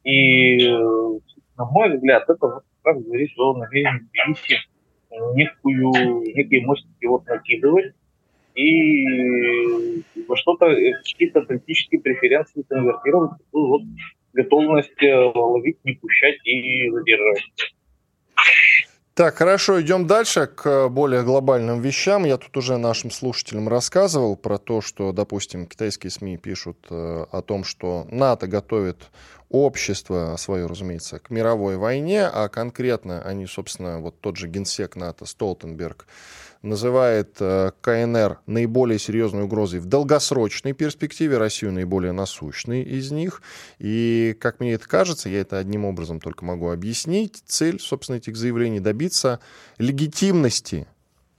И, 0.04 0.68
на 0.68 1.66
мой 1.66 1.96
взгляд, 1.96 2.28
это 2.28 2.62
как 2.84 3.02
говорит 3.04 3.32
о 3.38 3.54
намерении 3.54 4.00
Тбилиси 4.00 4.58
некую, 5.36 6.22
некие 6.36 6.66
мостики 6.66 7.06
вот 7.06 7.26
накидывать 7.28 7.94
и 8.56 10.04
во 10.28 10.36
что-то, 10.36 10.76
какие-то 11.04 11.42
политические 11.42 12.02
преференции 12.02 12.64
конвертировать, 12.68 13.40
вот 13.52 13.82
готовность 14.34 15.04
э, 15.04 15.16
ловить, 15.16 15.78
не 15.84 15.94
пущать 15.94 16.40
и 16.46 16.90
задерживать. 16.90 17.44
Так, 19.22 19.36
хорошо, 19.36 19.80
идем 19.80 20.08
дальше 20.08 20.48
к 20.48 20.90
более 20.90 21.22
глобальным 21.22 21.80
вещам. 21.80 22.26
Я 22.26 22.38
тут 22.38 22.58
уже 22.58 22.78
нашим 22.78 23.12
слушателям 23.12 23.70
рассказывал 23.70 24.36
про 24.36 24.58
то, 24.58 24.82
что, 24.82 25.12
допустим, 25.12 25.68
китайские 25.68 26.10
СМИ 26.10 26.38
пишут 26.38 26.88
э, 26.90 27.26
о 27.32 27.42
том, 27.44 27.64
что 27.64 28.08
НАТО 28.10 28.48
готовит 28.48 28.98
общество 29.52 30.38
свое, 30.40 30.66
разумеется, 30.66 31.20
к 31.20 31.30
мировой 31.30 31.78
войне, 31.78 32.26
а 32.26 32.50
конкретно 32.50 33.22
они, 33.22 33.46
собственно, 33.46 34.00
вот 34.00 34.20
тот 34.22 34.38
же 34.38 34.48
генсек 34.48 34.96
НАТО 34.96 35.28
Столтенберг 35.28 36.08
называет 36.62 37.38
э, 37.40 37.72
КНР 37.82 38.40
наиболее 38.46 39.00
серьезной 39.00 39.44
угрозой 39.44 39.80
в 39.80 39.86
долгосрочной 39.86 40.74
перспективе, 40.74 41.38
Россию 41.38 41.74
наиболее 41.74 42.12
насущной 42.12 42.84
из 42.84 43.12
них. 43.12 43.42
И, 43.80 44.36
как 44.40 44.60
мне 44.60 44.74
это 44.74 44.88
кажется, 44.88 45.30
я 45.30 45.42
это 45.42 45.58
одним 45.58 45.86
образом 45.86 46.20
только 46.20 46.46
могу 46.46 46.70
объяснить, 46.70 47.44
цель, 47.46 47.80
собственно, 47.80 48.18
этих 48.18 48.36
заявлений 48.36 48.80
добиться 48.80 49.40
легитимности 49.78 50.88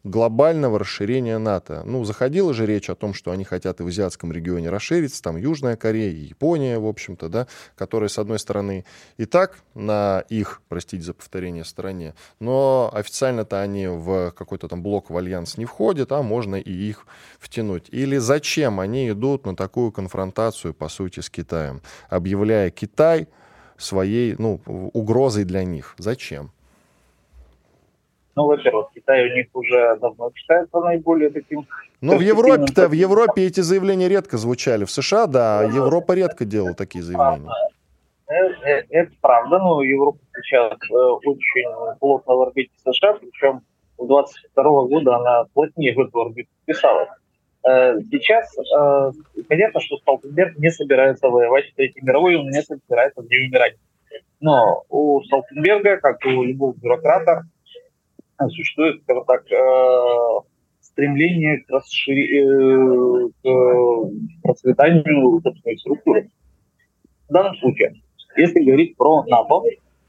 глобального 0.04 0.78
расширения 0.78 1.38
НАТО. 1.38 1.82
Ну, 1.84 2.04
заходила 2.04 2.52
же 2.52 2.66
речь 2.66 2.90
о 2.90 2.94
том, 2.94 3.14
что 3.14 3.30
они 3.30 3.44
хотят 3.44 3.80
и 3.80 3.82
в 3.82 3.86
азиатском 3.86 4.32
регионе 4.32 4.70
расшириться, 4.70 5.22
там 5.22 5.36
Южная 5.36 5.76
Корея 5.76 6.10
Япония, 6.10 6.78
в 6.78 6.86
общем-то, 6.86 7.28
да, 7.28 7.46
которые, 7.76 8.08
с 8.08 8.18
одной 8.18 8.38
стороны, 8.38 8.84
и 9.16 9.24
так 9.24 9.58
на 9.74 10.24
их, 10.28 10.62
простите 10.68 11.04
за 11.04 11.14
повторение, 11.14 11.64
стороне, 11.64 12.14
но 12.40 12.90
официально-то 12.92 13.60
они 13.60 13.86
в 13.86 14.32
какой-то 14.32 14.68
там 14.68 14.82
блок 14.82 15.10
в 15.10 15.16
альянс 15.16 15.56
не 15.56 15.64
входят, 15.64 16.10
а 16.12 16.22
можно 16.22 16.56
и 16.56 16.72
их 16.72 17.06
втянуть. 17.38 17.88
Или 17.90 18.16
зачем 18.16 18.80
они 18.80 19.10
идут 19.10 19.46
на 19.46 19.54
такую 19.54 19.92
конфронтацию, 19.92 20.74
по 20.74 20.88
сути, 20.88 21.20
с 21.20 21.30
Китаем, 21.30 21.80
объявляя 22.08 22.70
Китай 22.70 23.28
своей, 23.78 24.34
ну, 24.38 24.60
угрозой 24.66 25.44
для 25.44 25.64
них? 25.64 25.94
Зачем? 25.98 26.50
Ну, 28.34 28.46
во-первых, 28.46 28.88
Китай 28.94 29.30
у 29.30 29.34
них 29.34 29.46
уже 29.52 29.96
давно 30.00 30.30
считается 30.34 30.80
наиболее 30.80 31.30
таким... 31.30 31.66
Ну, 32.00 32.16
в 32.16 32.20
Европе-то, 32.20 32.88
в 32.88 32.92
Европе 32.92 33.46
эти 33.46 33.60
заявления 33.60 34.08
редко 34.08 34.38
звучали. 34.38 34.84
В 34.84 34.90
США, 34.90 35.26
да, 35.26 35.62
Европа 35.64 36.12
редко 36.12 36.44
делала 36.44 36.74
такие 36.74 37.04
заявления. 37.04 37.50
Это, 38.32 38.66
э, 38.66 38.84
это 38.88 39.12
правда, 39.20 39.58
но 39.58 39.82
Европа 39.82 40.18
сейчас 40.42 40.72
э, 40.90 40.94
очень 40.94 41.98
плотно 42.00 42.34
в 42.34 42.42
орбите 42.42 42.72
США, 42.78 43.14
причем 43.14 43.60
с 43.98 44.06
22 44.06 44.64
года 44.86 45.16
она 45.16 45.44
плотнее 45.52 45.94
в 45.94 46.00
эту 46.00 46.20
орбиту 46.22 46.48
вписалась. 46.62 47.10
Э, 47.68 47.98
сейчас 48.10 48.56
понятно, 49.48 49.80
что 49.80 49.98
Столтенберг 49.98 50.56
не 50.58 50.70
собирается 50.70 51.28
воевать 51.28 51.70
в 51.70 51.74
Третьей 51.74 52.02
мировой, 52.02 52.36
он 52.36 52.48
не 52.48 52.62
собирается 52.62 53.20
в 53.20 53.28
ней 53.28 53.48
умирать. 53.48 53.74
Но 54.40 54.82
у 54.88 55.22
Столтенберга, 55.24 55.98
как 55.98 56.24
и 56.24 56.30
у 56.30 56.42
любого 56.42 56.72
бюрократа, 56.72 57.44
существует, 58.48 59.02
скажем 59.02 59.24
так, 59.24 59.50
э, 59.50 60.40
стремление 60.80 61.58
к, 61.58 61.70
расшири... 61.70 62.44
Э, 62.44 63.28
к 63.42 64.42
процветанию 64.42 65.40
собственной 65.40 65.78
структуры. 65.78 66.30
В 67.28 67.32
данном 67.32 67.56
случае, 67.56 67.94
если 68.36 68.64
говорить 68.64 68.96
про 68.96 69.24
НАТО, 69.24 69.62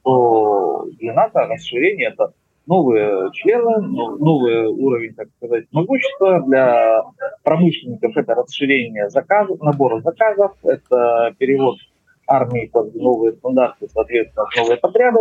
то 0.04 0.86
для 1.00 1.14
НАТО 1.14 1.48
расширение– 1.48 2.10
это 2.14 2.34
новые 2.66 3.32
члены, 3.34 3.82
новый 3.88 4.68
уровень, 4.68 5.14
так 5.16 5.28
сказать, 5.38 5.66
могущества. 5.72 6.42
Для 6.42 7.04
промышленников 7.44 8.16
это 8.18 8.36
расширение 8.36 9.10
заказов, 9.10 9.62
набора 9.62 10.02
заказов, 10.02 10.54
это 10.64 11.34
перевод 11.38 11.78
армии 12.28 12.70
под 12.72 12.96
новые 12.96 13.34
стандарты, 13.34 13.88
соответственно, 13.90 14.46
новые 14.58 14.78
подряды. 14.78 15.20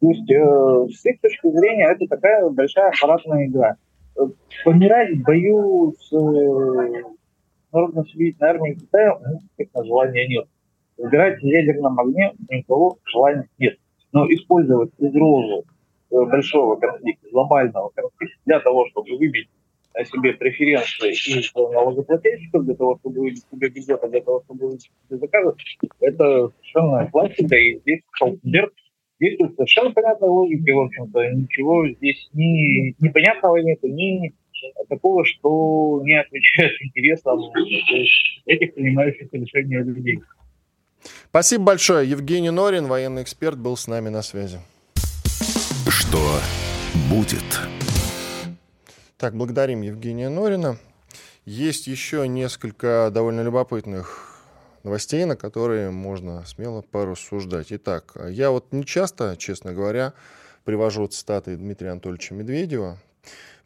То 0.00 0.08
есть 0.08 0.30
э, 0.30 0.86
с 0.92 1.04
их 1.06 1.20
точки 1.20 1.50
зрения 1.50 1.88
это 1.90 2.06
такая 2.06 2.48
большая 2.50 2.90
аппаратная 2.90 3.46
игра. 3.46 3.76
Э, 4.16 4.26
помирать 4.64 5.16
в 5.16 5.22
бою 5.22 5.94
с 5.98 6.12
э, 6.12 7.02
народно-освободительной 7.72 8.50
армией 8.50 8.76
Китая 8.76 9.14
у 9.14 9.28
них 9.28 9.70
желания 9.74 10.28
нет. 10.28 10.48
Играть 10.98 11.40
в 11.40 11.44
ядерном 11.44 11.98
огне 11.98 12.32
никого 12.50 12.98
желания 13.04 13.48
нет. 13.58 13.78
Но 14.12 14.26
использовать 14.26 14.90
угрозу 14.98 15.64
э, 16.10 16.24
большого 16.24 16.76
конфликта, 16.76 17.28
глобального 17.30 17.90
конфликта 17.94 18.38
для 18.44 18.60
того, 18.60 18.86
чтобы 18.88 19.16
выбить 19.16 19.48
себе 20.04 20.34
преференции 20.34 21.12
из 21.12 21.54
налогоплательщиков, 21.54 22.66
для 22.66 22.74
того, 22.74 22.98
чтобы 22.98 23.20
выбить 23.20 23.44
себе 23.50 23.70
бюджета, 23.70 24.08
для 24.08 24.20
того, 24.20 24.42
чтобы 24.44 24.66
выбить 24.66 24.90
себе 25.08 25.18
заказы, 25.18 25.54
это 26.00 26.50
совершенно 26.50 27.10
классика. 27.10 27.56
И 27.56 27.78
здесь 27.78 28.02
Столтенберг 29.16 29.20
действует 29.20 29.54
совершенно 29.56 29.90
понятная 29.92 30.28
логика, 30.28 30.70
и, 30.70 30.72
в 30.72 30.80
общем-то, 30.80 31.30
ничего 31.32 31.88
здесь 31.88 32.28
ни 32.32 32.94
непонятного 33.02 33.56
нет, 33.56 33.82
ни 33.82 34.34
такого, 34.88 35.24
что 35.24 36.00
не 36.04 36.18
отвечает 36.18 36.72
интересам 36.80 37.40
этих 38.46 38.74
принимающих 38.74 39.32
решения 39.32 39.82
людей. 39.82 40.18
Спасибо 41.28 41.64
большое. 41.64 42.08
Евгений 42.08 42.50
Норин, 42.50 42.86
военный 42.86 43.22
эксперт, 43.22 43.58
был 43.58 43.76
с 43.76 43.86
нами 43.86 44.08
на 44.08 44.22
связи. 44.22 44.58
Что 45.88 46.18
будет? 47.10 47.60
Так, 49.18 49.34
благодарим 49.34 49.82
Евгения 49.82 50.28
Норина. 50.28 50.78
Есть 51.44 51.86
еще 51.86 52.26
несколько 52.26 53.10
довольно 53.12 53.42
любопытных 53.42 54.25
новостей, 54.86 55.24
на 55.24 55.34
которые 55.36 55.90
можно 55.90 56.44
смело 56.46 56.80
порассуждать. 56.80 57.66
Итак, 57.70 58.16
я 58.28 58.52
вот 58.52 58.72
не 58.72 58.84
часто, 58.84 59.36
честно 59.36 59.72
говоря, 59.72 60.14
привожу 60.64 61.08
цитаты 61.08 61.56
Дмитрия 61.56 61.90
Анатольевича 61.90 62.34
Медведева, 62.34 62.98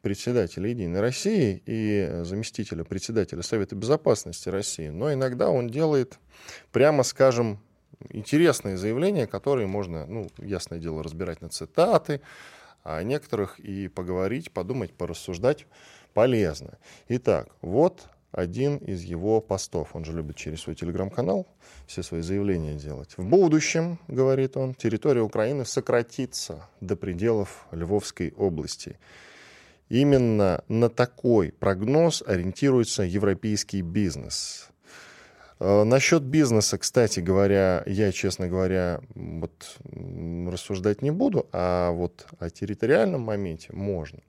председателя 0.01 0.71
«Единой 0.71 1.01
России» 1.01 1.63
и 1.67 2.23
заместителя 2.25 2.85
председателя 2.85 3.43
Совета 3.43 3.77
Безопасности 3.77 4.49
России. 4.49 4.89
Но 4.89 5.13
иногда 5.13 5.51
он 5.51 5.69
делает, 5.69 6.19
прямо 6.73 7.03
скажем, 7.03 7.61
интересные 8.09 8.79
заявления, 8.79 9.27
которые 9.27 9.67
можно, 9.67 10.07
ну, 10.07 10.31
ясное 10.39 10.79
дело, 10.79 11.03
разбирать 11.03 11.43
на 11.43 11.51
цитаты, 11.51 12.23
а 12.83 12.97
о 12.97 13.03
некоторых 13.03 13.61
и 13.61 13.89
поговорить, 13.89 14.51
подумать, 14.53 14.95
порассуждать 14.95 15.67
полезно. 16.15 16.79
Итак, 17.09 17.49
вот 17.61 18.09
один 18.33 18.77
из 18.77 19.03
его 19.03 19.41
постов. 19.41 19.95
Он 19.95 20.05
же 20.05 20.13
любит 20.13 20.37
через 20.37 20.61
свой 20.61 20.77
телеграм-канал 20.77 21.47
все 21.87 22.03
свои 22.03 22.21
заявления 22.21 22.75
делать. 22.75 23.15
В 23.17 23.25
будущем, 23.25 23.99
говорит 24.09 24.57
он, 24.57 24.75
территория 24.75 25.23
Украины 25.23 25.65
сократится 25.65 26.69
до 26.81 26.97
пределов 26.97 27.67
Львовской 27.73 28.33
области. 28.37 28.99
Именно 29.89 30.63
на 30.69 30.89
такой 30.89 31.53
прогноз 31.53 32.23
ориентируется 32.25 33.03
европейский 33.03 33.83
бизнес. 33.83 34.71
Э, 35.61 35.85
насчет 35.85 36.23
бизнеса, 36.23 36.79
кстати 36.79 37.21
говоря, 37.21 37.83
я, 37.87 38.13
честно 38.13 38.49
говоря, 38.49 39.01
вот 39.15 39.77
рассуждать 40.51 41.03
не 41.03 41.11
буду, 41.11 41.47
а 41.53 41.91
вот 41.93 42.27
о 42.39 42.49
территориальном 42.49 43.21
моменте 43.21 43.69
можно. 43.73 44.21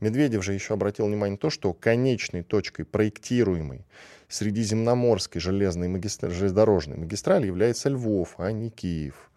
Медведев 0.00 0.42
же 0.42 0.54
еще 0.54 0.74
обратил 0.74 1.06
внимание 1.06 1.32
на 1.32 1.38
то, 1.38 1.50
что 1.50 1.74
конечной 1.74 2.42
точкой 2.42 2.84
проектируемой 2.84 3.84
Средиземноморской 4.28 5.40
железной 5.40 5.88
магистр... 5.88 6.30
железнодорожной 6.30 6.96
магистрали 6.96 7.46
является 7.46 7.88
Львов, 7.90 8.34
а 8.38 8.50
не 8.50 8.70
Киев. 8.70 9.30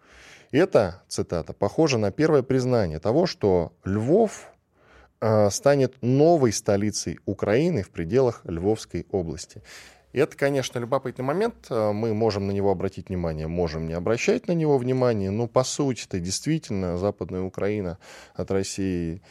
Это, 0.52 1.02
цитата, 1.08 1.52
похоже 1.52 1.98
на 1.98 2.10
первое 2.10 2.42
признание 2.42 2.98
того, 2.98 3.26
что 3.26 3.72
Львов 3.84 4.48
э, 5.20 5.50
станет 5.50 5.96
новой 6.02 6.52
столицей 6.52 7.18
Украины 7.24 7.82
в 7.82 7.90
пределах 7.90 8.42
Львовской 8.44 9.06
области. 9.10 9.62
И 10.12 10.18
это, 10.18 10.36
конечно, 10.36 10.78
любопытный 10.78 11.24
момент. 11.24 11.66
Э, 11.70 11.92
мы 11.92 12.14
можем 12.14 12.46
на 12.46 12.52
него 12.52 12.70
обратить 12.70 13.08
внимание, 13.08 13.46
можем 13.46 13.86
не 13.86 13.94
обращать 13.94 14.46
на 14.48 14.52
него 14.52 14.78
внимание, 14.78 15.30
но 15.30 15.46
по 15.48 15.64
сути-то 15.64 16.20
действительно 16.20 16.98
Западная 16.98 17.42
Украина 17.42 17.98
от 18.34 18.50
России 18.50 19.22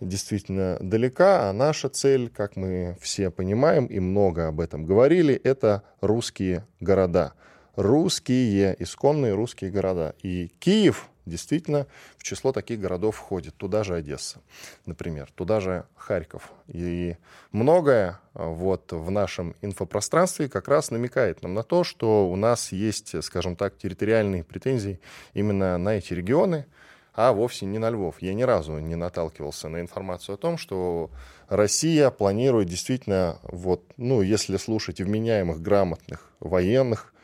действительно 0.00 0.78
далека, 0.80 1.48
а 1.48 1.52
наша 1.52 1.88
цель, 1.88 2.30
как 2.30 2.54
мы 2.54 2.96
все 3.00 3.30
понимаем 3.30 3.86
и 3.86 3.98
много 3.98 4.46
об 4.46 4.60
этом 4.60 4.86
говорили, 4.86 5.34
это 5.34 5.82
русские 6.00 6.66
города. 6.80 7.32
Русские, 7.74 8.76
исконные 8.78 9.34
русские 9.34 9.70
города. 9.70 10.14
И 10.22 10.52
Киев 10.58 11.10
действительно 11.28 11.86
в 12.16 12.22
число 12.22 12.52
таких 12.52 12.80
городов 12.80 13.16
входит. 13.16 13.54
Туда 13.56 13.84
же 13.84 13.94
Одесса, 13.94 14.40
например, 14.86 15.30
туда 15.34 15.60
же 15.60 15.84
Харьков. 15.96 16.52
И 16.66 17.16
многое 17.52 18.20
а, 18.34 18.48
вот 18.48 18.92
в 18.92 19.10
нашем 19.10 19.54
инфопространстве 19.62 20.48
как 20.48 20.68
раз 20.68 20.90
намекает 20.90 21.42
нам 21.42 21.54
на 21.54 21.62
то, 21.62 21.84
что 21.84 22.28
у 22.28 22.36
нас 22.36 22.72
есть, 22.72 23.22
скажем 23.22 23.56
так, 23.56 23.76
территориальные 23.76 24.44
претензии 24.44 25.00
именно 25.34 25.78
на 25.78 25.96
эти 25.96 26.14
регионы, 26.14 26.66
а 27.14 27.32
вовсе 27.32 27.66
не 27.66 27.78
на 27.78 27.90
Львов. 27.90 28.16
Я 28.20 28.34
ни 28.34 28.42
разу 28.42 28.78
не 28.78 28.94
наталкивался 28.94 29.68
на 29.68 29.80
информацию 29.80 30.34
о 30.34 30.38
том, 30.38 30.56
что 30.56 31.10
Россия 31.48 32.10
планирует 32.10 32.68
действительно, 32.68 33.38
вот, 33.42 33.82
ну, 33.96 34.22
если 34.22 34.56
слушать 34.56 35.00
вменяемых, 35.00 35.60
грамотных 35.60 36.30
военных, 36.40 37.12
Э, 37.12 37.17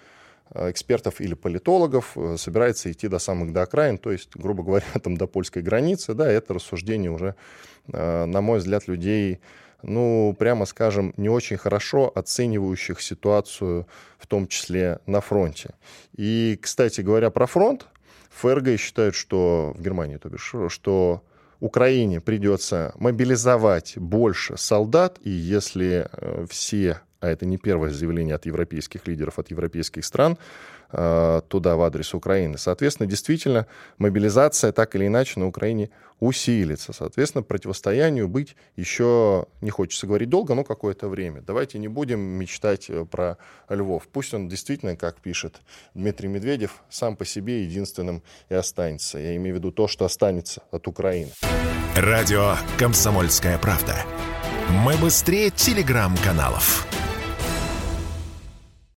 экспертов 0.55 1.21
или 1.21 1.35
политологов 1.35 2.13
э, 2.17 2.37
собирается 2.39 2.91
идти 2.91 3.09
до 3.09 3.19
самых 3.19 3.53
до 3.53 3.63
окраин, 3.63 3.99
то 3.99 4.13
есть, 4.13 4.31
грубо 4.35 4.63
говоря, 4.63 4.87
там 5.03 5.17
до 5.17 5.27
польской 5.27 5.63
границы, 5.63 6.15
да, 6.15 6.31
это 6.31 6.55
рассуждение 6.55 7.11
уже, 7.11 7.35
э, 7.93 8.25
на 8.25 8.41
мой 8.41 8.59
взгляд, 8.59 8.87
людей, 8.89 9.41
ну, 9.83 10.35
прямо 10.39 10.65
скажем, 10.65 11.13
не 11.17 11.29
очень 11.29 11.57
хорошо 11.57 12.11
оценивающих 12.15 13.01
ситуацию, 13.01 13.87
в 14.19 14.27
том 14.27 14.47
числе 14.47 15.01
на 15.07 15.21
фронте. 15.21 15.75
И, 16.17 16.59
кстати 16.61 17.03
говоря, 17.03 17.31
про 17.31 17.47
фронт, 17.47 17.87
ФРГ 18.31 18.79
считают, 18.79 19.15
что 19.15 19.75
в 19.77 19.83
Германии, 19.83 20.17
то 20.17 20.29
бишь, 20.29 20.55
что 20.69 21.23
Украине 21.61 22.21
придется 22.21 22.95
мобилизовать 22.97 23.99
больше 23.99 24.57
солдат, 24.57 25.19
и 25.23 25.31
если 25.31 26.09
все 26.49 27.01
а 27.25 27.29
это 27.31 27.47
не 27.47 27.57
первое 27.57 27.91
заявление 27.91 28.35
от 28.35 28.47
европейских 28.47 29.07
лидеров, 29.07 29.39
от 29.39 29.51
европейских 29.51 30.05
стран, 30.05 30.37
э, 30.93 31.41
туда 31.49 31.77
в 31.77 31.83
адрес 31.83 32.13
Украины. 32.13 32.59
Соответственно, 32.59 33.09
действительно, 33.09 33.67
мобилизация 33.99 34.73
так 34.73 34.95
или 34.95 35.07
иначе 35.07 35.41
на 35.41 35.47
Украине 35.47 35.91
усилится. 36.21 36.93
Соответственно, 36.93 37.43
противостоянию 37.43 38.29
быть 38.29 38.57
еще, 38.77 39.47
не 39.63 39.71
хочется 39.71 40.07
говорить 40.07 40.29
долго, 40.29 40.55
но 40.55 40.65
какое-то 40.65 41.09
время. 41.09 41.41
Давайте 41.41 41.79
не 41.79 41.89
будем 41.89 42.21
мечтать 42.21 42.91
э, 42.91 43.07
про 43.07 43.39
Львов. 43.71 44.07
Пусть 44.13 44.35
он 44.35 44.49
действительно, 44.49 44.95
как 44.95 45.17
пишет 45.21 45.63
Дмитрий 45.95 46.29
Медведев, 46.29 46.83
сам 46.91 47.17
по 47.17 47.25
себе 47.25 47.65
единственным 47.65 48.23
и 48.51 48.55
останется. 48.55 49.19
Я 49.19 49.35
имею 49.37 49.57
в 49.57 49.59
виду 49.59 49.73
то, 49.73 49.89
что 49.89 50.05
останется 50.05 50.63
от 50.71 50.87
Украины. 50.89 51.31
Радио 51.97 52.57
«Комсомольская 52.79 53.57
правда». 53.59 53.97
Мы 54.85 54.97
быстрее 54.97 55.51
телеграм-каналов. 55.51 56.87